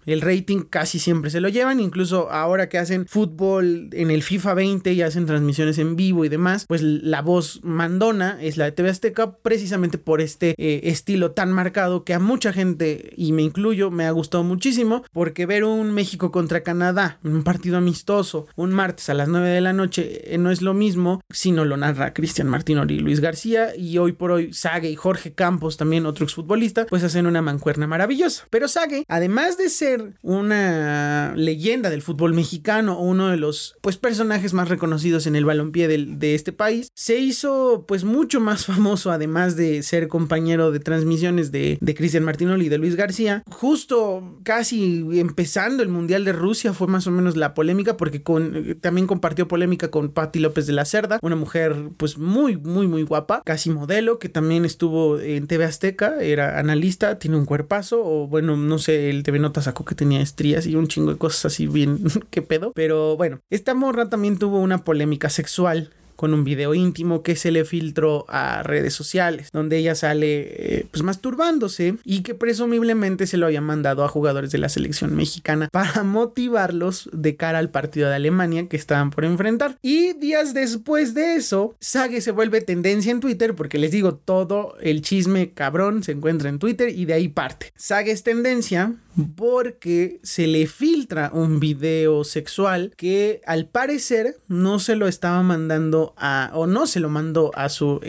el 0.05 0.21
rating 0.21 0.61
casi 0.69 0.99
siempre 0.99 1.29
se 1.29 1.41
lo 1.41 1.49
llevan, 1.49 1.79
incluso 1.79 2.31
ahora 2.31 2.69
que 2.69 2.77
hacen 2.77 3.05
fútbol 3.07 3.89
en 3.91 4.11
el 4.11 4.23
FIFA 4.23 4.53
20 4.55 4.93
y 4.93 5.01
hacen 5.01 5.25
transmisiones 5.25 5.77
en 5.77 5.95
vivo 5.95 6.25
y 6.25 6.29
demás, 6.29 6.65
pues 6.67 6.81
la 6.81 7.21
voz 7.21 7.59
mandona 7.63 8.37
es 8.41 8.57
la 8.57 8.65
de 8.65 8.71
TV 8.71 8.89
Azteca 8.89 9.37
precisamente 9.37 9.97
por 9.97 10.21
este 10.21 10.55
eh, 10.57 10.81
estilo 10.85 11.31
tan 11.31 11.51
marcado 11.51 12.03
que 12.03 12.13
a 12.13 12.19
mucha 12.19 12.53
gente, 12.53 13.13
y 13.15 13.31
me 13.33 13.43
incluyo, 13.43 13.91
me 13.91 14.05
ha 14.05 14.11
gustado 14.11 14.43
muchísimo, 14.43 15.03
porque 15.11 15.45
ver 15.45 15.63
un 15.63 15.91
México 15.91 16.31
contra 16.31 16.63
Canadá, 16.63 17.19
un 17.23 17.43
partido 17.43 17.77
amistoso, 17.77 18.47
un 18.55 18.71
martes 18.71 19.09
a 19.09 19.13
las 19.13 19.27
9 19.27 19.49
de 19.49 19.61
la 19.61 19.73
noche, 19.73 20.33
eh, 20.33 20.37
no 20.37 20.51
es 20.51 20.61
lo 20.61 20.73
mismo 20.73 21.21
si 21.29 21.51
no 21.51 21.65
lo 21.65 21.77
narra 21.77 22.13
Cristian 22.13 22.47
Martínez 22.47 22.71
y 22.89 22.99
Luis 22.99 23.19
García, 23.19 23.75
y 23.75 23.97
hoy 23.97 24.13
por 24.13 24.31
hoy 24.31 24.53
Sage 24.53 24.89
y 24.89 24.95
Jorge 24.95 25.33
Campos, 25.33 25.77
también 25.77 26.05
otro 26.05 26.23
exfutbolista, 26.23 26.85
pues 26.85 27.03
hacen 27.03 27.25
una 27.25 27.41
mancuerna 27.41 27.85
maravillosa. 27.85 28.47
Pero 28.49 28.67
Sage, 28.67 29.03
además 29.07 29.57
de 29.57 29.69
ser 29.69 29.90
una 30.21 31.33
leyenda 31.35 31.89
del 31.89 32.01
fútbol 32.01 32.33
mexicano, 32.33 32.99
uno 32.99 33.29
de 33.29 33.37
los 33.37 33.75
pues 33.81 33.97
personajes 33.97 34.53
más 34.53 34.69
reconocidos 34.69 35.27
en 35.27 35.35
el 35.35 35.45
balompié 35.45 35.87
de, 35.87 36.35
este 36.35 36.53
país, 36.53 36.89
se 36.95 37.17
hizo 37.17 37.85
pues 37.87 38.03
mucho 38.03 38.39
más 38.39 38.65
famoso 38.71 39.11
además 39.11 39.55
de 39.55 39.83
ser 39.83 40.07
compañero 40.07 40.71
de 40.71 40.79
transmisiones 40.79 41.51
de, 41.51 41.77
de 41.81 41.95
Cristian 41.95 42.23
Martinoli 42.23 42.65
y 42.65 42.69
de 42.69 42.77
Luis 42.77 42.95
García. 42.95 43.43
Justo 43.49 44.39
casi 44.43 45.05
empezando 45.19 45.83
el 45.83 45.89
Mundial 45.89 46.25
de 46.25 46.33
Rusia 46.33 46.73
fue 46.73 46.87
más 46.87 47.07
o 47.07 47.11
menos 47.11 47.35
la 47.35 47.53
polémica 47.53 47.97
porque 47.97 48.23
con, 48.23 48.77
también 48.81 49.07
compartió 49.07 49.47
polémica 49.47 49.89
con 49.89 50.09
Patti 50.09 50.39
López 50.39 50.67
de 50.67 50.73
la 50.73 50.85
Cerda, 50.85 51.19
una 51.21 51.35
mujer 51.35 51.89
pues 51.97 52.17
muy 52.17 52.57
muy 52.57 52.87
muy 52.87 53.03
guapa, 53.03 53.41
casi 53.45 53.69
modelo 53.69 54.19
que 54.19 54.29
también 54.29 54.65
estuvo 54.65 55.19
en 55.19 55.47
TV 55.47 55.65
Azteca, 55.65 56.21
era 56.21 56.59
analista, 56.59 57.19
tiene 57.19 57.37
un 57.37 57.45
cuerpazo 57.45 58.01
o 58.03 58.27
bueno, 58.27 58.57
no 58.57 58.77
sé, 58.77 59.09
el 59.09 59.23
TV 59.23 59.39
Nota 59.39 59.61
sacó 59.61 59.80
que 59.85 59.95
tenía 59.95 60.21
estrías 60.21 60.65
y 60.65 60.75
un 60.75 60.87
chingo 60.87 61.11
de 61.11 61.17
cosas 61.17 61.45
así 61.45 61.67
bien, 61.67 61.99
qué 62.29 62.41
pedo. 62.41 62.71
Pero 62.73 63.17
bueno, 63.17 63.41
esta 63.49 63.73
morra 63.73 64.09
también 64.09 64.37
tuvo 64.37 64.59
una 64.59 64.83
polémica 64.83 65.29
sexual 65.29 65.91
con 66.21 66.35
un 66.35 66.43
video 66.43 66.75
íntimo 66.75 67.23
que 67.23 67.35
se 67.35 67.49
le 67.49 67.65
filtró 67.65 68.25
a 68.29 68.61
redes 68.61 68.93
sociales, 68.93 69.49
donde 69.51 69.79
ella 69.79 69.95
sale 69.95 70.41
eh, 70.49 70.85
pues 70.91 71.01
masturbándose 71.01 71.95
y 72.03 72.21
que 72.21 72.35
presumiblemente 72.35 73.25
se 73.25 73.37
lo 73.37 73.47
había 73.47 73.59
mandado 73.59 74.03
a 74.03 74.07
jugadores 74.07 74.51
de 74.51 74.59
la 74.59 74.69
selección 74.69 75.15
mexicana 75.15 75.67
para 75.71 76.03
motivarlos 76.03 77.09
de 77.11 77.35
cara 77.37 77.57
al 77.57 77.71
partido 77.71 78.07
de 78.07 78.17
Alemania 78.17 78.67
que 78.67 78.77
estaban 78.77 79.09
por 79.09 79.25
enfrentar. 79.25 79.79
Y 79.81 80.13
días 80.13 80.53
después 80.53 81.15
de 81.15 81.37
eso, 81.37 81.75
Sage 81.79 82.21
se 82.21 82.29
vuelve 82.29 82.61
tendencia 82.61 83.11
en 83.11 83.19
Twitter 83.19 83.55
porque 83.55 83.79
les 83.79 83.89
digo, 83.89 84.13
todo 84.13 84.75
el 84.79 85.01
chisme 85.01 85.49
cabrón 85.53 86.03
se 86.03 86.11
encuentra 86.11 86.49
en 86.49 86.59
Twitter 86.59 86.89
y 86.89 87.05
de 87.05 87.13
ahí 87.13 87.29
parte. 87.29 87.73
Sage 87.75 88.11
es 88.11 88.21
tendencia 88.21 88.93
porque 89.35 90.19
se 90.23 90.47
le 90.47 90.67
filtra 90.67 91.31
un 91.33 91.59
video 91.59 92.23
sexual 92.23 92.93
que 92.95 93.41
al 93.45 93.67
parecer 93.67 94.37
no 94.47 94.79
se 94.79 94.95
lo 94.95 95.07
estaba 95.07 95.43
mandando 95.43 96.10
a 96.17 96.51
o 96.53 96.67
no 96.67 96.87
se 96.87 96.99
lo 96.99 97.09
mandó 97.09 97.51
a 97.55 97.69
su 97.69 97.99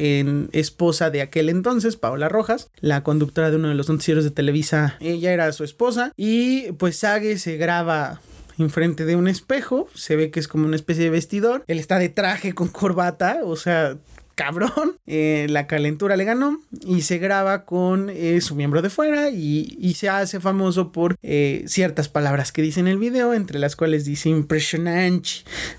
esposa 0.53 1.11
de 1.11 1.23
aquel 1.23 1.49
entonces, 1.49 1.97
Paola 1.97 2.29
Rojas, 2.29 2.71
la 2.81 3.03
conductora 3.03 3.51
de 3.51 3.57
uno 3.57 3.69
de 3.69 3.75
los 3.75 3.89
noticieros 3.89 4.25
de 4.25 4.31
Televisa. 4.31 4.97
Ella 5.01 5.33
era 5.33 5.53
su 5.53 5.65
esposa 5.65 6.13
y 6.17 6.73
pues 6.73 6.97
Sage 6.97 7.39
se 7.39 7.57
graba 7.57 8.21
enfrente 8.59 9.05
de 9.05 9.17
un 9.17 9.29
espejo, 9.29 9.89
se 9.95 10.17
ve 10.17 10.31
que 10.31 10.41
es 10.41 10.49
como 10.49 10.67
una 10.67 10.77
especie 10.77 11.05
de 11.05 11.11
vestidor, 11.11 11.65
él 11.67 11.79
está 11.79 11.99
de 11.99 12.09
traje 12.09 12.55
con 12.55 12.69
corbata, 12.69 13.41
o 13.45 13.57
sea, 13.57 13.97
cabrón. 14.35 14.97
Eh, 15.15 15.47
la 15.51 15.67
calentura 15.67 16.17
le 16.17 16.25
ganó 16.25 16.59
y 16.87 17.03
se 17.03 17.19
graba 17.19 17.65
con 17.67 18.09
eh, 18.09 18.41
su 18.41 18.55
miembro 18.55 18.81
de 18.81 18.89
fuera 18.89 19.29
y, 19.29 19.95
se 19.95 20.09
hace 20.09 20.41
famoso 20.41 20.91
por 20.91 21.17
eh, 21.23 21.65
ciertas 21.67 22.09
palabras 22.09 22.51
que 22.51 22.63
dice 22.63 22.81
en 22.81 22.89
el 22.89 22.99
video, 22.99 23.35
entre 23.35 23.59
las 23.59 23.77
cuales 23.77 24.07
dice 24.07 24.31
impresionante, 24.31 25.29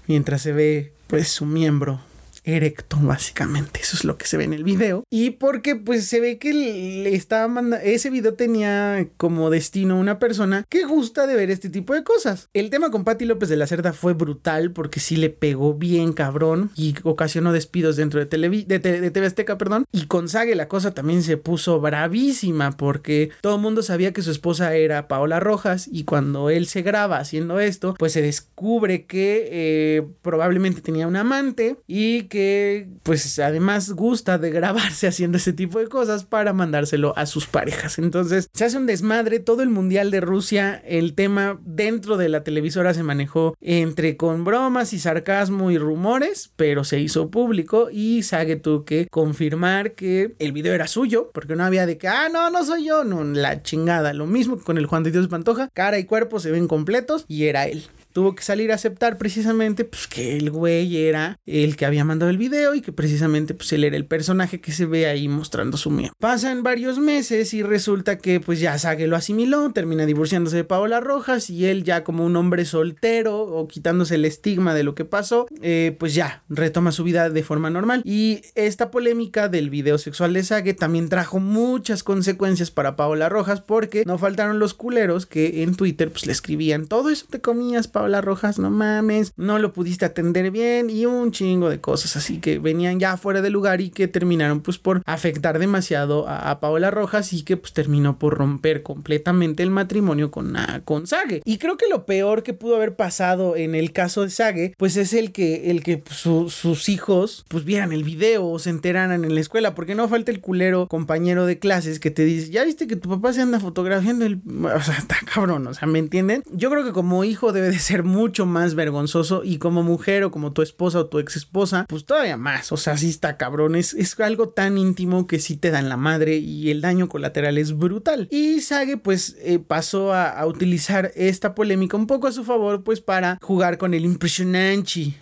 mientras 0.07 0.41
se 0.41 0.51
ve 0.51 0.93
pues 1.07 1.30
su 1.30 1.45
miembro 1.45 2.01
erecto, 2.44 2.98
básicamente. 3.02 3.80
Eso 3.82 3.96
es 3.96 4.04
lo 4.04 4.18
que 4.18 4.28
se 4.28 4.38
ve 4.38 4.44
en 4.44 4.54
el 4.54 4.64
video. 4.64 5.04
Y 5.10 5.32
porque 5.32 5.76
pues 5.76 6.06
se 6.06 6.20
ve 6.20 6.38
que 6.38 6.54
le 6.54 7.16
estaba 7.16 7.48
mandando, 7.48 7.86
ese 7.86 8.10
video 8.10 8.34
tenía 8.34 9.08
como 9.18 9.50
destino 9.50 10.00
una 10.00 10.20
persona 10.20 10.66
que 10.70 10.86
gusta 10.86 11.28
de 11.28 11.36
ver 11.36 11.52
este 11.52 11.70
tipo 11.70 11.94
de 11.94 12.04
cosas. 12.04 12.50
El 12.54 12.70
tema 12.70 12.91
con 12.91 13.04
Patti 13.04 13.26
López 13.26 13.50
de 13.50 13.58
la 13.58 13.68
Cerda 13.68 13.94
fue 13.94 14.14
brutal 14.14 14.72
porque 14.72 15.00
sí 15.00 15.16
le 15.16 15.30
pegó 15.30 15.74
bien 15.74 16.14
cabrón 16.14 16.72
y 16.76 16.96
ocasionó 17.04 17.54
despidos 17.54 17.96
dentro 17.96 18.24
de, 18.24 18.26
de, 18.26 18.80
de, 18.80 19.12
TV 19.12 19.26
Azteca, 19.26 19.58
perdón. 19.58 19.86
Y 19.91 20.06
con 20.08 20.30
Sage 20.30 20.56
la 20.56 20.68
cosa 20.68 20.94
también 20.94 21.24
se 21.24 21.38
puso 21.38 21.80
bravísima 21.80 22.72
porque 22.78 23.32
todo 23.41 23.56
el 23.56 23.62
mundo 23.62 23.84
sabía 23.84 24.14
que 24.14 24.22
su 24.22 24.32
esposa 24.32 24.76
era 24.76 25.08
Paola 25.08 25.39
Rojas 25.39 25.88
y 25.91 26.04
cuando 26.04 26.50
él 26.50 26.68
se 26.68 26.82
graba 26.82 27.18
haciendo 27.18 27.60
esto, 27.60 27.96
pues 27.98 28.14
se 28.14 28.22
descubre 28.22 29.06
que 29.06 29.48
eh, 29.52 30.08
probablemente 30.22 30.82
tenía 30.82 31.08
un 31.08 31.16
amante 31.16 31.78
y 31.88 32.24
que 32.34 32.88
pues 33.04 33.38
además 33.38 33.92
gusta 33.92 34.40
de 34.40 34.50
grabarse 34.50 35.06
haciendo 35.08 35.38
ese 35.38 35.54
tipo 35.54 35.78
de 35.78 35.88
cosas 35.88 36.26
para 36.26 36.52
mandárselo 36.52 37.14
a 37.16 37.28
sus 37.28 37.46
parejas. 37.46 38.00
Entonces 38.00 38.50
se 38.52 38.66
hace 38.66 38.78
un 38.78 38.88
desmadre, 38.88 39.40
todo 39.40 39.62
el 39.62 39.70
Mundial 39.70 40.10
de 40.10 40.20
Rusia, 40.20 40.82
el 40.84 41.14
tema 41.14 41.60
dentro 41.64 42.18
de 42.18 42.30
la 42.30 42.44
televisora 42.44 42.96
se 42.96 43.04
manejó 43.04 43.56
entre 43.62 44.18
con 44.18 44.44
bromas 44.46 44.94
y 44.94 45.00
sarcasmo 45.00 45.70
y 45.70 45.78
rumores, 45.78 46.52
pero 46.56 46.84
se 46.84 47.00
hizo 47.00 47.30
público 47.30 47.90
y 47.92 48.24
Sage 48.24 48.56
tuvo 48.56 48.84
que 48.84 49.08
confirmar 49.12 49.92
que 49.92 50.34
el 50.40 50.54
video 50.54 50.74
era 50.74 50.88
suyo, 50.88 51.30
porque 51.36 51.56
no 51.56 51.64
había 51.64 51.86
de 51.86 52.00
que, 52.00 52.08
ah, 52.08 52.30
no, 52.34 52.50
no 52.50 52.66
soy 52.66 52.88
yo, 52.88 53.04
no, 53.04 53.24
la 53.24 53.62
chingada, 53.62 54.12
lo 54.14 54.26
mismo 54.26 54.58
con 54.58 54.80
el 54.80 54.88
Juan 54.88 55.04
de 55.04 55.12
Dios 55.12 55.28
Pantoja, 55.28 55.70
cara 55.72 56.00
y 56.00 56.06
cuerpo 56.06 56.40
se 56.40 56.50
ven 56.50 56.68
completos 56.68 57.26
y 57.28 57.44
era 57.44 57.68
él 57.68 57.86
tuvo 58.14 58.36
que 58.36 58.43
salir 58.43 58.72
a 58.72 58.76
aceptar 58.76 59.18
precisamente 59.18 59.86
pues 59.86 60.07
que 60.07 60.38
el 60.38 60.51
güey 60.51 60.97
era 60.97 61.39
el 61.45 61.76
que 61.76 61.86
había 61.86 62.05
mandado 62.05 62.30
el 62.30 62.38
video 62.38 62.76
y 62.76 62.82
que 62.82 62.93
precisamente 62.93 63.53
pues 63.53 63.74
él 63.74 63.84
era 63.84 63.97
el 63.97 64.05
personaje 64.05 64.61
que 64.61 64.72
se 64.72 64.86
ve 64.86 65.07
ahí 65.07 65.28
mostrando 65.28 65.78
su 65.78 65.89
miedo. 65.89 66.14
Pasan 66.20 66.64
varios 66.64 66.99
meses 66.99 67.53
y 67.53 67.64
resulta 67.64 68.18
que 68.18 68.39
pues 68.39 68.59
ya 68.59 68.78
Sage 68.78 69.07
lo 69.07 69.16
asimiló, 69.16 69.72
termina 69.72 70.05
divorciándose 70.05 70.57
de 70.57 70.64
Paola 70.64 70.99
Rojas 70.99 71.49
y 71.49 71.66
él 71.66 71.84
ya 71.84 72.03
como 72.03 72.26
un 72.26 72.36
hombre 72.36 72.66
soltero 72.66 73.41
o 73.41 73.68
quitándose 73.68 74.16
el 74.16 74.26
estigma 74.26 74.74
de 74.74 74.84
lo 74.84 74.95
que 74.95 75.05
pasó, 75.05 75.47
eh, 75.61 75.95
pues 75.99 76.14
ya 76.14 76.43
retoma 76.49 76.91
su 76.91 77.03
vida 77.03 77.30
de 77.30 77.43
forma 77.43 77.70
normal. 77.70 78.01
Y 78.05 78.41
esta 78.55 78.91
polémica 78.91 79.49
del 79.49 79.70
video 79.70 79.97
sexual 79.97 80.34
de 80.34 80.43
Sage 80.43 80.74
también 80.74 81.09
trajo 81.09 81.39
muchas 81.39 82.03
consecuencias 82.03 82.72
para 82.72 82.95
Paola 82.95 83.30
Rojas 83.30 83.61
porque 83.61 84.03
no 84.05 84.18
faltaron 84.18 84.59
los 84.59 84.74
culeros 84.74 85.26
que 85.26 85.64
en 85.64 85.76
Twitter 85.76 86.11
pues 86.11 86.26
le 86.26 86.32
escribían 86.32 86.88
todo 86.88 87.09
eso 87.09 87.26
te 87.30 87.41
comías 87.41 87.88
Paola 87.88 88.03
Paola 88.04 88.20
Rojas, 88.20 88.60
no 88.60 88.70
mames, 88.70 89.32
no 89.38 89.60
lo 89.60 89.72
pudiste 89.72 90.04
atender 90.04 90.51
bien 90.51 90.89
y 90.89 91.06
un 91.06 91.32
chingo 91.32 91.70
de 91.70 91.80
cosas 91.80 92.18
así 92.18 92.39
que 92.39 92.60
venían 92.60 92.99
ya 92.99 93.16
fuera 93.16 93.41
de 93.41 93.49
lugar 93.49 93.80
y 93.80 93.91
que 93.91 94.10
terminaron 94.10 94.60
pues 94.60 94.78
por 94.78 95.01
afectar 95.06 95.58
demasiado 95.58 96.28
a, 96.28 96.60
Paola 96.60 96.91
Rojas 96.91 97.32
y 97.32 97.43
que 97.43 97.56
pues 97.56 97.72
terminó 97.72 98.20
por 98.20 98.38
romper 98.38 98.84
completamente 98.84 99.64
el 99.64 99.70
matrimonio 99.70 100.32
con, 100.32 100.54
uh, 100.58 100.84
con 100.84 101.08
Sage. 101.08 101.41
Y 101.45 101.60
creo 101.60 101.78
que 101.78 101.88
lo 101.88 102.06
peor 102.06 102.43
que 102.43 102.54
pudo 102.54 102.76
haber 102.76 102.97
pasado 102.97 103.56
en 103.56 103.74
el 103.74 103.93
caso 103.93 104.24
de 104.24 104.32
Sage 104.32 104.74
pues 104.78 104.97
es 104.97 105.14
el 105.14 105.32
que, 105.32 105.72
el 105.72 105.82
que 105.82 105.99
pues, 105.99 106.18
sus 106.18 106.89
hijos 106.89 107.45
pues 107.47 107.64
vieran 107.64 107.93
el 107.93 108.04
video 108.04 108.45
o 108.45 108.60
se 108.60 108.70
enteraran 108.70 109.24
en 109.24 109.34
la 109.34 109.39
escuela 109.39 109.76
porque 109.76 109.95
no 109.95 110.10
falta 110.10 110.30
el 110.30 110.41
culero 110.41 110.89
compañero 110.89 111.45
de 111.45 111.58
clases 111.58 112.01
que 112.01 112.12
te 112.12 112.26
dice, 112.26 112.51
ya 112.51 112.66
viste 112.66 112.86
que 112.86 112.97
tu 112.97 113.08
papá 113.08 113.32
se 113.32 113.41
anda 113.41 113.62
fotografiando 113.62 114.26
el... 114.26 114.41
O 114.74 114.82
sea, 114.82 114.97
está 114.97 115.16
cabrón, 115.34 115.68
o 115.68 115.74
sea, 115.74 115.88
¿me 115.88 115.99
entienden? 115.99 116.43
Yo 116.51 116.70
creo 116.70 116.84
que 116.84 116.91
como 116.91 117.24
hijo 117.24 117.54
debe 117.54 117.70
de 117.70 117.80
ser 117.80 117.93
mucho 118.02 118.48
más 118.48 118.74
vergonzoso 118.74 119.44
y 119.44 119.60
como 119.60 119.84
mujer 119.84 120.24
o 120.24 120.32
como 120.32 120.54
tu 120.54 120.64
esposa 120.64 121.02
o 121.02 121.06
tu 121.06 121.20
ex 121.20 121.36
esposa, 121.36 121.86
pues 121.88 122.06
todavía 122.06 122.38
más, 122.38 122.72
o 122.72 122.78
sea, 122.78 122.98
sí 122.98 123.10
está 123.10 123.38
cabrón, 123.38 123.76
es, 123.76 123.94
algo 124.24 124.50
tan 124.50 124.80
íntimo 124.80 125.28
que 125.28 125.38
sí 125.38 125.58
te 125.58 125.70
dan 125.70 125.89
la 125.89 125.98
madre 125.98 126.38
y 126.38 126.72
el 126.72 126.82
daño 126.82 127.10
colateral 127.10 127.58
es 127.58 127.78
brutal. 127.78 128.28
Y 128.32 128.62
Sage 128.62 128.98
pues 128.98 129.36
eh, 129.41 129.60
pasó 129.60 130.14
a, 130.14 130.44
utilizar 130.48 131.12
esta 131.16 131.54
polémica 131.54 131.98
un 131.98 132.08
poco 132.08 132.28
a 132.28 132.32
su 132.32 132.44
favor 132.44 132.84
pues 132.84 133.02
para 133.02 133.38
jugar 133.41 133.78
con 133.78 133.94
el 133.94 134.06
impresionante 134.06 134.64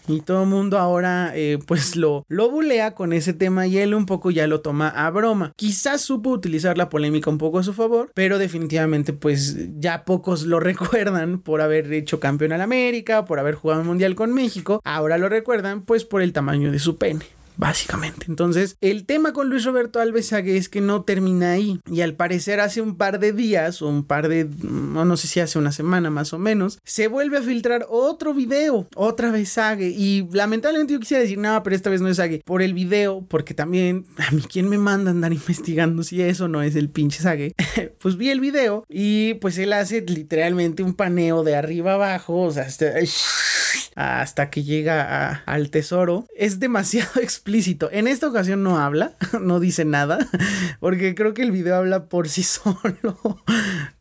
y 0.08 0.22
todo 0.24 0.44
el 0.44 0.50
mundo 0.50 0.78
ahora 0.78 1.32
eh, 1.36 1.58
pues 1.66 1.96
lo, 1.96 2.26
lo 2.28 2.50
bulea 2.52 2.94
con 2.94 3.14
ese 3.14 3.34
tema 3.34 3.66
y 3.66 3.78
él 3.80 3.96
un 3.96 4.06
poco 4.06 4.30
ya 4.30 4.46
lo 4.46 4.62
toma 4.62 4.90
a 4.90 5.10
broma. 5.10 5.54
Quizás 5.56 6.02
supo 6.02 6.30
utilizar 6.30 6.78
la 6.78 6.90
polémica 6.90 7.30
un 7.30 7.38
poco 7.38 7.60
a 7.60 7.64
su 7.64 7.74
favor, 7.74 8.12
pero 8.14 8.38
definitivamente 8.38 9.14
pues 9.14 9.58
ya 9.80 10.06
pocos 10.06 10.44
lo 10.44 10.60
recuerdan 10.60 11.40
por 11.40 11.62
haber 11.62 11.92
hecho 11.94 12.20
campeón 12.20 12.54
a 12.54 12.58
América, 12.62 13.26
por 13.26 13.40
haber 13.40 13.56
jugado 13.56 13.82
el 13.82 13.88
Mundial 13.88 14.16
con 14.16 14.34
México, 14.34 14.82
ahora 14.84 15.18
lo 15.18 15.30
recuerdan 15.30 15.82
pues 15.82 16.06
por 16.06 16.22
el 16.22 16.34
tamaño 16.34 16.72
de 16.72 16.80
su 16.80 16.98
pene. 16.98 17.26
Básicamente. 17.58 18.26
Entonces, 18.28 18.78
el 18.82 19.06
tema 19.06 19.34
con 19.34 19.50
Luis 19.50 19.66
Roberto 19.66 20.00
Alves 20.00 20.28
Sague 20.28 20.58
es 20.58 20.70
que 20.70 20.82
no 20.82 21.04
termina 21.04 21.52
ahí. 21.52 21.80
Y 21.90 22.02
al 22.02 22.16
parecer 22.16 22.60
hace 22.60 22.82
un 22.82 22.96
par 22.96 23.20
de 23.20 23.34
días, 23.34 23.82
o 23.82 23.88
un 23.88 24.04
par 24.04 24.28
de, 24.28 24.48
no, 24.64 25.06
no 25.06 25.18
sé 25.18 25.28
si 25.28 25.40
hace 25.40 25.60
una 25.60 25.72
semana 25.72 26.10
más 26.10 26.34
o 26.34 26.40
menos, 26.40 26.80
se 26.84 27.08
vuelve 27.08 27.38
a 27.38 27.42
filtrar 27.42 27.86
otro 27.90 28.34
video, 28.34 28.88
otra 28.96 29.32
vez 29.32 29.50
Sague. 29.50 29.90
Y 29.90 30.28
lamentablemente 30.32 30.94
yo 30.94 31.00
quisiera 31.00 31.22
decir, 31.22 31.38
no, 31.38 31.62
pero 31.64 31.76
esta 31.76 31.90
vez 31.90 32.02
no 32.02 32.08
es 32.08 32.18
Sague, 32.18 32.42
por 32.46 32.62
el 32.62 32.74
video, 32.74 33.26
porque 33.28 33.54
también 33.54 34.06
a 34.18 34.32
mí, 34.32 34.44
¿quién 34.50 34.70
me 34.70 34.78
manda 34.78 35.12
andar 35.12 35.34
investigando 35.34 36.04
si 36.04 36.22
eso 36.22 36.48
no 36.48 36.62
es 36.62 36.76
el 36.76 36.90
pinche 36.90 37.22
Sague? 37.22 37.54
pues 38.00 38.18
vi 38.18 38.30
el 38.30 38.40
video 38.40 38.86
y 38.90 39.36
pues 39.36 39.58
él 39.58 39.74
hace 39.74 40.02
literalmente 40.02 40.84
un 40.84 40.94
paneo 40.94 41.44
de 41.44 41.56
arriba 41.56 41.94
abajo, 41.94 42.42
o 42.42 42.52
sea, 42.52 42.64
este, 42.64 42.92
hasta 43.96 44.50
que 44.50 44.64
llega 44.64 45.44
al 45.46 45.70
tesoro. 45.70 46.26
Es 46.36 46.60
demasiado 46.60 47.10
explícito. 47.22 47.90
En 47.92 48.08
esta 48.08 48.28
ocasión 48.28 48.64
no 48.64 48.80
habla, 48.80 49.14
no 49.42 49.60
dice 49.60 49.86
nada, 49.86 50.20
porque 50.80 51.16
creo 51.16 51.34
que 51.34 51.42
el 51.42 51.52
video 51.52 51.76
habla 51.76 52.06
por 52.06 52.30
sí 52.30 52.44
solo. 52.44 53.42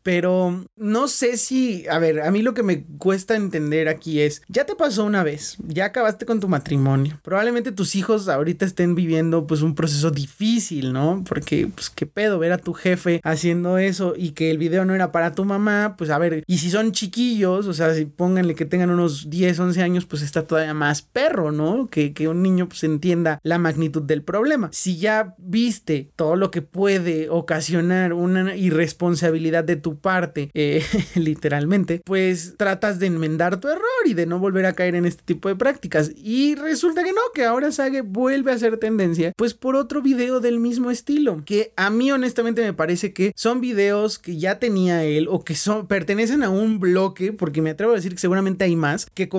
Pero 0.03 0.65
no 0.75 1.07
sé 1.07 1.37
si, 1.37 1.87
a 1.87 1.99
ver, 1.99 2.21
a 2.21 2.31
mí 2.31 2.41
lo 2.41 2.53
que 2.53 2.63
me 2.63 2.83
cuesta 2.97 3.35
entender 3.35 3.87
aquí 3.87 4.21
es, 4.21 4.41
ya 4.47 4.65
te 4.65 4.75
pasó 4.75 5.03
una 5.03 5.23
vez, 5.23 5.57
ya 5.67 5.85
acabaste 5.85 6.25
con 6.25 6.39
tu 6.39 6.47
matrimonio. 6.47 7.19
Probablemente 7.23 7.71
tus 7.71 7.95
hijos 7.95 8.27
ahorita 8.27 8.65
estén 8.65 8.95
viviendo 8.95 9.45
pues 9.45 9.61
un 9.61 9.75
proceso 9.75 10.09
difícil, 10.09 10.91
¿no? 10.93 11.23
Porque 11.27 11.67
pues 11.67 11.89
qué 11.89 12.05
pedo 12.05 12.39
ver 12.39 12.51
a 12.51 12.57
tu 12.57 12.73
jefe 12.73 13.21
haciendo 13.23 13.77
eso 13.77 14.13
y 14.17 14.31
que 14.31 14.49
el 14.49 14.57
video 14.57 14.85
no 14.85 14.95
era 14.95 15.11
para 15.11 15.35
tu 15.35 15.45
mamá, 15.45 15.95
pues 15.97 16.09
a 16.09 16.17
ver, 16.17 16.43
y 16.47 16.57
si 16.57 16.71
son 16.71 16.91
chiquillos, 16.91 17.67
o 17.67 17.73
sea, 17.73 17.93
si 17.93 18.05
pónganle 18.05 18.55
que 18.55 18.65
tengan 18.65 18.89
unos 18.89 19.29
10, 19.29 19.59
11 19.59 19.80
años, 19.81 20.05
pues 20.05 20.21
está 20.21 20.43
todavía 20.47 20.73
más 20.73 21.01
perro, 21.01 21.51
¿no? 21.51 21.89
Que, 21.89 22.13
que 22.13 22.27
un 22.27 22.41
niño 22.41 22.67
pues 22.67 22.83
entienda 22.83 23.39
la 23.43 23.57
magnitud 23.57 24.01
del 24.01 24.23
problema. 24.23 24.69
Si 24.71 24.97
ya 24.97 25.35
viste 25.37 26.11
todo 26.15 26.35
lo 26.35 26.51
que 26.51 26.61
puede 26.61 27.29
ocasionar 27.29 28.13
una 28.13 28.55
irresponsabilidad 28.55 29.63
de 29.63 29.75
tu 29.75 29.99
parte, 29.99 30.49
eh, 30.53 30.83
literalmente, 31.15 32.01
pues 32.05 32.55
tratas 32.57 32.99
de 32.99 33.07
enmendar 33.07 33.59
tu 33.59 33.67
error 33.67 33.81
y 34.05 34.13
de 34.13 34.25
no 34.25 34.39
volver 34.39 34.65
a 34.65 34.73
caer 34.73 34.95
en 34.95 35.05
este 35.05 35.23
tipo 35.23 35.49
de 35.49 35.55
prácticas. 35.55 36.11
Y 36.15 36.55
resulta 36.55 37.03
que 37.03 37.11
no, 37.11 37.21
que 37.33 37.45
ahora 37.45 37.71
Sage 37.71 38.01
vuelve 38.01 38.51
a 38.51 38.59
ser 38.59 38.77
tendencia, 38.77 39.33
pues 39.35 39.53
por 39.53 39.75
otro 39.75 40.01
video 40.01 40.39
del 40.39 40.59
mismo 40.59 40.91
estilo, 40.91 41.43
que 41.45 41.73
a 41.75 41.89
mí 41.89 42.11
honestamente 42.11 42.61
me 42.61 42.73
parece 42.73 43.13
que 43.13 43.31
son 43.35 43.61
videos 43.61 44.19
que 44.19 44.37
ya 44.37 44.59
tenía 44.59 45.03
él 45.03 45.27
o 45.29 45.43
que 45.43 45.55
son, 45.55 45.87
pertenecen 45.87 46.43
a 46.43 46.49
un 46.49 46.79
bloque, 46.79 47.33
porque 47.33 47.61
me 47.61 47.71
atrevo 47.71 47.93
a 47.93 47.95
decir 47.95 48.13
que 48.13 48.19
seguramente 48.19 48.63
hay 48.63 48.75
más, 48.75 49.07
que 49.13 49.29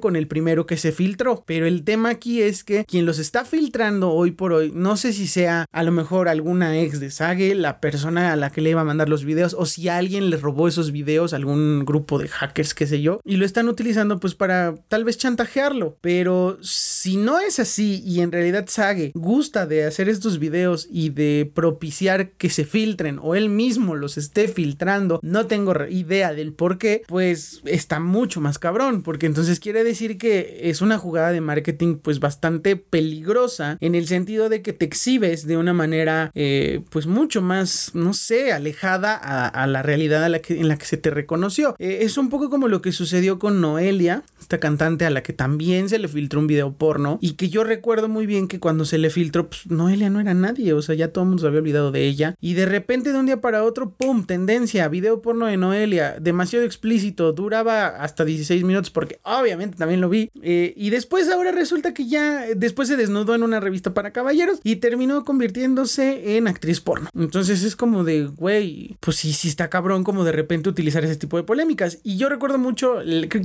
con 0.00 0.14
el 0.14 0.28
primero 0.28 0.66
que 0.66 0.76
se 0.76 0.92
filtró. 0.92 1.42
Pero 1.46 1.66
el 1.66 1.82
tema 1.82 2.10
aquí 2.10 2.40
es 2.40 2.62
que 2.62 2.84
quien 2.84 3.06
los 3.06 3.18
está 3.18 3.44
filtrando 3.44 4.12
hoy 4.12 4.30
por 4.30 4.52
hoy, 4.52 4.70
no 4.72 4.96
sé 4.96 5.12
si 5.12 5.26
sea 5.26 5.66
a 5.72 5.82
lo 5.82 5.90
mejor 5.90 6.28
alguna 6.28 6.78
ex 6.78 7.00
de 7.00 7.10
Sage, 7.10 7.54
la 7.56 7.80
persona 7.80 8.32
a 8.32 8.36
la 8.36 8.50
que 8.50 8.60
le 8.60 8.70
iba 8.70 8.82
a 8.82 8.84
mandar 8.84 9.08
los 9.08 9.24
videos, 9.24 9.54
o 9.58 9.66
si 9.66 9.88
alguien 9.88 10.30
le 10.30 10.36
robó 10.36 10.68
esos 10.68 10.92
videos, 10.92 11.34
algún 11.34 11.84
grupo 11.84 12.18
de 12.18 12.28
hackers, 12.28 12.72
qué 12.72 12.86
sé 12.86 13.02
yo, 13.02 13.20
y 13.24 13.36
lo 13.36 13.44
están 13.44 13.68
utilizando 13.68 14.20
pues 14.20 14.36
para 14.36 14.76
tal 14.88 15.04
vez 15.04 15.18
chantajearlo. 15.18 15.98
Pero 16.00 16.58
si 16.62 17.16
no 17.16 17.40
es 17.40 17.58
así 17.58 18.00
y 18.06 18.20
en 18.20 18.30
realidad 18.30 18.66
Sage 18.68 19.10
gusta 19.14 19.66
de 19.66 19.84
hacer 19.84 20.08
estos 20.08 20.38
videos 20.38 20.86
y 20.88 21.10
de 21.10 21.50
propiciar 21.52 22.30
que 22.30 22.48
se 22.48 22.64
filtren 22.64 23.18
o 23.20 23.34
él 23.34 23.48
mismo 23.48 23.96
los 23.96 24.16
esté 24.18 24.46
filtrando, 24.46 25.18
no 25.22 25.46
tengo 25.46 25.74
idea 25.90 26.32
del 26.32 26.52
por 26.52 26.78
qué, 26.78 27.02
pues 27.08 27.60
está 27.64 27.98
mucho 27.98 28.40
más 28.40 28.60
cabrón, 28.60 29.02
porque 29.02 29.26
entonces 29.26 29.58
quiere 29.64 29.82
decir 29.82 30.18
que 30.18 30.60
es 30.64 30.82
una 30.82 30.98
jugada 30.98 31.32
de 31.32 31.40
marketing 31.40 31.96
pues 31.96 32.20
bastante 32.20 32.76
peligrosa 32.76 33.78
en 33.80 33.94
el 33.94 34.06
sentido 34.06 34.50
de 34.50 34.60
que 34.60 34.74
te 34.74 34.84
exhibes 34.84 35.46
de 35.46 35.56
una 35.56 35.72
manera 35.72 36.30
eh, 36.34 36.82
pues 36.90 37.06
mucho 37.06 37.40
más, 37.40 37.92
no 37.94 38.12
sé, 38.12 38.52
alejada 38.52 39.14
a, 39.14 39.66
la 39.66 39.82
realidad 39.82 40.22
en 40.26 40.68
la 40.68 40.76
que 40.76 40.84
se 40.84 40.98
te 40.98 41.08
reconoció. 41.08 41.76
Eh, 41.78 42.00
es 42.02 42.18
un 42.18 42.28
poco 42.28 42.50
como 42.50 42.68
lo 42.68 42.82
que 42.82 42.92
sucedió 42.92 43.38
con 43.38 43.62
Noelia, 43.62 44.24
esta 44.38 44.60
cantante 44.60 45.06
a 45.06 45.10
la 45.10 45.22
que 45.22 45.32
también 45.32 45.88
se 45.88 45.98
le 45.98 46.08
filtró 46.08 46.40
un 46.40 46.46
video 46.46 46.74
porno 46.74 47.18
y 47.22 47.32
que 47.32 47.48
yo 47.48 47.64
recuerdo 47.64 48.10
muy 48.10 48.26
bien 48.26 48.48
que 48.48 48.60
cuando 48.60 48.84
se 48.84 48.98
le 48.98 49.08
filtró, 49.08 49.48
pues 49.48 49.66
Noelia 49.70 50.10
no 50.10 50.20
era 50.20 50.34
nadie, 50.34 50.74
o 50.74 50.82
sea, 50.82 50.94
ya 50.94 51.08
todo 51.08 51.24
el 51.24 51.28
mundo 51.28 51.40
se 51.40 51.46
había 51.46 51.60
olvidado 51.60 51.90
de 51.90 52.04
ella 52.04 52.34
y 52.38 52.52
de 52.52 52.66
repente 52.66 53.14
de 53.14 53.18
un 53.18 53.24
día 53.24 53.40
para 53.40 53.64
otro, 53.64 53.92
¡pum! 53.92 54.26
Tendencia, 54.26 54.86
video 54.88 55.22
porno 55.22 55.46
de 55.46 55.56
Noelia, 55.56 56.16
demasiado 56.20 56.66
explícito, 56.66 57.32
duraba 57.32 57.86
hasta 57.86 58.26
16 58.26 58.62
minutos 58.62 58.90
porque 58.90 59.18
obviamente 59.22 59.53
también 59.76 60.00
lo 60.00 60.08
vi 60.08 60.30
eh, 60.42 60.74
y 60.76 60.90
después 60.90 61.28
ahora 61.30 61.52
resulta 61.52 61.94
que 61.94 62.06
ya 62.06 62.46
después 62.56 62.88
se 62.88 62.96
desnudó 62.96 63.34
en 63.34 63.42
una 63.42 63.60
revista 63.60 63.94
para 63.94 64.12
caballeros 64.12 64.60
y 64.62 64.76
terminó 64.76 65.24
convirtiéndose 65.24 66.36
en 66.36 66.48
actriz 66.48 66.80
porno. 66.80 67.08
Entonces 67.14 67.62
es 67.62 67.76
como 67.76 68.04
de, 68.04 68.26
güey, 68.26 68.96
pues 69.00 69.16
sí, 69.16 69.32
sí 69.32 69.48
está 69.48 69.70
cabrón 69.70 70.04
como 70.04 70.24
de 70.24 70.32
repente 70.32 70.68
utilizar 70.68 71.04
ese 71.04 71.16
tipo 71.16 71.36
de 71.36 71.42
polémicas. 71.42 71.98
Y 72.02 72.16
yo 72.16 72.28
recuerdo 72.28 72.58
mucho, 72.58 72.98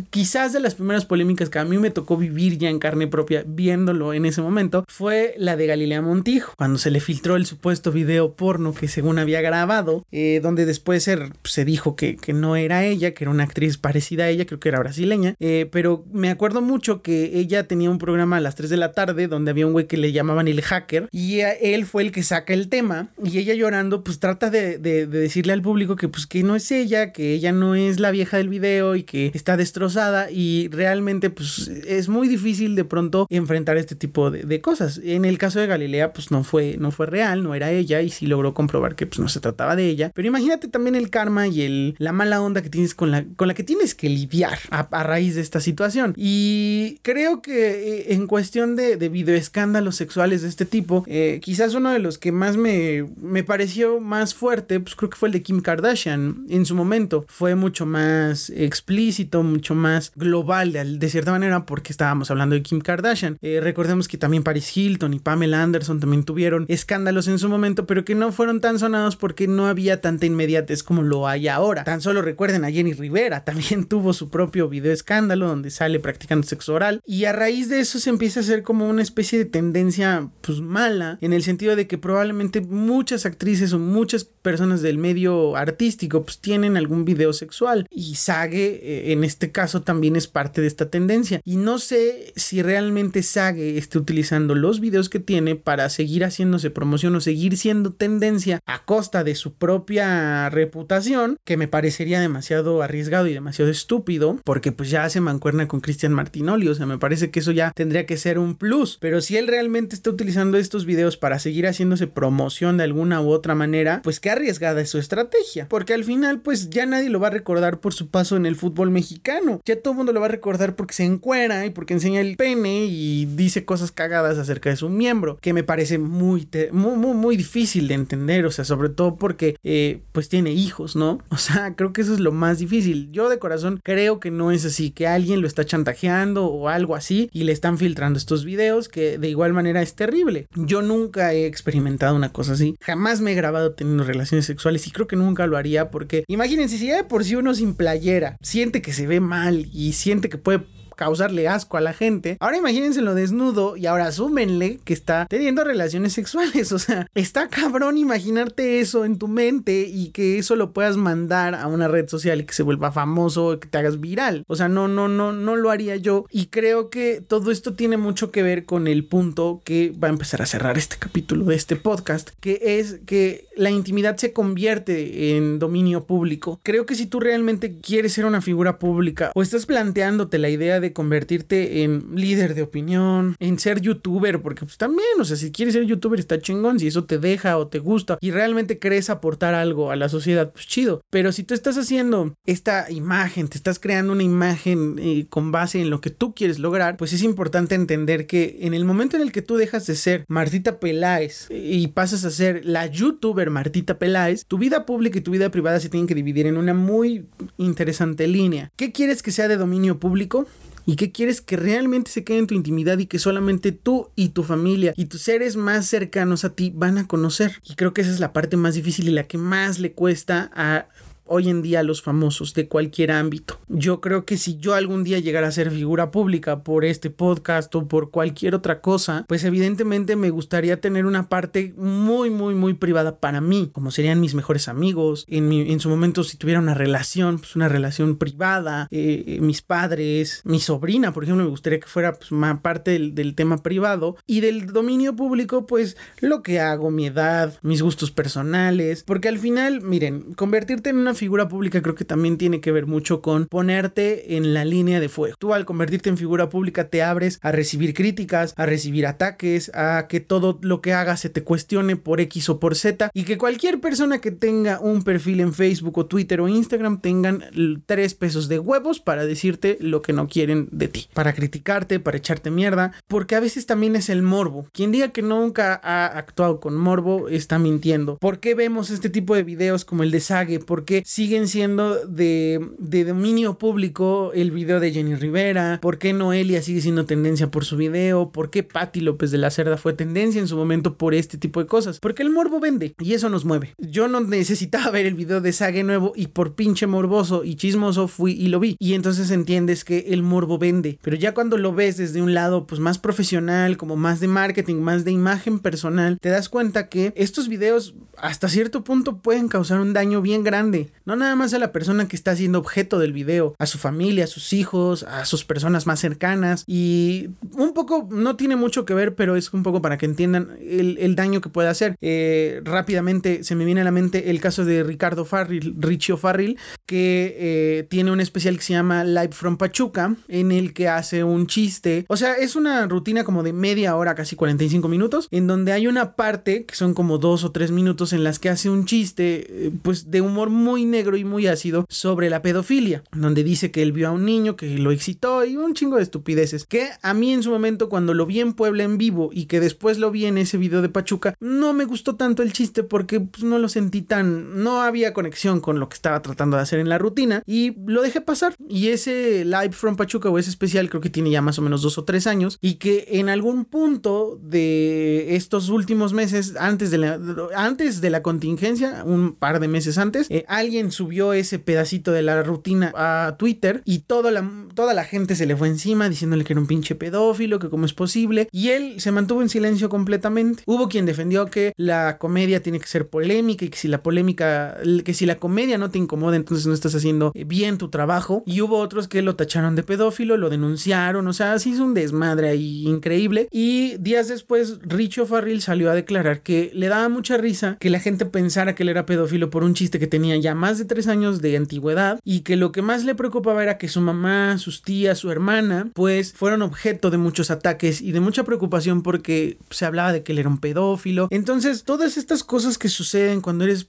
quizás 0.10 0.54
de 0.54 0.60
las 0.60 0.76
primeras 0.76 1.06
polémicas 1.06 1.50
que 1.50 1.60
a 1.60 1.66
mí 1.66 1.78
me 1.78 1.92
tocó 1.92 2.18
vivir 2.18 2.58
ya 2.58 2.70
en 2.70 2.80
carne 2.80 3.08
propia 3.08 3.44
viéndolo 3.46 4.14
en 4.14 4.26
ese 4.26 4.42
momento, 4.42 4.86
fue 4.88 5.34
la 5.38 5.56
de 5.56 5.68
Galilea 5.68 6.02
Montijo, 6.02 6.54
cuando 6.58 6.78
se 6.78 6.92
le 6.92 7.00
filtró 7.00 7.36
el 7.36 7.46
supuesto 7.46 7.92
video 7.92 8.34
porno 8.34 8.74
que 8.74 8.88
según 8.88 9.20
había 9.20 9.42
grabado, 9.42 10.06
eh, 10.12 10.40
donde 10.42 10.66
después 10.66 11.04
se, 11.04 11.66
dijo 11.66 11.96
que, 11.96 12.16
que, 12.16 12.34
no 12.34 12.56
era 12.56 12.86
ella, 12.86 13.14
que 13.14 13.24
era 13.24 13.32
una 13.32 13.44
actriz 13.44 13.78
parecida 13.78 14.26
a 14.26 14.30
ella, 14.30 14.46
creo 14.46 14.60
que 14.60 14.70
era 14.70 14.80
brasileña, 14.80 15.36
eh, 15.40 15.68
pero 15.72 15.99
me 16.12 16.30
acuerdo 16.30 16.62
mucho 16.62 17.02
que 17.02 17.38
ella 17.40 17.68
tenía 17.68 17.90
un 17.90 17.98
programa 17.98 18.38
a 18.38 18.40
las 18.40 18.56
3 18.56 18.70
de 18.70 18.78
la 18.78 18.92
tarde 18.92 19.28
donde 19.28 19.52
había 19.52 19.68
un 19.68 19.74
güey 19.74 19.88
que 19.88 19.98
le 19.98 20.12
llamaban 20.12 20.48
el 20.48 20.62
hacker 20.62 21.08
y 21.12 21.40
él 21.40 21.86
fue 21.86 22.04
el 22.04 22.12
que 22.12 22.24
saca 22.24 22.54
el 22.54 22.70
tema 22.70 23.10
y 23.24 23.38
ella 23.38 23.54
llorando 23.54 24.04
pues 24.04 24.20
trata 24.20 24.50
de, 24.50 24.78
de 24.78 25.08
decirle 25.08 25.54
al 25.54 25.62
público 25.62 25.96
que 25.96 26.08
pues 26.08 26.28
que 26.28 26.44
no 26.44 26.56
es 26.56 26.72
ella, 26.72 27.12
que 27.12 27.34
ella 27.34 27.52
no 27.52 27.76
es 27.76 28.00
la 28.00 28.12
vieja 28.12 28.38
del 28.38 28.50
video 28.50 28.96
y 28.96 29.04
que 29.04 29.32
está 29.34 29.58
destrozada 29.58 30.32
y 30.32 30.70
realmente 30.70 31.30
pues 31.30 31.68
es 31.68 32.10
muy 32.10 32.28
difícil 32.28 32.76
de 32.76 32.86
pronto 32.86 33.28
enfrentar 33.30 33.78
este 33.78 33.96
tipo 33.96 34.32
de, 34.32 34.62
cosas. 34.62 35.00
En 35.04 35.26
el 35.26 35.38
caso 35.38 35.60
de 35.60 35.68
Galilea 35.68 36.14
pues 36.14 36.32
no 36.32 36.44
fue, 36.44 36.78
no 36.80 36.92
fue 36.92 37.06
real, 37.06 37.44
no 37.44 37.56
era 37.56 37.72
ella 37.72 38.02
y 38.02 38.10
sí 38.10 38.26
logró 38.26 38.54
comprobar 38.54 38.96
que 38.96 39.06
pues 39.06 39.20
no 39.20 39.30
se 39.30 39.40
trataba 39.40 39.76
de 39.76 39.88
ella. 39.88 40.12
Pero 40.14 40.28
imagínate 40.28 40.68
también 40.68 40.96
el 40.96 41.10
karma 41.10 41.48
y 41.48 41.62
el, 41.62 41.96
la 41.98 42.12
mala 42.12 42.42
onda 42.42 42.62
que 42.62 42.70
tienes 42.70 42.96
con 42.96 43.12
la, 43.12 43.26
con 43.36 43.48
la 43.48 43.54
que 43.54 43.64
tienes 43.64 43.96
que 43.96 44.10
lidiar 44.10 44.60
a, 44.70 45.04
raíz 45.04 45.36
de 45.36 45.42
esta 45.42 45.60
situación. 45.60 45.89
Y 46.16 47.00
creo 47.02 47.42
que 47.42 48.00
eh, 48.00 48.14
en 48.14 48.28
cuestión 48.28 48.76
de, 48.76 48.98
de 48.98 49.10
videoescándalos 49.10 49.96
sexuales 49.96 50.42
de 50.42 50.50
este 50.50 50.66
tipo, 50.66 51.04
eh, 51.08 51.40
quizás 51.42 51.74
uno 51.74 51.92
de 51.92 52.00
los 52.00 52.18
que 52.18 52.32
más 52.32 52.58
me, 52.58 53.06
me 53.22 53.44
pareció 53.44 54.00
más 54.00 54.34
fuerte, 54.34 54.80
pues 54.80 54.96
creo 54.96 55.10
que 55.10 55.18
fue 55.18 55.30
el 55.30 55.34
de 55.34 55.42
Kim 55.42 55.62
Kardashian 55.62 56.46
en 56.50 56.66
su 56.66 56.76
momento 56.76 57.26
fue 57.28 57.56
mucho 57.56 57.86
más 57.86 58.50
explícito, 58.50 59.44
mucho 59.44 59.76
más 59.76 60.12
global 60.16 60.74
de, 60.74 61.10
cierta 61.10 61.32
manera 61.32 61.66
porque 61.66 61.92
estábamos 61.92 62.30
hablando 62.32 62.56
de 62.56 62.62
Kim 62.62 62.82
Kardashian. 62.82 63.38
Eh, 63.42 63.60
recordemos 63.62 64.08
que 64.08 64.18
también 64.18 64.44
Paris 64.44 64.76
Hilton 64.76 65.14
y 65.14 65.20
Pamela 65.20 65.64
Anderson 65.64 66.00
también 66.00 66.24
tuvieron 66.24 66.66
escándalos 66.68 67.28
en 67.28 67.40
su 67.40 67.50
momento, 67.50 67.86
pero 67.86 68.06
que 68.06 68.16
no 68.16 68.32
fueron 68.32 68.62
tan 68.62 68.80
sonados 68.80 69.16
porque 69.16 69.48
no 69.48 69.68
había 69.68 70.02
tanta 70.02 70.26
inmediatez 70.26 70.84
como 70.84 71.02
lo 71.02 71.28
hay 71.28 71.48
ahora. 71.48 71.84
Tan 71.84 72.02
solo 72.02 72.22
recuerden 72.22 72.66
a 72.66 72.72
Jenny 72.72 72.94
Rivera, 72.94 73.44
también 73.46 73.86
tuvo 73.86 74.14
su 74.14 74.30
propio 74.30 74.70
video 74.70 74.92
escándalo 74.92 75.48
donde 75.48 75.70
sale 75.80 76.02
practicando 76.02 76.46
sexo 76.46 76.74
oral. 76.74 77.02
Y 77.06 77.24
a 77.24 77.32
raíz 77.32 77.70
de 77.70 77.80
eso 77.80 78.00
se 78.00 78.10
empieza 78.10 78.42
a 78.42 78.44
hacer 78.44 78.64
como 78.64 78.90
una 78.90 79.02
especie 79.02 79.40
de 79.40 79.46
tendencia 79.46 80.30
pues 80.42 80.60
mala 80.60 81.18
en 81.22 81.32
el 81.32 81.42
sentido 81.42 81.78
de 81.78 81.88
que 81.88 81.98
probablemente 81.98 82.60
muchas 82.60 83.26
actrices 83.26 83.72
o 83.72 83.80
muchas 83.80 84.26
personas 84.50 84.82
del 84.82 84.98
medio 84.98 85.56
artístico 85.56 86.24
pues 86.24 86.40
tienen 86.40 86.76
algún 86.76 87.06
video 87.06 87.34
sexual. 87.34 87.86
Y 87.92 88.16
Sage 88.16 88.80
eh, 88.82 89.12
en 89.12 89.24
este 89.24 89.52
caso 89.52 89.84
también 89.84 90.16
es 90.16 90.28
parte 90.28 90.60
de 90.60 90.66
esta 90.66 90.90
tendencia. 90.90 91.40
Y 91.46 91.58
no 91.58 91.78
sé 91.78 92.34
si 92.36 92.64
realmente 92.64 93.22
Sage 93.22 93.78
esté 93.78 94.00
utilizando 94.00 94.56
los 94.56 94.80
videos 94.80 95.08
que 95.08 95.20
tiene 95.20 95.56
para 95.56 95.88
seguir 95.90 96.24
haciéndose 96.24 96.72
promoción 96.72 97.14
o 97.16 97.22
seguir 97.22 97.58
siendo 97.58 97.92
tendencia 97.94 98.60
a 98.66 98.86
costa 98.86 99.24
de 99.24 99.36
su 99.36 99.54
propia 99.54 100.50
reputación 100.50 101.38
que 101.46 101.56
me 101.56 101.68
parecería 101.68 102.20
demasiado 102.20 102.82
arriesgado 102.82 103.28
y 103.28 103.34
demasiado 103.36 103.70
estúpido 103.70 104.40
porque 104.44 104.72
pues 104.72 104.90
ya 104.90 105.04
hace 105.04 105.22
mancuerna 105.22 105.68
con 105.68 105.80
Cristian 105.80 106.14
Martinoli. 106.14 106.70
O 106.70 106.74
sea 106.74 106.88
me 106.88 106.98
parece 106.98 107.30
que 107.30 107.42
eso 107.42 107.52
ya 107.52 107.72
tendría 107.76 108.08
que 108.08 108.18
ser 108.18 108.40
un 108.40 108.56
plus. 108.56 108.98
Pero 109.00 109.22
si 109.22 109.38
él 109.38 109.46
realmente 109.46 109.94
está 109.94 110.10
utilizando 110.10 110.58
estos 110.58 110.86
videos 110.86 111.18
para 111.18 111.38
seguir 111.38 111.68
haciéndose 111.68 112.08
promoción 112.08 112.78
de 112.78 112.86
alguna 112.86 113.22
u 113.22 113.30
otra 113.30 113.54
manera 113.54 114.02
pues 114.04 114.20
qué 114.20 114.39
arriesgada 114.40 114.82
es 114.82 114.90
su 114.90 114.98
estrategia, 114.98 115.68
porque 115.70 115.94
al 115.94 116.04
final 116.04 116.40
pues 116.42 116.70
ya 116.70 116.86
nadie 116.86 117.10
lo 117.10 117.20
va 117.20 117.28
a 117.28 117.32
recordar 117.32 117.80
por 117.80 117.94
su 117.94 118.10
paso 118.10 118.36
en 118.36 118.46
el 118.46 118.56
fútbol 118.56 118.90
mexicano, 118.90 119.62
ya 119.66 119.80
todo 119.82 119.92
el 119.92 119.98
mundo 119.98 120.14
lo 120.14 120.20
va 120.20 120.28
a 120.28 120.30
recordar 120.30 120.76
porque 120.76 120.94
se 120.94 121.04
encuera 121.04 121.66
y 121.66 121.70
porque 121.70 121.94
enseña 121.94 122.22
el 122.22 122.38
pene 122.38 122.86
y 122.86 123.26
dice 123.26 123.66
cosas 123.66 123.92
cagadas 123.92 124.38
acerca 124.38 124.70
de 124.70 124.76
su 124.76 124.90
miembro, 124.90 125.38
que 125.42 125.54
me 125.54 125.64
parece 125.64 125.98
muy, 125.98 126.48
muy, 126.72 126.96
muy, 126.96 127.14
muy 127.14 127.38
difícil 127.38 127.88
de 127.88 127.94
entender, 127.96 128.46
o 128.46 128.52
sea, 128.52 128.66
sobre 128.66 128.90
todo 128.90 129.18
porque 129.18 129.58
eh, 129.64 130.02
pues 130.12 130.30
tiene 130.30 130.52
hijos, 130.52 130.96
¿no? 130.96 131.20
O 131.40 131.42
sea, 131.42 131.74
creo 131.76 131.94
que 131.94 132.02
eso 132.02 132.14
es 132.14 132.20
lo 132.20 132.34
más 132.34 132.60
difícil. 132.60 133.10
Yo 133.12 133.30
de 133.30 133.40
corazón 133.40 133.80
creo 133.82 134.20
que 134.20 134.30
no 134.30 134.52
es 134.52 134.66
así, 134.66 134.92
que 134.92 135.08
alguien 135.08 135.42
lo 135.42 135.48
está 135.48 135.66
chantajeando 135.66 136.48
o 136.48 136.68
algo 136.68 136.96
así 136.96 137.30
y 137.32 137.46
le 137.46 137.54
están 137.54 137.78
filtrando 137.78 138.20
estos 138.20 138.44
videos, 138.44 138.90
que 138.90 139.18
de 139.18 139.30
igual 139.30 139.54
manera 139.54 139.82
es 139.82 139.96
terrible. 139.96 140.48
Yo 140.56 140.82
nunca 140.82 141.34
he 141.34 141.46
experimentado 141.46 142.16
una 142.16 142.34
cosa 142.34 142.54
así, 142.54 142.76
jamás 142.82 143.22
me 143.22 143.32
he 143.32 143.36
grabado 143.36 143.72
teniendo 143.72 144.04
relaciones 144.04 144.19
sexuales 144.26 144.88
y 144.88 144.92
creo 144.92 145.08
que 145.08 145.16
nunca 145.16 145.48
lo 145.48 145.58
haría 145.58 145.92
porque 145.92 146.24
imagínense 146.28 146.78
si 146.78 146.88
ya 146.88 146.98
de 146.98 147.04
por 147.04 147.24
sí 147.24 147.36
uno 147.36 147.54
sin 147.56 147.76
playera 147.76 148.38
siente 148.42 148.82
que 148.82 148.94
se 148.94 149.08
ve 149.08 149.20
mal 149.20 149.68
y 149.72 149.94
siente 149.94 150.30
que 150.30 150.38
puede 150.38 150.66
causarle 151.00 151.48
asco 151.48 151.78
a 151.78 151.82
la 151.82 151.94
gente. 151.94 152.36
Ahora 152.42 152.58
imagínense 152.58 153.02
lo 153.02 153.16
desnudo 153.16 153.78
y 153.78 153.86
ahora 153.86 154.08
asúmenle 154.08 154.82
que 154.84 154.92
está 154.92 155.26
teniendo 155.30 155.64
relaciones 155.64 156.12
sexuales. 156.12 156.74
O 156.80 156.82
sea, 156.82 157.08
está 157.16 157.48
cabrón 157.50 157.98
imaginarte 157.98 158.80
eso 158.80 159.04
en 159.04 159.18
tu 159.18 159.28
mente 159.28 159.82
y 159.82 160.10
que 160.10 160.38
eso 160.38 160.56
lo 160.56 160.72
puedas 160.72 160.98
mandar 160.98 161.56
a 161.56 161.68
una 161.68 161.88
red 161.88 162.08
social 162.08 162.40
y 162.40 162.44
que 162.44 162.54
se 162.54 162.64
vuelva 162.64 162.92
famoso, 162.92 163.60
que 163.60 163.68
te 163.68 163.78
hagas 163.78 164.00
viral. 164.00 164.44
O 164.48 164.56
sea, 164.56 164.70
no, 164.70 164.88
no, 164.88 165.08
no, 165.08 165.32
no 165.32 165.56
lo 165.56 165.72
haría 165.72 165.96
yo. 165.96 166.26
Y 166.32 166.48
creo 166.48 166.90
que 166.90 167.22
todo 167.26 167.52
esto 167.52 167.74
tiene 167.74 167.98
mucho 167.98 168.32
que 168.32 168.44
ver 168.44 168.66
con 168.66 168.88
el 168.88 169.06
punto 169.06 169.62
que 169.66 169.92
va 169.92 170.08
a 170.10 170.12
empezar 170.12 170.42
a 170.42 170.46
cerrar 170.46 170.78
este 170.78 170.98
capítulo 171.00 171.46
de 171.46 171.56
este 171.56 171.76
podcast, 171.76 172.30
que 172.40 172.60
es 172.62 173.00
que 173.06 173.46
la 173.56 173.72
intimidad 173.72 174.18
se 174.18 174.32
convierte 174.32 175.36
en 175.36 175.60
dominio 175.60 176.06
público. 176.06 176.60
Creo 176.64 176.86
que 176.86 176.96
si 176.96 177.08
tú 177.08 177.20
realmente 177.20 177.80
quieres 177.80 178.14
ser 178.14 178.26
una 178.26 178.42
figura 178.42 178.80
pública 178.80 179.32
o 179.36 179.42
estás 179.42 179.66
planteándote 179.66 180.38
la 180.38 180.50
idea 180.50 180.80
de 180.80 180.89
convertirte 180.94 181.84
en 181.84 182.16
líder 182.16 182.56
de 182.56 182.62
opinión, 182.62 183.36
en 183.40 183.60
ser 183.60 183.82
youtuber, 183.82 184.42
porque 184.42 184.66
pues 184.66 184.78
también, 184.78 185.20
o 185.20 185.26
sea, 185.26 185.38
si 185.38 185.52
quieres 185.52 185.74
ser 185.74 185.86
youtuber 185.86 186.20
está 186.20 186.40
chingón, 186.40 186.80
si 186.80 186.88
eso 186.88 187.06
te 187.06 187.18
deja 187.18 187.58
o 187.58 187.68
te 187.68 187.80
gusta 187.80 188.18
y 188.22 188.32
realmente 188.32 188.80
crees 188.80 189.10
aportar 189.10 189.54
algo 189.54 189.92
a 189.92 189.96
la 189.96 190.10
sociedad, 190.10 190.52
pues 190.52 190.68
chido. 190.68 191.02
Pero 191.10 191.32
si 191.32 191.44
tú 191.44 191.54
estás 191.54 191.78
haciendo 191.78 192.34
esta 192.46 192.92
imagen, 192.92 193.48
te 193.48 193.58
estás 193.58 193.80
creando 193.80 194.14
una 194.14 194.24
imagen 194.24 194.98
eh, 195.00 195.26
con 195.30 195.52
base 195.52 195.82
en 195.82 195.90
lo 195.90 196.02
que 196.02 196.10
tú 196.10 196.34
quieres 196.34 196.60
lograr, 196.60 196.98
pues 196.98 197.14
es 197.14 197.24
importante 197.24 197.76
entender 197.76 198.28
que 198.28 198.58
en 198.62 198.74
el 198.74 198.86
momento 198.86 199.16
en 199.16 199.24
el 199.24 199.32
que 199.32 199.42
tú 199.42 199.58
dejas 199.58 199.88
de 199.88 199.96
ser 199.96 200.26
Martita 200.28 200.80
Peláez 200.80 201.48
y 201.50 201.88
pasas 201.88 202.26
a 202.26 202.32
ser 202.32 202.66
la 202.66 202.86
youtuber 202.88 203.50
Martita 203.50 203.98
Peláez, 203.98 204.46
tu 204.46 204.58
vida 204.58 204.86
pública 204.86 205.20
y 205.20 205.22
tu 205.22 205.32
vida 205.32 205.50
privada 205.50 205.80
se 205.80 205.90
tienen 205.90 206.08
que 206.08 206.16
dividir 206.16 206.48
en 206.48 206.58
una 206.58 206.74
muy 206.74 207.26
interesante 207.58 208.28
línea. 208.28 208.72
¿Qué 208.76 208.92
quieres 208.92 209.24
que 209.24 209.32
sea 209.32 209.48
de 209.48 209.58
dominio 209.58 210.00
público? 210.00 210.48
Y 210.90 210.96
que 210.96 211.12
quieres 211.12 211.40
que 211.42 211.56
realmente 211.56 212.10
se 212.10 212.24
quede 212.24 212.40
en 212.40 212.48
tu 212.48 212.56
intimidad 212.56 212.98
y 212.98 213.06
que 213.06 213.20
solamente 213.20 213.72
tú 213.72 214.10
y 214.16 214.30
tu 214.30 214.42
familia 214.42 214.92
y 214.98 215.06
tus 215.06 215.22
seres 215.22 215.56
más 215.56 215.86
cercanos 215.86 216.46
a 216.46 216.56
ti 216.56 216.72
van 216.74 216.98
a 216.98 217.08
conocer. 217.08 217.62
Y 217.64 217.76
creo 217.76 217.94
que 217.94 218.02
esa 218.02 218.10
es 218.10 218.20
la 218.20 218.34
parte 218.34 218.58
más 218.58 218.74
difícil 218.74 219.08
y 219.08 219.12
la 219.12 219.28
que 219.28 219.38
más 219.38 219.78
le 219.78 219.92
cuesta 219.92 220.50
a 220.56 220.88
hoy 221.30 221.50
en 221.50 221.62
día 221.62 221.84
los 221.84 222.02
famosos 222.02 222.54
de 222.54 222.68
cualquier 222.68 223.12
ámbito. 223.12 223.60
Yo 223.68 224.02
creo 224.02 224.26
que 224.26 224.38
si 224.38 224.58
yo 224.58 224.74
algún 224.74 225.04
día 225.04 225.20
llegara 225.20 225.48
a 225.48 225.52
ser 225.52 225.72
figura 225.72 226.12
pública 226.12 226.64
por 226.64 226.86
este 226.86 227.10
podcast 227.10 227.74
o 227.76 227.88
por 227.88 228.12
cualquier 228.12 228.56
otra 228.56 228.82
cosa, 228.82 229.26
pues 229.28 229.44
evidentemente 229.44 230.16
me 230.16 230.30
gustaría 230.30 230.82
tener 230.82 231.06
una 231.06 231.30
parte 231.30 231.74
muy, 231.78 232.30
muy, 232.30 232.56
muy 232.56 232.74
privada 232.74 233.20
para 233.20 233.42
mí, 233.42 233.70
como 233.72 233.92
serían 233.92 234.20
mis 234.20 234.36
mejores 234.36 234.68
amigos, 234.68 235.26
en, 235.28 235.52
en 235.52 235.80
su 235.80 235.90
momento 235.90 236.24
si 236.24 236.38
tuviera 236.38 236.60
una 236.60 236.74
relación, 236.74 237.40
pues 237.40 237.56
una 237.56 237.70
relación 237.70 238.18
privada, 238.18 238.88
eh, 238.92 239.24
eh, 239.28 239.40
mis 239.42 239.62
padres, 239.62 240.42
mi 240.44 240.60
sobrina, 240.60 241.14
por 241.14 241.24
ejemplo, 241.24 241.44
me 241.44 241.50
gustaría 241.50 241.80
que 241.80 241.88
fuera 241.88 242.14
pues, 242.14 242.32
más 242.32 242.60
parte 242.62 242.92
del, 242.92 243.16
del 243.16 243.36
tema 243.36 243.62
privado 243.62 244.18
y 244.26 244.42
del 244.42 244.68
dominio 244.68 245.16
público, 245.16 245.66
pues 245.66 245.98
lo 246.20 246.42
que 246.42 246.60
hago, 246.60 246.92
mi 246.92 247.08
edad, 247.08 247.58
mis 247.62 247.82
gustos 247.82 248.12
personales, 248.12 249.04
porque 249.04 249.30
al 249.30 249.38
final, 249.38 249.82
miren, 249.82 250.34
convertirte 250.34 250.90
en 250.90 250.98
una 250.98 251.14
figura 251.20 251.48
pública 251.48 251.82
creo 251.82 251.96
que 251.96 252.06
también 252.06 252.38
tiene 252.38 252.62
que 252.62 252.72
ver 252.72 252.88
mucho 252.88 253.22
con 253.22 253.46
ponerte 253.46 254.38
en 254.38 254.54
la 254.54 254.66
línea 254.66 255.00
de 255.00 255.10
fuego. 255.10 255.36
Tú 255.38 255.54
al 255.54 255.66
convertirte 255.66 256.10
en 256.10 256.18
figura 256.18 256.50
pública 256.50 256.90
te 256.90 257.04
abres 257.04 257.40
a 257.42 257.52
recibir 257.52 257.94
críticas, 257.94 258.54
a 258.56 258.66
recibir 258.66 259.06
ataques, 259.06 259.70
a 259.76 260.08
que 260.08 260.22
todo 260.22 260.58
lo 260.62 260.82
que 260.82 260.94
hagas 260.94 261.20
se 261.20 261.30
te 261.30 261.44
cuestione 261.44 261.98
por 261.98 262.22
X 262.22 262.50
o 262.50 262.60
por 262.60 262.76
Z 262.76 263.12
y 263.14 263.24
que 263.24 263.38
cualquier 263.38 263.82
persona 263.82 264.20
que 264.20 264.32
tenga 264.32 264.80
un 264.80 265.04
perfil 265.04 265.42
en 265.42 265.54
Facebook 265.54 265.98
o 265.98 266.06
Twitter 266.06 266.40
o 266.42 266.48
Instagram 266.48 267.02
tengan 267.02 267.44
tres 267.86 268.16
pesos 268.16 268.48
de 268.48 268.60
huevos 268.60 269.00
para 269.00 269.26
decirte 269.26 269.78
lo 269.82 270.02
que 270.02 270.14
no 270.14 270.28
quieren 270.28 270.70
de 270.72 270.88
ti, 270.88 271.10
para 271.14 271.34
criticarte, 271.34 272.00
para 272.00 272.18
echarte 272.18 272.50
mierda, 272.50 272.94
porque 273.08 273.36
a 273.36 273.42
veces 273.42 273.66
también 273.66 273.96
es 273.98 274.10
el 274.10 274.22
morbo. 274.22 274.68
Quien 274.72 274.92
diga 274.92 275.10
que 275.10 275.22
nunca 275.22 275.80
ha 275.84 276.06
actuado 276.06 276.62
con 276.62 276.78
morbo 276.78 277.28
está 277.28 277.60
mintiendo. 277.60 278.18
¿Por 278.18 278.40
qué 278.40 278.56
vemos 278.56 278.90
este 278.90 279.10
tipo 279.10 279.36
de 279.36 279.44
videos 279.44 279.84
como 279.84 280.04
el 280.04 280.12
de 280.12 280.22
Sage? 280.22 280.60
¿Por 280.60 280.86
qué 280.86 281.04
siguen 281.10 281.48
siendo 281.48 282.06
de, 282.06 282.62
dominio 282.78 283.58
público 283.58 284.32
el 284.36 284.52
video 284.52 284.80
de 284.80 284.92
Jenny 284.92 285.16
Rivera, 285.16 285.80
por 285.82 285.98
qué 285.98 286.14
Noelia 286.14 286.62
sigue 286.62 286.82
siendo 286.82 287.08
tendencia 287.08 287.50
por 287.50 287.66
su 287.66 287.78
video, 287.78 288.30
por 288.32 288.52
qué 288.52 288.62
Patti 288.62 289.02
López 289.02 289.32
de 289.32 289.40
la 289.40 289.50
Cerda 289.50 289.78
fue 289.78 289.94
tendencia 289.94 290.40
en 290.40 290.48
su 290.48 290.56
momento 290.56 290.98
por 290.98 291.16
este 291.16 291.40
tipo 291.40 291.60
de 291.62 291.66
cosas, 291.66 292.00
porque 292.00 292.22
el 292.22 292.30
morbo 292.30 292.60
vende 292.60 292.94
y 293.00 293.14
eso 293.16 293.28
nos 293.28 293.44
mueve. 293.44 293.74
Yo 293.80 294.08
no 294.08 294.22
necesitaba 294.22 294.92
ver 294.92 295.08
el 295.08 295.16
video 295.16 295.42
de 295.42 295.52
Sage 295.52 295.84
nuevo 295.84 296.14
y 296.16 296.28
por 296.28 296.54
pinche 296.54 296.86
morboso 296.86 297.44
y 297.44 297.56
chismoso 297.56 298.08
fui 298.08 298.34
y 298.34 298.50
lo 298.50 298.60
vi. 298.60 298.76
Y 298.78 298.94
entonces 298.94 299.32
entiendes 299.32 299.84
que 299.84 300.10
el 300.10 300.22
morbo 300.22 300.60
vende, 300.60 301.00
pero 301.02 301.18
ya 301.18 301.34
cuando 301.34 301.58
lo 301.58 301.74
ves 301.74 301.98
desde 301.98 302.22
un 302.22 302.36
lado 302.36 302.68
pues 302.68 302.80
más 302.80 303.00
profesional, 303.00 303.78
como 303.78 303.96
más 303.96 304.20
de 304.20 304.28
marketing, 304.28 304.76
más 304.76 305.06
de 305.06 305.12
imagen 305.12 305.58
personal, 305.58 306.20
te 306.22 306.30
das 306.30 306.50
cuenta 306.50 306.88
que 306.88 307.14
estos 307.16 307.50
videos 307.50 307.96
hasta 308.16 308.48
cierto 308.48 308.84
punto 308.84 309.18
pueden 309.18 309.48
causar 309.48 309.80
un 309.80 309.94
daño 309.94 310.22
bien 310.22 310.44
grande 310.44 310.92
no 311.06 311.16
nada 311.16 311.36
más 311.36 311.54
a 311.54 311.60
la 311.60 311.72
persona 311.72 312.08
que 312.08 312.16
está 312.16 312.36
siendo 312.36 312.60
objeto 312.60 313.00
del 313.00 313.14
video, 313.14 313.56
a 313.58 313.66
su 313.66 313.78
familia, 313.78 314.26
a 314.26 314.28
sus 314.28 314.54
hijos, 314.54 315.04
a 315.04 315.26
sus 315.26 315.44
personas 315.46 315.88
más 315.88 316.00
cercanas. 316.00 316.64
Y 316.68 317.30
un 317.54 317.74
poco, 317.74 318.08
no 318.12 318.36
tiene 318.36 318.56
mucho 318.56 318.86
que 318.86 318.94
ver, 318.94 319.16
pero 319.16 319.36
es 319.36 319.54
un 319.54 319.64
poco 319.64 319.82
para 319.82 319.98
que 319.98 320.06
entiendan 320.06 320.58
el, 320.62 321.16
daño 321.16 321.42
que 321.42 321.50
puede 321.50 321.70
hacer. 321.70 321.96
Eh, 322.02 322.62
rápidamente 322.64 323.44
se 323.44 323.56
me 323.56 323.66
viene 323.66 323.82
a 323.82 323.84
la 323.84 323.92
mente 323.92 324.30
el 324.30 324.40
caso 324.40 324.66
de 324.66 324.84
Ricardo 324.84 325.26
Farril, 325.26 325.76
Richio 325.78 326.18
Farril, 326.18 326.58
que 326.86 327.36
eh, 327.38 327.88
tiene 327.90 328.12
un 328.12 328.22
especial 328.22 328.56
que 328.58 328.64
se 328.64 328.74
llama 328.74 329.04
Live 329.04 329.32
from 329.32 329.58
Pachuca, 329.58 330.16
en 330.28 330.52
el 330.52 330.74
que 330.74 330.88
hace 330.88 331.24
un 331.24 331.48
chiste. 331.48 332.06
O 332.08 332.18
sea, 332.18 332.34
es 332.34 332.56
una 332.56 332.86
rutina 332.88 333.24
como 333.24 333.44
de 333.44 333.54
media 333.54 333.96
hora, 333.96 334.16
casi 334.16 334.36
45 334.36 334.88
minutos, 334.88 335.28
en 335.32 335.48
donde 335.48 335.72
hay 335.72 335.88
una 335.88 336.16
parte 336.16 336.66
que 336.66 336.76
son 336.76 336.94
como 336.94 337.18
dos 337.18 337.44
o 337.44 337.52
tres 337.52 337.72
minutos 337.72 338.14
en 338.14 338.24
las 338.24 338.40
que 338.40 338.50
hace 338.50 338.70
un 338.70 338.86
chiste, 338.86 339.68
eh, 339.68 339.72
pues 339.82 340.12
de 340.12 340.22
humor 340.22 340.50
muy 340.50 340.86
negro 340.90 341.18
y 341.18 341.24
muy 341.24 341.48
ácido 341.48 341.86
sobre 341.90 342.30
la 342.30 342.42
pedofilia, 342.42 343.04
donde 343.12 343.44
dice 343.44 343.72
que 343.72 343.82
él 343.82 343.92
vio 343.92 344.10
a 344.10 344.12
un 344.12 344.26
niño 344.26 344.56
que 344.56 344.78
lo 344.78 344.92
excitó 344.92 345.46
y 345.46 345.58
un 345.58 345.74
chingo 345.74 345.98
de 345.98 346.04
estupideces. 346.04 346.66
Que 346.66 346.90
a 347.02 347.14
mí 347.14 347.34
en 347.34 347.44
su 347.44 347.52
momento, 347.52 347.90
cuando 347.90 348.14
lo 348.14 348.26
vi 348.26 348.40
en 348.40 348.54
Puebla 348.54 348.84
en 348.84 348.98
vivo 348.98 349.30
y 349.32 349.46
que 349.46 349.60
después 349.60 349.98
lo 349.98 350.12
vi 350.12 350.26
en 350.26 350.38
ese 350.38 350.58
video 350.58 350.82
de 350.82 350.90
Pachuca, 350.90 351.36
no 351.40 351.74
me 351.74 351.86
gustó 351.86 352.16
tanto 352.16 352.44
el 352.44 352.54
chiste 352.54 352.84
porque 352.84 353.20
pues, 353.20 353.44
no 353.44 353.60
lo 353.60 353.70
sentí 353.70 354.02
tan. 354.02 354.64
No 354.64 354.82
había 354.82 355.14
conexión 355.14 355.60
con 355.60 355.80
lo 355.80 355.90
que 355.90 355.96
estaba 355.96 356.22
tratando 356.22 356.58
de 356.58 356.64
hacer 356.64 356.80
en 356.80 356.90
la 356.90 356.98
rutina 356.98 357.44
y 357.46 357.74
lo 357.86 358.02
dejé 358.02 358.22
pasar. 358.22 358.56
Y 358.68 358.90
ese 358.90 359.46
live 359.46 359.72
from 359.72 359.96
Pachuca 359.96 360.30
o 360.30 360.38
ese 360.38 360.50
especial 360.50 360.90
creo 360.90 361.02
que 361.02 361.10
tiene 361.10 361.32
ya 361.32 361.42
más 361.42 361.60
o 361.60 361.62
menos 361.62 361.82
dos 361.82 361.98
o 361.98 362.04
tres 362.04 362.28
años 362.28 362.58
y 362.62 362.76
que 362.76 363.06
en 363.12 363.30
algún 363.30 363.66
punto 363.66 364.40
de 364.42 365.36
estos 365.36 365.70
últimos 365.70 366.14
meses, 366.14 366.56
antes 366.60 366.92
de 366.92 366.98
la, 366.98 367.20
antes 367.56 368.02
de 368.02 368.10
la 368.10 368.22
contingencia, 368.22 369.04
un 369.06 369.34
par 369.34 369.60
de 369.60 369.68
meses 369.68 369.98
antes, 369.98 370.28
eh, 370.30 370.46
alguien 370.48 370.79
subió 370.92 371.34
ese 371.34 371.60
pedacito 371.60 372.12
de 372.12 372.22
la 372.22 372.44
rutina 372.44 372.92
a 372.96 373.36
Twitter 373.38 373.82
y 373.86 374.00
toda 374.00 374.32
la, 374.32 374.50
toda 374.74 374.94
la 374.94 375.04
gente 375.04 375.36
se 375.36 375.46
le 375.46 375.56
fue 375.56 375.68
encima 375.68 376.10
diciéndole 376.10 376.44
que 376.44 376.54
era 376.54 376.62
un 376.62 376.68
pinche 376.68 376.96
pedófilo, 376.96 377.60
que 377.60 377.70
cómo 377.70 377.86
es 377.86 377.94
posible. 377.94 378.48
Y 378.52 378.70
él 378.70 379.00
se 379.00 379.12
mantuvo 379.12 379.42
en 379.42 379.50
silencio 379.50 379.90
completamente. 379.90 380.64
Hubo 380.66 380.90
quien 380.90 381.06
defendió 381.06 381.48
que 381.48 381.74
la 381.78 382.18
comedia 382.18 382.62
tiene 382.62 382.80
que 382.80 382.88
ser 382.88 383.08
polémica 383.08 383.66
y 383.66 383.70
que 383.70 383.78
si 383.78 383.88
la 383.88 384.04
polémica, 384.04 384.78
que 385.04 385.14
si 385.14 385.26
la 385.26 385.36
comedia 385.40 385.78
no 385.78 385.90
te 385.90 385.98
incomoda, 385.98 386.36
entonces 386.36 386.66
no 386.66 386.74
estás 386.74 386.96
haciendo 386.96 387.32
bien 387.34 387.78
tu 387.78 387.90
trabajo. 387.90 388.44
Y 388.46 388.62
hubo 388.62 388.78
otros 388.78 389.08
que 389.08 389.22
lo 389.22 389.36
tacharon 389.36 389.76
de 389.76 389.84
pedófilo, 389.84 390.38
lo 390.38 390.50
denunciaron, 390.50 391.28
o 391.28 391.34
sea, 391.34 391.54
así 391.54 391.72
es 391.72 391.80
un 391.80 391.94
desmadre 391.94 392.50
ahí 392.50 392.88
increíble. 392.88 393.48
Y 393.52 393.98
días 393.98 394.28
después, 394.28 394.80
Richo 394.82 395.26
Farril 395.26 395.62
salió 395.62 395.92
a 395.92 395.96
declarar 395.96 396.42
que 396.42 396.72
le 396.74 396.88
daba 396.88 397.10
mucha 397.10 397.38
risa 397.38 397.78
que 397.80 397.90
la 397.90 398.00
gente 398.00 398.26
pensara 398.26 398.76
que 398.76 398.84
él 398.84 398.90
era 398.90 399.06
pedófilo 399.06 399.50
por 399.50 399.64
un 399.64 399.74
chiste 399.74 400.00
que 400.00 400.08
tenía 400.08 400.38
ya 400.38 400.56
más 400.56 400.69
más 400.70 400.78
de 400.78 400.86
tres 400.86 401.08
años 401.08 401.42
de 401.42 401.58
antigüedad 401.58 402.20
y 402.24 402.42
que 402.42 402.56
lo 402.56 402.72
que 402.72 402.84
más 402.84 403.04
le 403.04 403.16
preocupaba 403.16 403.64
era 403.64 403.80
que 403.80 403.88
su 403.88 404.02
mamá, 404.02 404.60
sus 404.60 404.84
tías, 404.84 405.18
su 405.18 405.32
hermana, 405.32 405.90
pues 405.96 406.32
fueron 406.34 406.62
objeto 406.62 407.10
de 407.10 407.18
muchos 407.18 407.50
ataques 407.50 408.02
y 408.04 408.12
de 408.12 408.20
mucha 408.20 408.44
preocupación 408.44 409.02
porque 409.02 409.58
se 409.72 409.86
hablaba 409.86 410.14
de 410.14 410.22
que 410.22 410.32
él 410.32 410.38
era 410.38 410.48
un 410.48 410.60
pedófilo. 410.60 411.28
Entonces, 411.32 411.86
todas 411.86 412.18
estas 412.18 412.44
cosas 412.44 412.78
que 412.78 412.88
suceden 412.88 413.42
cuando 413.42 413.64
eres, 413.64 413.88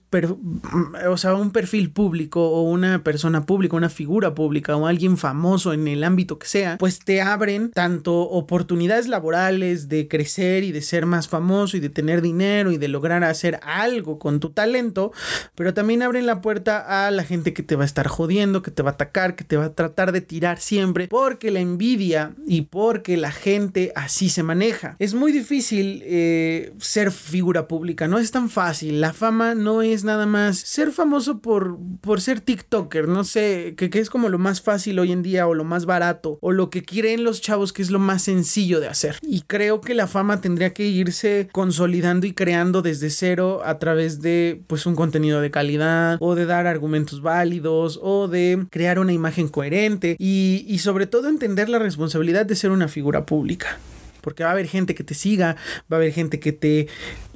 o 1.07 1.18
sea, 1.18 1.35
un 1.35 1.51
perfil 1.51 1.91
público 1.91 2.49
o 2.49 2.62
una 2.62 3.05
persona 3.05 3.45
pública, 3.45 3.76
una 3.76 3.91
figura 3.91 4.35
pública 4.35 4.74
o 4.74 4.87
alguien 4.87 5.18
famoso 5.18 5.74
en 5.74 5.87
el 5.87 6.03
ámbito 6.03 6.39
que 6.39 6.47
sea, 6.47 6.78
pues 6.78 7.01
te 7.01 7.20
abren 7.20 7.72
tanto 7.72 8.22
oportunidades 8.22 9.07
laborales 9.07 9.91
de 9.91 10.09
crecer 10.09 10.64
y 10.64 10.72
de 10.72 10.81
ser 10.81 11.05
más 11.05 11.28
famoso 11.28 11.76
y 11.76 11.81
de 11.81 11.91
tener 11.91 12.22
dinero 12.22 12.72
y 12.72 12.78
de 12.78 12.89
lograr 12.89 13.22
hacer 13.22 13.61
algo 13.64 14.18
con 14.18 14.41
tu 14.41 14.49
talento, 14.49 15.12
pero 15.55 15.74
también 15.74 16.03
abren 16.03 16.24
la 16.24 16.41
puerta 16.41 16.69
a 16.78 17.10
la 17.10 17.24
gente 17.24 17.52
que 17.52 17.62
te 17.62 17.76
va 17.76 17.82
a 17.82 17.86
estar 17.86 18.06
jodiendo, 18.06 18.62
que 18.62 18.70
te 18.70 18.82
va 18.82 18.90
a 18.90 18.92
atacar, 18.94 19.36
que 19.36 19.44
te 19.44 19.56
va 19.56 19.66
a 19.66 19.74
tratar 19.74 20.12
de 20.12 20.20
tirar 20.20 20.60
siempre, 20.60 21.08
porque 21.08 21.50
la 21.50 21.60
envidia 21.60 22.34
y 22.46 22.62
porque 22.62 23.16
la 23.16 23.32
gente 23.32 23.92
así 23.94 24.28
se 24.28 24.42
maneja. 24.42 24.96
Es 24.98 25.14
muy 25.14 25.32
difícil 25.32 26.02
eh, 26.04 26.72
ser 26.78 27.12
figura 27.12 27.68
pública, 27.68 28.08
no 28.08 28.18
es 28.18 28.30
tan 28.30 28.50
fácil. 28.50 29.00
La 29.00 29.12
fama 29.12 29.54
no 29.54 29.82
es 29.82 30.04
nada 30.04 30.26
más 30.26 30.58
ser 30.58 30.92
famoso 30.92 31.40
por, 31.40 31.78
por 32.00 32.20
ser 32.20 32.40
TikToker, 32.40 33.08
no 33.08 33.24
sé, 33.24 33.74
que, 33.76 33.90
es 34.00 34.10
como 34.10 34.28
lo 34.28 34.38
más 34.38 34.62
fácil 34.62 34.98
hoy 34.98 35.12
en 35.12 35.22
día 35.22 35.46
o 35.46 35.54
lo 35.54 35.64
más 35.64 35.84
barato 35.84 36.38
o 36.40 36.52
lo 36.52 36.70
que 36.70 36.82
creen 36.82 37.24
los 37.24 37.40
chavos 37.40 37.72
que 37.72 37.82
es 37.82 37.90
lo 37.90 37.98
más 37.98 38.22
sencillo 38.22 38.80
de 38.80 38.88
hacer. 38.88 39.18
Y 39.22 39.42
creo 39.42 39.80
que 39.80 39.94
la 39.94 40.06
fama 40.06 40.40
tendría 40.40 40.72
que 40.72 40.86
irse 40.86 41.48
consolidando 41.52 42.26
y 42.26 42.32
creando 42.32 42.82
desde 42.82 43.10
cero 43.10 43.60
a 43.64 43.78
través 43.78 44.20
de 44.20 44.62
pues 44.66 44.86
un 44.86 44.94
contenido 44.94 45.40
de 45.40 45.50
calidad 45.50 46.18
o 46.20 46.34
de 46.34 46.46
dar 46.46 46.59
argumentos 46.66 47.22
válidos 47.22 47.98
o 48.02 48.28
de 48.28 48.66
crear 48.70 48.98
una 48.98 49.12
imagen 49.12 49.48
coherente 49.48 50.16
y, 50.18 50.64
y 50.68 50.78
sobre 50.78 51.06
todo 51.06 51.28
entender 51.28 51.68
la 51.68 51.78
responsabilidad 51.78 52.46
de 52.46 52.56
ser 52.56 52.70
una 52.70 52.88
figura 52.88 53.26
pública 53.26 53.78
porque 54.20 54.42
va 54.42 54.50
a 54.50 54.52
haber 54.52 54.66
gente 54.66 54.94
que 54.94 55.04
te 55.04 55.14
siga, 55.14 55.56
va 55.90 55.96
a 55.96 56.00
haber 56.00 56.12
gente 56.12 56.40
que 56.40 56.52
te 56.52 56.88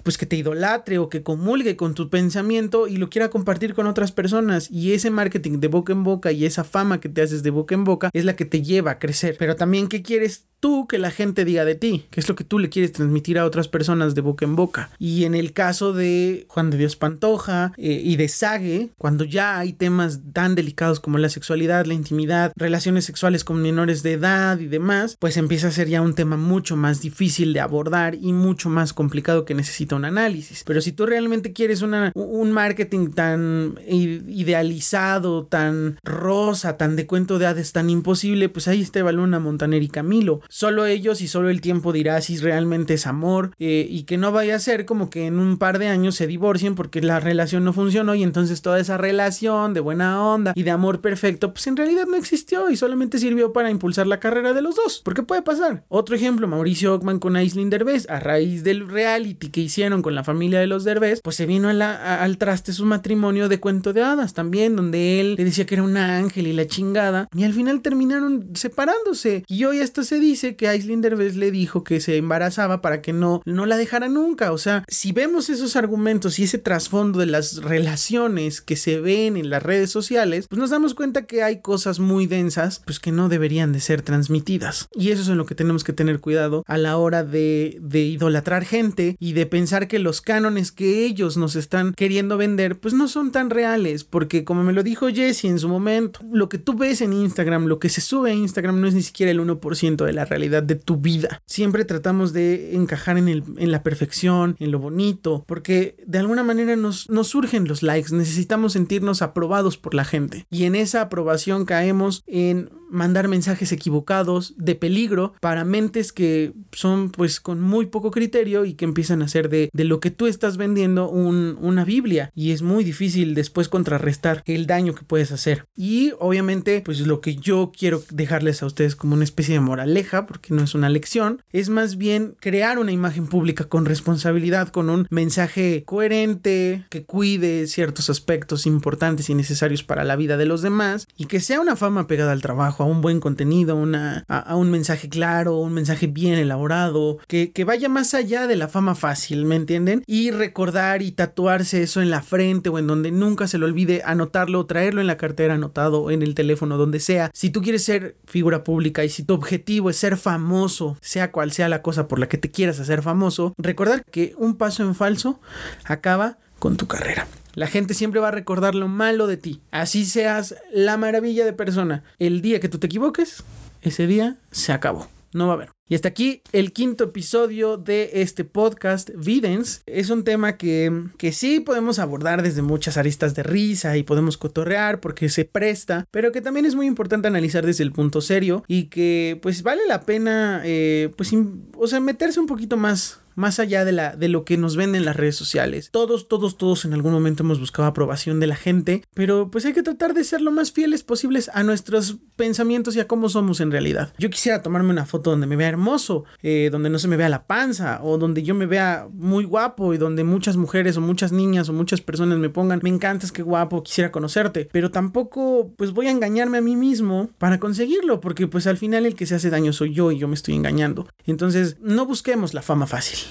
pues 0.04 0.18
que 0.18 0.26
te 0.26 0.36
idolatre 0.36 0.98
o 0.98 1.08
que 1.08 1.22
comulgue 1.22 1.76
con 1.76 1.94
tu 1.94 2.10
pensamiento 2.10 2.86
y 2.86 2.98
lo 2.98 3.08
quiera 3.08 3.30
compartir 3.30 3.72
con 3.74 3.86
otras 3.86 4.12
personas. 4.12 4.70
Y 4.70 4.92
ese 4.92 5.10
marketing 5.10 5.60
de 5.60 5.68
boca 5.68 5.94
en 5.94 6.04
boca 6.04 6.30
y 6.30 6.44
esa 6.44 6.62
fama 6.62 7.00
que 7.00 7.08
te 7.08 7.22
haces 7.22 7.42
de 7.42 7.48
boca 7.48 7.74
en 7.74 7.84
boca 7.84 8.10
es 8.12 8.26
la 8.26 8.36
que 8.36 8.44
te 8.44 8.60
lleva 8.60 8.92
a 8.92 8.98
crecer. 8.98 9.36
Pero 9.38 9.56
también, 9.56 9.88
¿qué 9.88 10.02
quieres 10.02 10.44
tú 10.64 10.86
que 10.86 10.96
la 10.96 11.10
gente 11.10 11.44
diga 11.44 11.66
de 11.66 11.74
ti? 11.74 12.06
¿Qué 12.08 12.20
es 12.20 12.26
lo 12.26 12.36
que 12.36 12.42
tú 12.42 12.58
le 12.58 12.70
quieres 12.70 12.92
transmitir 12.92 13.38
a 13.38 13.44
otras 13.44 13.68
personas 13.68 14.14
de 14.14 14.22
boca 14.22 14.46
en 14.46 14.56
boca? 14.56 14.88
Y 14.98 15.24
en 15.24 15.34
el 15.34 15.52
caso 15.52 15.92
de 15.92 16.46
Juan 16.48 16.70
de 16.70 16.78
Dios 16.78 16.96
Pantoja 16.96 17.74
eh, 17.76 18.00
y 18.02 18.16
de 18.16 18.28
Sage, 18.28 18.88
cuando 18.96 19.24
ya 19.24 19.58
hay 19.58 19.74
temas 19.74 20.20
tan 20.32 20.54
delicados 20.54 21.00
como 21.00 21.18
la 21.18 21.28
sexualidad, 21.28 21.84
la 21.84 21.92
intimidad, 21.92 22.50
relaciones 22.56 23.04
sexuales 23.04 23.44
con 23.44 23.60
menores 23.60 24.02
de 24.02 24.12
edad 24.12 24.58
y 24.58 24.64
demás, 24.64 25.18
pues 25.20 25.36
empieza 25.36 25.68
a 25.68 25.70
ser 25.70 25.88
ya 25.88 26.00
un 26.00 26.14
tema 26.14 26.38
mucho 26.38 26.76
más 26.76 27.02
difícil 27.02 27.52
de 27.52 27.60
abordar 27.60 28.14
y 28.14 28.32
mucho 28.32 28.70
más 28.70 28.94
complicado 28.94 29.44
que 29.44 29.52
necesita 29.52 29.96
un 29.96 30.06
análisis. 30.06 30.64
Pero 30.64 30.80
si 30.80 30.92
tú 30.92 31.04
realmente 31.04 31.52
quieres 31.52 31.82
una, 31.82 32.10
un 32.14 32.52
marketing 32.52 33.10
tan 33.10 33.78
idealizado, 33.86 35.44
tan 35.44 35.98
rosa, 36.02 36.78
tan 36.78 36.96
de 36.96 37.06
cuento 37.06 37.38
de 37.38 37.48
hadas, 37.48 37.72
tan 37.72 37.90
imposible, 37.90 38.48
pues 38.48 38.66
ahí 38.66 38.80
está 38.80 39.02
Luna, 39.12 39.40
Montaner 39.40 39.82
y 39.82 39.88
Camilo. 39.88 40.40
Solo 40.56 40.86
ellos 40.86 41.20
y 41.20 41.26
solo 41.26 41.50
el 41.50 41.60
tiempo 41.60 41.92
dirá 41.92 42.20
si 42.20 42.38
realmente 42.38 42.94
es 42.94 43.08
amor 43.08 43.50
eh, 43.58 43.88
y 43.90 44.04
que 44.04 44.18
no 44.18 44.30
vaya 44.30 44.54
a 44.54 44.60
ser 44.60 44.84
como 44.84 45.10
que 45.10 45.26
en 45.26 45.40
un 45.40 45.58
par 45.58 45.80
de 45.80 45.88
años 45.88 46.14
se 46.14 46.28
divorcien 46.28 46.76
porque 46.76 47.02
la 47.02 47.18
relación 47.18 47.64
no 47.64 47.72
funcionó 47.72 48.14
y 48.14 48.22
entonces 48.22 48.62
toda 48.62 48.78
esa 48.78 48.96
relación 48.96 49.74
de 49.74 49.80
buena 49.80 50.24
onda 50.24 50.52
y 50.54 50.62
de 50.62 50.70
amor 50.70 51.00
perfecto, 51.00 51.52
pues 51.52 51.66
en 51.66 51.76
realidad 51.76 52.06
no 52.06 52.16
existió 52.16 52.70
y 52.70 52.76
solamente 52.76 53.18
sirvió 53.18 53.52
para 53.52 53.68
impulsar 53.68 54.06
la 54.06 54.20
carrera 54.20 54.52
de 54.52 54.62
los 54.62 54.76
dos. 54.76 55.02
¿Por 55.04 55.14
qué 55.14 55.24
puede 55.24 55.42
pasar? 55.42 55.86
Otro 55.88 56.14
ejemplo, 56.14 56.46
Mauricio 56.46 56.94
Ockman 56.94 57.18
con 57.18 57.34
Aislinn 57.34 57.68
Derbez, 57.68 58.08
a 58.08 58.20
raíz 58.20 58.62
del 58.62 58.88
reality 58.88 59.50
que 59.50 59.60
hicieron 59.60 60.02
con 60.02 60.14
la 60.14 60.22
familia 60.22 60.60
de 60.60 60.68
los 60.68 60.84
Derbez, 60.84 61.20
pues 61.20 61.34
se 61.34 61.46
vino 61.46 61.68
al 61.68 62.38
traste 62.38 62.72
su 62.72 62.86
matrimonio 62.86 63.48
de 63.48 63.58
cuento 63.58 63.92
de 63.92 64.04
hadas 64.04 64.34
también, 64.34 64.76
donde 64.76 65.20
él 65.20 65.34
le 65.34 65.46
decía 65.46 65.66
que 65.66 65.74
era 65.74 65.82
un 65.82 65.96
ángel 65.96 66.46
y 66.46 66.52
la 66.52 66.68
chingada, 66.68 67.26
y 67.36 67.42
al 67.42 67.54
final 67.54 67.80
terminaron 67.80 68.50
separándose. 68.54 69.42
Y 69.48 69.64
hoy 69.64 69.78
esto 69.78 70.04
se 70.04 70.20
dice 70.20 70.43
que 70.52 70.68
Aislinn 70.68 71.00
Derbez 71.00 71.36
le 71.36 71.50
dijo 71.50 71.82
que 71.82 72.00
se 72.00 72.16
embarazaba 72.16 72.82
para 72.82 73.00
que 73.00 73.12
no, 73.12 73.42
no 73.44 73.66
la 73.66 73.76
dejara 73.76 74.08
nunca. 74.08 74.52
O 74.52 74.58
sea, 74.58 74.84
si 74.88 75.12
vemos 75.12 75.48
esos 75.48 75.76
argumentos 75.76 76.38
y 76.38 76.44
ese 76.44 76.58
trasfondo 76.58 77.20
de 77.20 77.26
las 77.26 77.62
relaciones 77.62 78.60
que 78.60 78.76
se 78.76 79.00
ven 79.00 79.36
en 79.36 79.50
las 79.50 79.62
redes 79.62 79.90
sociales, 79.90 80.46
pues 80.48 80.58
nos 80.58 80.70
damos 80.70 80.94
cuenta 80.94 81.26
que 81.26 81.42
hay 81.42 81.60
cosas 81.60 81.98
muy 81.98 82.26
densas, 82.26 82.82
pues 82.84 83.00
que 83.00 83.12
no 83.12 83.28
deberían 83.28 83.72
de 83.72 83.80
ser 83.80 84.02
transmitidas. 84.02 84.88
Y 84.94 85.10
eso 85.10 85.22
es 85.22 85.28
en 85.28 85.38
lo 85.38 85.46
que 85.46 85.54
tenemos 85.54 85.84
que 85.84 85.92
tener 85.92 86.20
cuidado 86.20 86.64
a 86.66 86.76
la 86.76 86.96
hora 86.98 87.24
de, 87.24 87.78
de 87.80 88.00
idolatrar 88.00 88.64
gente 88.64 89.16
y 89.18 89.32
de 89.32 89.46
pensar 89.46 89.88
que 89.88 89.98
los 89.98 90.20
cánones 90.20 90.72
que 90.72 91.04
ellos 91.04 91.36
nos 91.36 91.56
están 91.56 91.94
queriendo 91.94 92.36
vender 92.36 92.78
pues 92.78 92.94
no 92.94 93.08
son 93.08 93.32
tan 93.32 93.50
reales 93.50 94.04
porque 94.04 94.44
como 94.44 94.64
me 94.64 94.72
lo 94.72 94.82
dijo 94.82 95.08
Jesse 95.08 95.44
en 95.44 95.58
su 95.58 95.68
momento 95.68 96.20
lo 96.30 96.48
que 96.48 96.58
tú 96.58 96.74
ves 96.74 97.00
en 97.00 97.12
Instagram 97.12 97.66
lo 97.66 97.78
que 97.78 97.88
se 97.88 98.00
sube 98.00 98.30
a 98.30 98.34
Instagram 98.34 98.80
no 98.80 98.86
es 98.86 98.94
ni 98.94 99.02
siquiera 99.02 99.32
el 99.32 99.40
1% 99.40 100.04
de 100.04 100.12
la 100.12 100.23
realidad 100.24 100.62
de 100.62 100.74
tu 100.76 100.96
vida. 100.96 101.42
Siempre 101.46 101.84
tratamos 101.84 102.32
de 102.32 102.74
encajar 102.74 103.18
en, 103.18 103.28
el, 103.28 103.44
en 103.58 103.70
la 103.70 103.82
perfección 103.82 104.56
en 104.58 104.70
lo 104.70 104.78
bonito 104.78 105.44
porque 105.46 105.96
de 106.06 106.18
alguna 106.18 106.42
manera 106.42 106.76
nos, 106.76 107.08
nos 107.10 107.28
surgen 107.28 107.68
los 107.68 107.82
likes. 107.82 108.14
Necesitamos 108.14 108.72
sentirnos 108.72 109.22
aprobados 109.22 109.76
por 109.76 109.94
la 109.94 110.04
gente. 110.04 110.46
Y 110.50 110.64
en 110.64 110.74
esa 110.74 111.02
aprobación 111.02 111.64
caemos 111.64 112.22
en 112.26 112.70
mandar 112.90 113.28
mensajes 113.28 113.72
equivocados 113.72 114.54
de 114.56 114.74
peligro 114.76 115.34
para 115.40 115.64
mentes 115.64 116.12
que 116.12 116.52
son 116.72 117.10
pues 117.10 117.40
con 117.40 117.60
muy 117.60 117.86
poco 117.86 118.10
criterio 118.10 118.64
y 118.64 118.74
que 118.74 118.84
empiezan 118.84 119.20
a 119.22 119.28
ser 119.28 119.48
de, 119.48 119.68
de 119.72 119.84
lo 119.84 120.00
que 120.00 120.10
tú 120.10 120.26
estás 120.26 120.56
vendiendo 120.56 121.08
una 121.10 121.84
Biblia. 121.84 122.30
Y 122.34 122.52
es 122.52 122.62
muy 122.62 122.84
difícil 122.84 123.34
después 123.34 123.68
contrarrestar 123.68 124.42
el 124.46 124.66
daño 124.66 124.94
que 124.94 125.04
puedes 125.04 125.32
hacer. 125.32 125.66
Y 125.76 126.12
obviamente 126.18 126.82
pues 126.84 127.00
lo 127.00 127.20
que 127.20 127.36
yo 127.36 127.72
quiero 127.76 128.02
dejarles 128.10 128.62
a 128.62 128.66
ustedes 128.66 128.94
como 128.96 129.14
una 129.14 129.24
especie 129.24 129.54
de 129.54 129.60
moraleja 129.60 130.13
porque 130.26 130.54
no 130.54 130.62
es 130.62 130.74
una 130.74 130.88
lección 130.88 131.42
es 131.52 131.68
más 131.68 131.96
bien 131.96 132.36
crear 132.40 132.78
una 132.78 132.92
imagen 132.92 133.26
pública 133.26 133.64
con 133.64 133.84
responsabilidad 133.84 134.68
con 134.68 134.90
un 134.90 135.06
mensaje 135.10 135.84
coherente 135.84 136.86
que 136.90 137.04
cuide 137.04 137.66
ciertos 137.66 138.10
aspectos 138.10 138.66
importantes 138.66 139.28
y 139.30 139.34
necesarios 139.34 139.82
para 139.82 140.04
la 140.04 140.16
vida 140.16 140.36
de 140.36 140.46
los 140.46 140.62
demás 140.62 141.06
y 141.16 141.26
que 141.26 141.40
sea 141.40 141.60
una 141.60 141.76
fama 141.76 142.06
pegada 142.06 142.32
al 142.32 142.42
trabajo 142.42 142.82
a 142.82 142.86
un 142.86 143.00
buen 143.00 143.20
contenido, 143.20 143.76
una, 143.76 144.24
a, 144.28 144.56
un 144.56 144.70
mensaje 144.70 145.08
claro, 145.08 145.58
un 145.58 145.72
mensaje 145.72 146.06
bien 146.06 146.34
elaborado, 146.34 147.18
que, 147.28 147.52
que 147.52 147.64
vaya 147.64 147.88
más 147.88 148.14
allá 148.14 148.46
de 148.46 148.56
la 148.56 148.68
fama 148.68 148.94
fácil, 148.94 149.44
¿me 149.44 149.56
entienden? 149.56 150.02
Y 150.06 150.30
recordar 150.30 151.02
y 151.02 151.12
tatuarse 151.12 151.82
eso 151.82 152.02
en 152.02 152.10
la 152.10 152.22
frente 152.22 152.68
o 152.68 152.78
en 152.78 152.86
donde 152.86 153.10
nunca 153.10 153.46
se 153.46 153.58
le 153.58 153.64
olvide 153.64 154.02
anotarlo, 154.04 154.66
traerlo 154.66 155.00
en 155.00 155.06
la 155.06 155.16
cartera 155.16 155.54
anotado, 155.54 156.10
en 156.10 156.22
el 156.22 156.34
teléfono, 156.34 156.76
donde 156.76 157.00
sea. 157.00 157.30
Si 157.34 157.50
tú 157.50 157.62
quieres 157.62 157.84
ser 157.84 158.16
figura 158.24 158.64
pública 158.64 159.04
y 159.04 159.08
si 159.08 159.24
tu 159.24 159.34
objetivo 159.34 159.90
es 159.90 159.96
ser 160.04 160.18
famoso, 160.18 160.98
sea 161.00 161.32
cual 161.32 161.50
sea 161.50 161.70
la 161.70 161.80
cosa 161.80 162.08
por 162.08 162.18
la 162.18 162.28
que 162.28 162.36
te 162.36 162.50
quieras 162.50 162.78
hacer 162.78 163.00
famoso, 163.00 163.54
recordar 163.56 164.04
que 164.04 164.34
un 164.36 164.56
paso 164.56 164.82
en 164.82 164.94
falso 164.94 165.40
acaba 165.86 166.36
con 166.58 166.76
tu 166.76 166.86
carrera. 166.86 167.26
La 167.54 167.68
gente 167.68 167.94
siempre 167.94 168.20
va 168.20 168.28
a 168.28 168.32
recordar 168.32 168.74
lo 168.74 168.86
malo 168.86 169.26
de 169.26 169.38
ti. 169.38 169.62
Así 169.70 170.04
seas 170.04 170.56
la 170.70 170.98
maravilla 170.98 171.46
de 171.46 171.54
persona. 171.54 172.04
El 172.18 172.42
día 172.42 172.60
que 172.60 172.68
tú 172.68 172.78
te 172.78 172.86
equivoques, 172.86 173.44
ese 173.80 174.06
día 174.06 174.36
se 174.50 174.72
acabó. 174.72 175.08
No 175.32 175.46
va 175.46 175.52
a 175.52 175.56
haber. 175.56 175.73
Y 175.86 175.94
hasta 175.94 176.08
aquí 176.08 176.40
el 176.52 176.72
quinto 176.72 177.04
episodio 177.04 177.76
de 177.76 178.10
este 178.14 178.44
podcast, 178.44 179.10
Videns. 179.16 179.82
Es 179.84 180.08
un 180.08 180.24
tema 180.24 180.56
que, 180.56 180.90
que 181.18 181.30
sí 181.30 181.60
podemos 181.60 181.98
abordar 181.98 182.42
desde 182.42 182.62
muchas 182.62 182.96
aristas 182.96 183.34
de 183.34 183.42
risa 183.42 183.94
y 183.98 184.02
podemos 184.02 184.38
cotorrear 184.38 185.00
porque 185.00 185.28
se 185.28 185.44
presta, 185.44 186.06
pero 186.10 186.32
que 186.32 186.40
también 186.40 186.64
es 186.64 186.74
muy 186.74 186.86
importante 186.86 187.28
analizar 187.28 187.66
desde 187.66 187.84
el 187.84 187.92
punto 187.92 188.22
serio 188.22 188.64
y 188.66 188.84
que 188.84 189.38
pues 189.42 189.62
vale 189.62 189.82
la 189.86 190.00
pena, 190.06 190.62
eh, 190.64 191.10
pues, 191.18 191.32
o 191.76 191.86
sea, 191.86 192.00
meterse 192.00 192.40
un 192.40 192.46
poquito 192.46 192.78
más 192.78 193.20
más 193.34 193.58
allá 193.58 193.84
de, 193.84 193.92
la, 193.92 194.16
de 194.16 194.28
lo 194.28 194.44
que 194.44 194.56
nos 194.56 194.76
venden 194.76 195.00
en 195.00 195.04
las 195.04 195.16
redes 195.16 195.36
sociales. 195.36 195.90
Todos, 195.90 196.28
todos, 196.28 196.56
todos 196.56 196.84
en 196.84 196.94
algún 196.94 197.12
momento 197.12 197.42
hemos 197.42 197.60
buscado 197.60 197.88
aprobación 197.88 198.40
de 198.40 198.46
la 198.46 198.56
gente, 198.56 199.02
pero 199.14 199.50
pues 199.50 199.64
hay 199.64 199.72
que 199.72 199.82
tratar 199.82 200.14
de 200.14 200.24
ser 200.24 200.40
lo 200.40 200.50
más 200.50 200.72
fieles 200.72 201.02
posibles 201.02 201.50
a 201.52 201.62
nuestros 201.62 202.16
pensamientos 202.36 202.96
y 202.96 203.00
a 203.00 203.06
cómo 203.06 203.28
somos 203.28 203.60
en 203.60 203.70
realidad. 203.70 204.12
Yo 204.18 204.30
quisiera 204.30 204.62
tomarme 204.62 204.90
una 204.90 205.06
foto 205.06 205.30
donde 205.30 205.46
me 205.46 205.56
vea 205.56 205.68
hermoso, 205.68 206.24
eh, 206.42 206.68
donde 206.70 206.90
no 206.90 206.98
se 206.98 207.08
me 207.08 207.16
vea 207.16 207.28
la 207.28 207.46
panza, 207.46 208.00
o 208.02 208.18
donde 208.18 208.42
yo 208.42 208.54
me 208.54 208.66
vea 208.66 209.08
muy 209.12 209.44
guapo 209.44 209.94
y 209.94 209.98
donde 209.98 210.24
muchas 210.24 210.56
mujeres 210.56 210.96
o 210.96 211.00
muchas 211.00 211.32
niñas 211.32 211.68
o 211.68 211.72
muchas 211.72 212.00
personas 212.00 212.38
me 212.38 212.48
pongan, 212.48 212.80
me 212.82 212.90
encantas, 212.90 213.32
qué 213.32 213.42
guapo, 213.42 213.82
quisiera 213.82 214.12
conocerte, 214.12 214.68
pero 214.72 214.90
tampoco 214.90 215.72
pues 215.76 215.92
voy 215.92 216.06
a 216.06 216.10
engañarme 216.10 216.58
a 216.58 216.62
mí 216.62 216.76
mismo 216.76 217.30
para 217.38 217.58
conseguirlo, 217.58 218.20
porque 218.20 218.46
pues 218.46 218.66
al 218.66 218.76
final 218.76 219.06
el 219.06 219.14
que 219.14 219.26
se 219.26 219.34
hace 219.34 219.50
daño 219.50 219.72
soy 219.72 219.92
yo 219.92 220.12
y 220.12 220.18
yo 220.18 220.28
me 220.28 220.34
estoy 220.34 220.54
engañando. 220.54 221.08
Entonces, 221.26 221.76
no 221.80 222.06
busquemos 222.06 222.54
la 222.54 222.62
fama 222.62 222.86
fácil. 222.86 223.23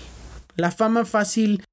La 0.56 0.72
fama 0.72 1.06
fácil 1.06 1.64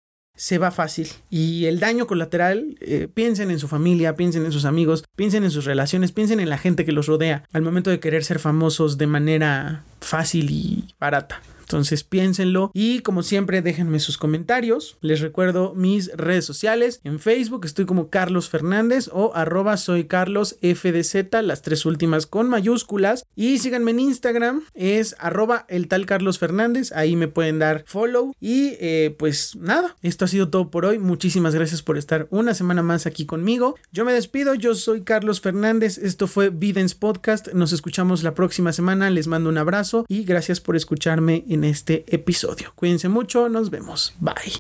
se 0.41 0.57
va 0.57 0.71
fácil. 0.71 1.09
Y 1.29 1.67
el 1.67 1.81
daño 1.81 2.07
colateral, 2.07 2.79
eh, 2.81 3.09
piensen 3.13 3.51
en 3.51 3.59
su 3.59 3.69
familia, 3.69 4.17
piensen 4.17 4.47
en 4.47 4.53
sus 4.53 4.65
amigos, 4.65 5.05
piensen 5.15 5.45
en 5.45 5.51
sus 5.51 5.67
relaciones, 5.67 6.13
piensen 6.13 6.41
en 6.41 6.49
la 6.49 6.57
gente 6.57 6.87
que 6.87 6.93
los 6.93 7.07
rodea 7.07 7.45
al 7.53 7.61
momento 7.61 7.91
de 7.91 8.01
querer 8.01 8.25
ser 8.25 8.39
famosos 8.39 8.97
de 8.97 9.07
manera 9.07 9.85
fácil 10.01 10.51
y 10.51 10.95
barata. 10.99 11.43
Entonces 11.71 12.03
piénsenlo 12.03 12.73
y 12.75 12.99
como 12.99 13.23
siempre 13.23 13.63
déjenme 13.63 14.01
sus 14.01 14.19
comentarios. 14.19 14.99
Les 15.03 15.21
recuerdo 15.21 15.73
mis 15.77 16.11
redes 16.17 16.45
sociales. 16.45 17.01
En 17.05 17.21
Facebook 17.21 17.65
estoy 17.65 17.87
como 17.87 18.11
Carlos 18.11 18.49
Fernández 18.49 19.09
o 19.13 19.31
arroba 19.37 19.77
soy 19.77 20.07
Carlos 20.07 20.57
FDZ, 20.63 21.45
las 21.45 21.63
tres 21.63 21.87
últimas 21.87 22.27
con 22.27 22.49
mayúsculas. 22.49 23.25
Y 23.37 23.59
síganme 23.59 23.93
en 23.93 24.01
Instagram, 24.01 24.63
es 24.75 25.15
arroba 25.21 25.65
el 25.69 25.87
tal 25.87 26.07
Carlos 26.07 26.41
Fernández. 26.41 26.91
Ahí 26.91 27.15
me 27.15 27.29
pueden 27.29 27.61
dar 27.61 27.85
follow. 27.87 28.35
Y 28.41 28.73
eh, 28.81 29.15
pues 29.17 29.55
nada, 29.55 29.95
esto 30.03 30.25
ha 30.25 30.29
sido 30.29 30.49
todo 30.49 30.73
por 30.73 30.85
hoy. 30.87 30.99
Muchísimas 30.99 31.55
gracias 31.55 31.83
por 31.83 31.99
estar 31.99 32.27
una 32.31 32.53
semana 32.53 32.83
más 32.83 33.07
aquí 33.07 33.27
conmigo. 33.27 33.77
Yo 33.93 34.05
me 34.05 34.13
despido, 34.13 34.55
yo 34.55 34.75
soy 34.75 35.03
Carlos 35.03 35.41
Fernández. 35.41 35.99
Esto 35.99 36.27
fue 36.27 36.51
Videns 36.51 36.97
Podcast. 36.97 37.53
Nos 37.53 37.73
escuchamos 37.73 38.25
la 38.25 38.35
próxima 38.35 38.73
semana. 38.73 39.09
Les 39.09 39.29
mando 39.29 39.49
un 39.49 39.59
abrazo 39.59 40.05
y 40.09 40.25
gracias 40.25 40.61
por 40.61 40.75
escucharme 40.75 41.45
en 41.61 41.65
este 41.65 42.05
episodio. 42.09 42.73
Cuídense 42.75 43.11
mucho, 43.11 43.51
nos 43.51 43.69
vemos. 43.69 44.15
Bye. 44.19 44.55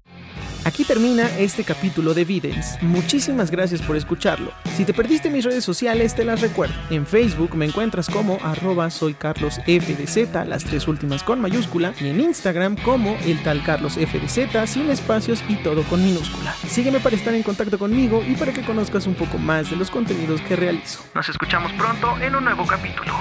Aquí 0.65 0.85
termina 0.85 1.27
este 1.39 1.65
capítulo 1.65 2.13
de 2.13 2.27
Videns. 2.27 2.77
Muchísimas 2.83 3.51
gracias 3.51 3.81
por 3.81 3.97
escucharlo. 3.97 4.53
Si 4.77 4.85
te 4.85 4.93
perdiste 4.93 5.31
mis 5.31 5.45
redes 5.47 5.65
sociales, 5.65 6.15
te 6.15 6.25
las 6.25 6.43
recuerdo. 6.43 6.75
En 6.91 7.07
Facebook 7.07 7.55
me 7.55 7.65
encuentras 7.65 8.11
como 8.11 8.39
arroba 8.43 8.91
soy 8.91 9.15
Carlos 9.15 9.59
FDZ, 9.65 10.47
las 10.47 10.65
tres 10.65 10.87
últimas 10.87 11.23
con 11.23 11.41
mayúscula, 11.41 11.95
y 11.99 12.09
en 12.09 12.21
Instagram 12.21 12.77
como 12.77 13.17
el 13.25 13.43
tal 13.43 13.65
Carlos 13.65 13.95
FDZ, 13.95 14.71
sin 14.71 14.91
espacios 14.91 15.43
y 15.49 15.57
todo 15.57 15.83
con 15.85 16.05
minúscula. 16.05 16.55
Sígueme 16.69 17.01
para 17.01 17.17
estar 17.17 17.33
en 17.33 17.43
contacto 17.43 17.79
conmigo 17.79 18.23
y 18.29 18.35
para 18.35 18.53
que 18.53 18.63
conozcas 18.63 19.07
un 19.07 19.15
poco 19.15 19.39
más 19.39 19.71
de 19.71 19.77
los 19.77 19.91
contenidos 19.91 20.43
que 20.43 20.57
realizo. 20.57 21.03
Nos 21.15 21.27
escuchamos 21.31 21.73
pronto 21.73 22.19
en 22.21 22.37
un 22.37 22.45
nuevo 22.45 22.67
capítulo. 22.67 23.15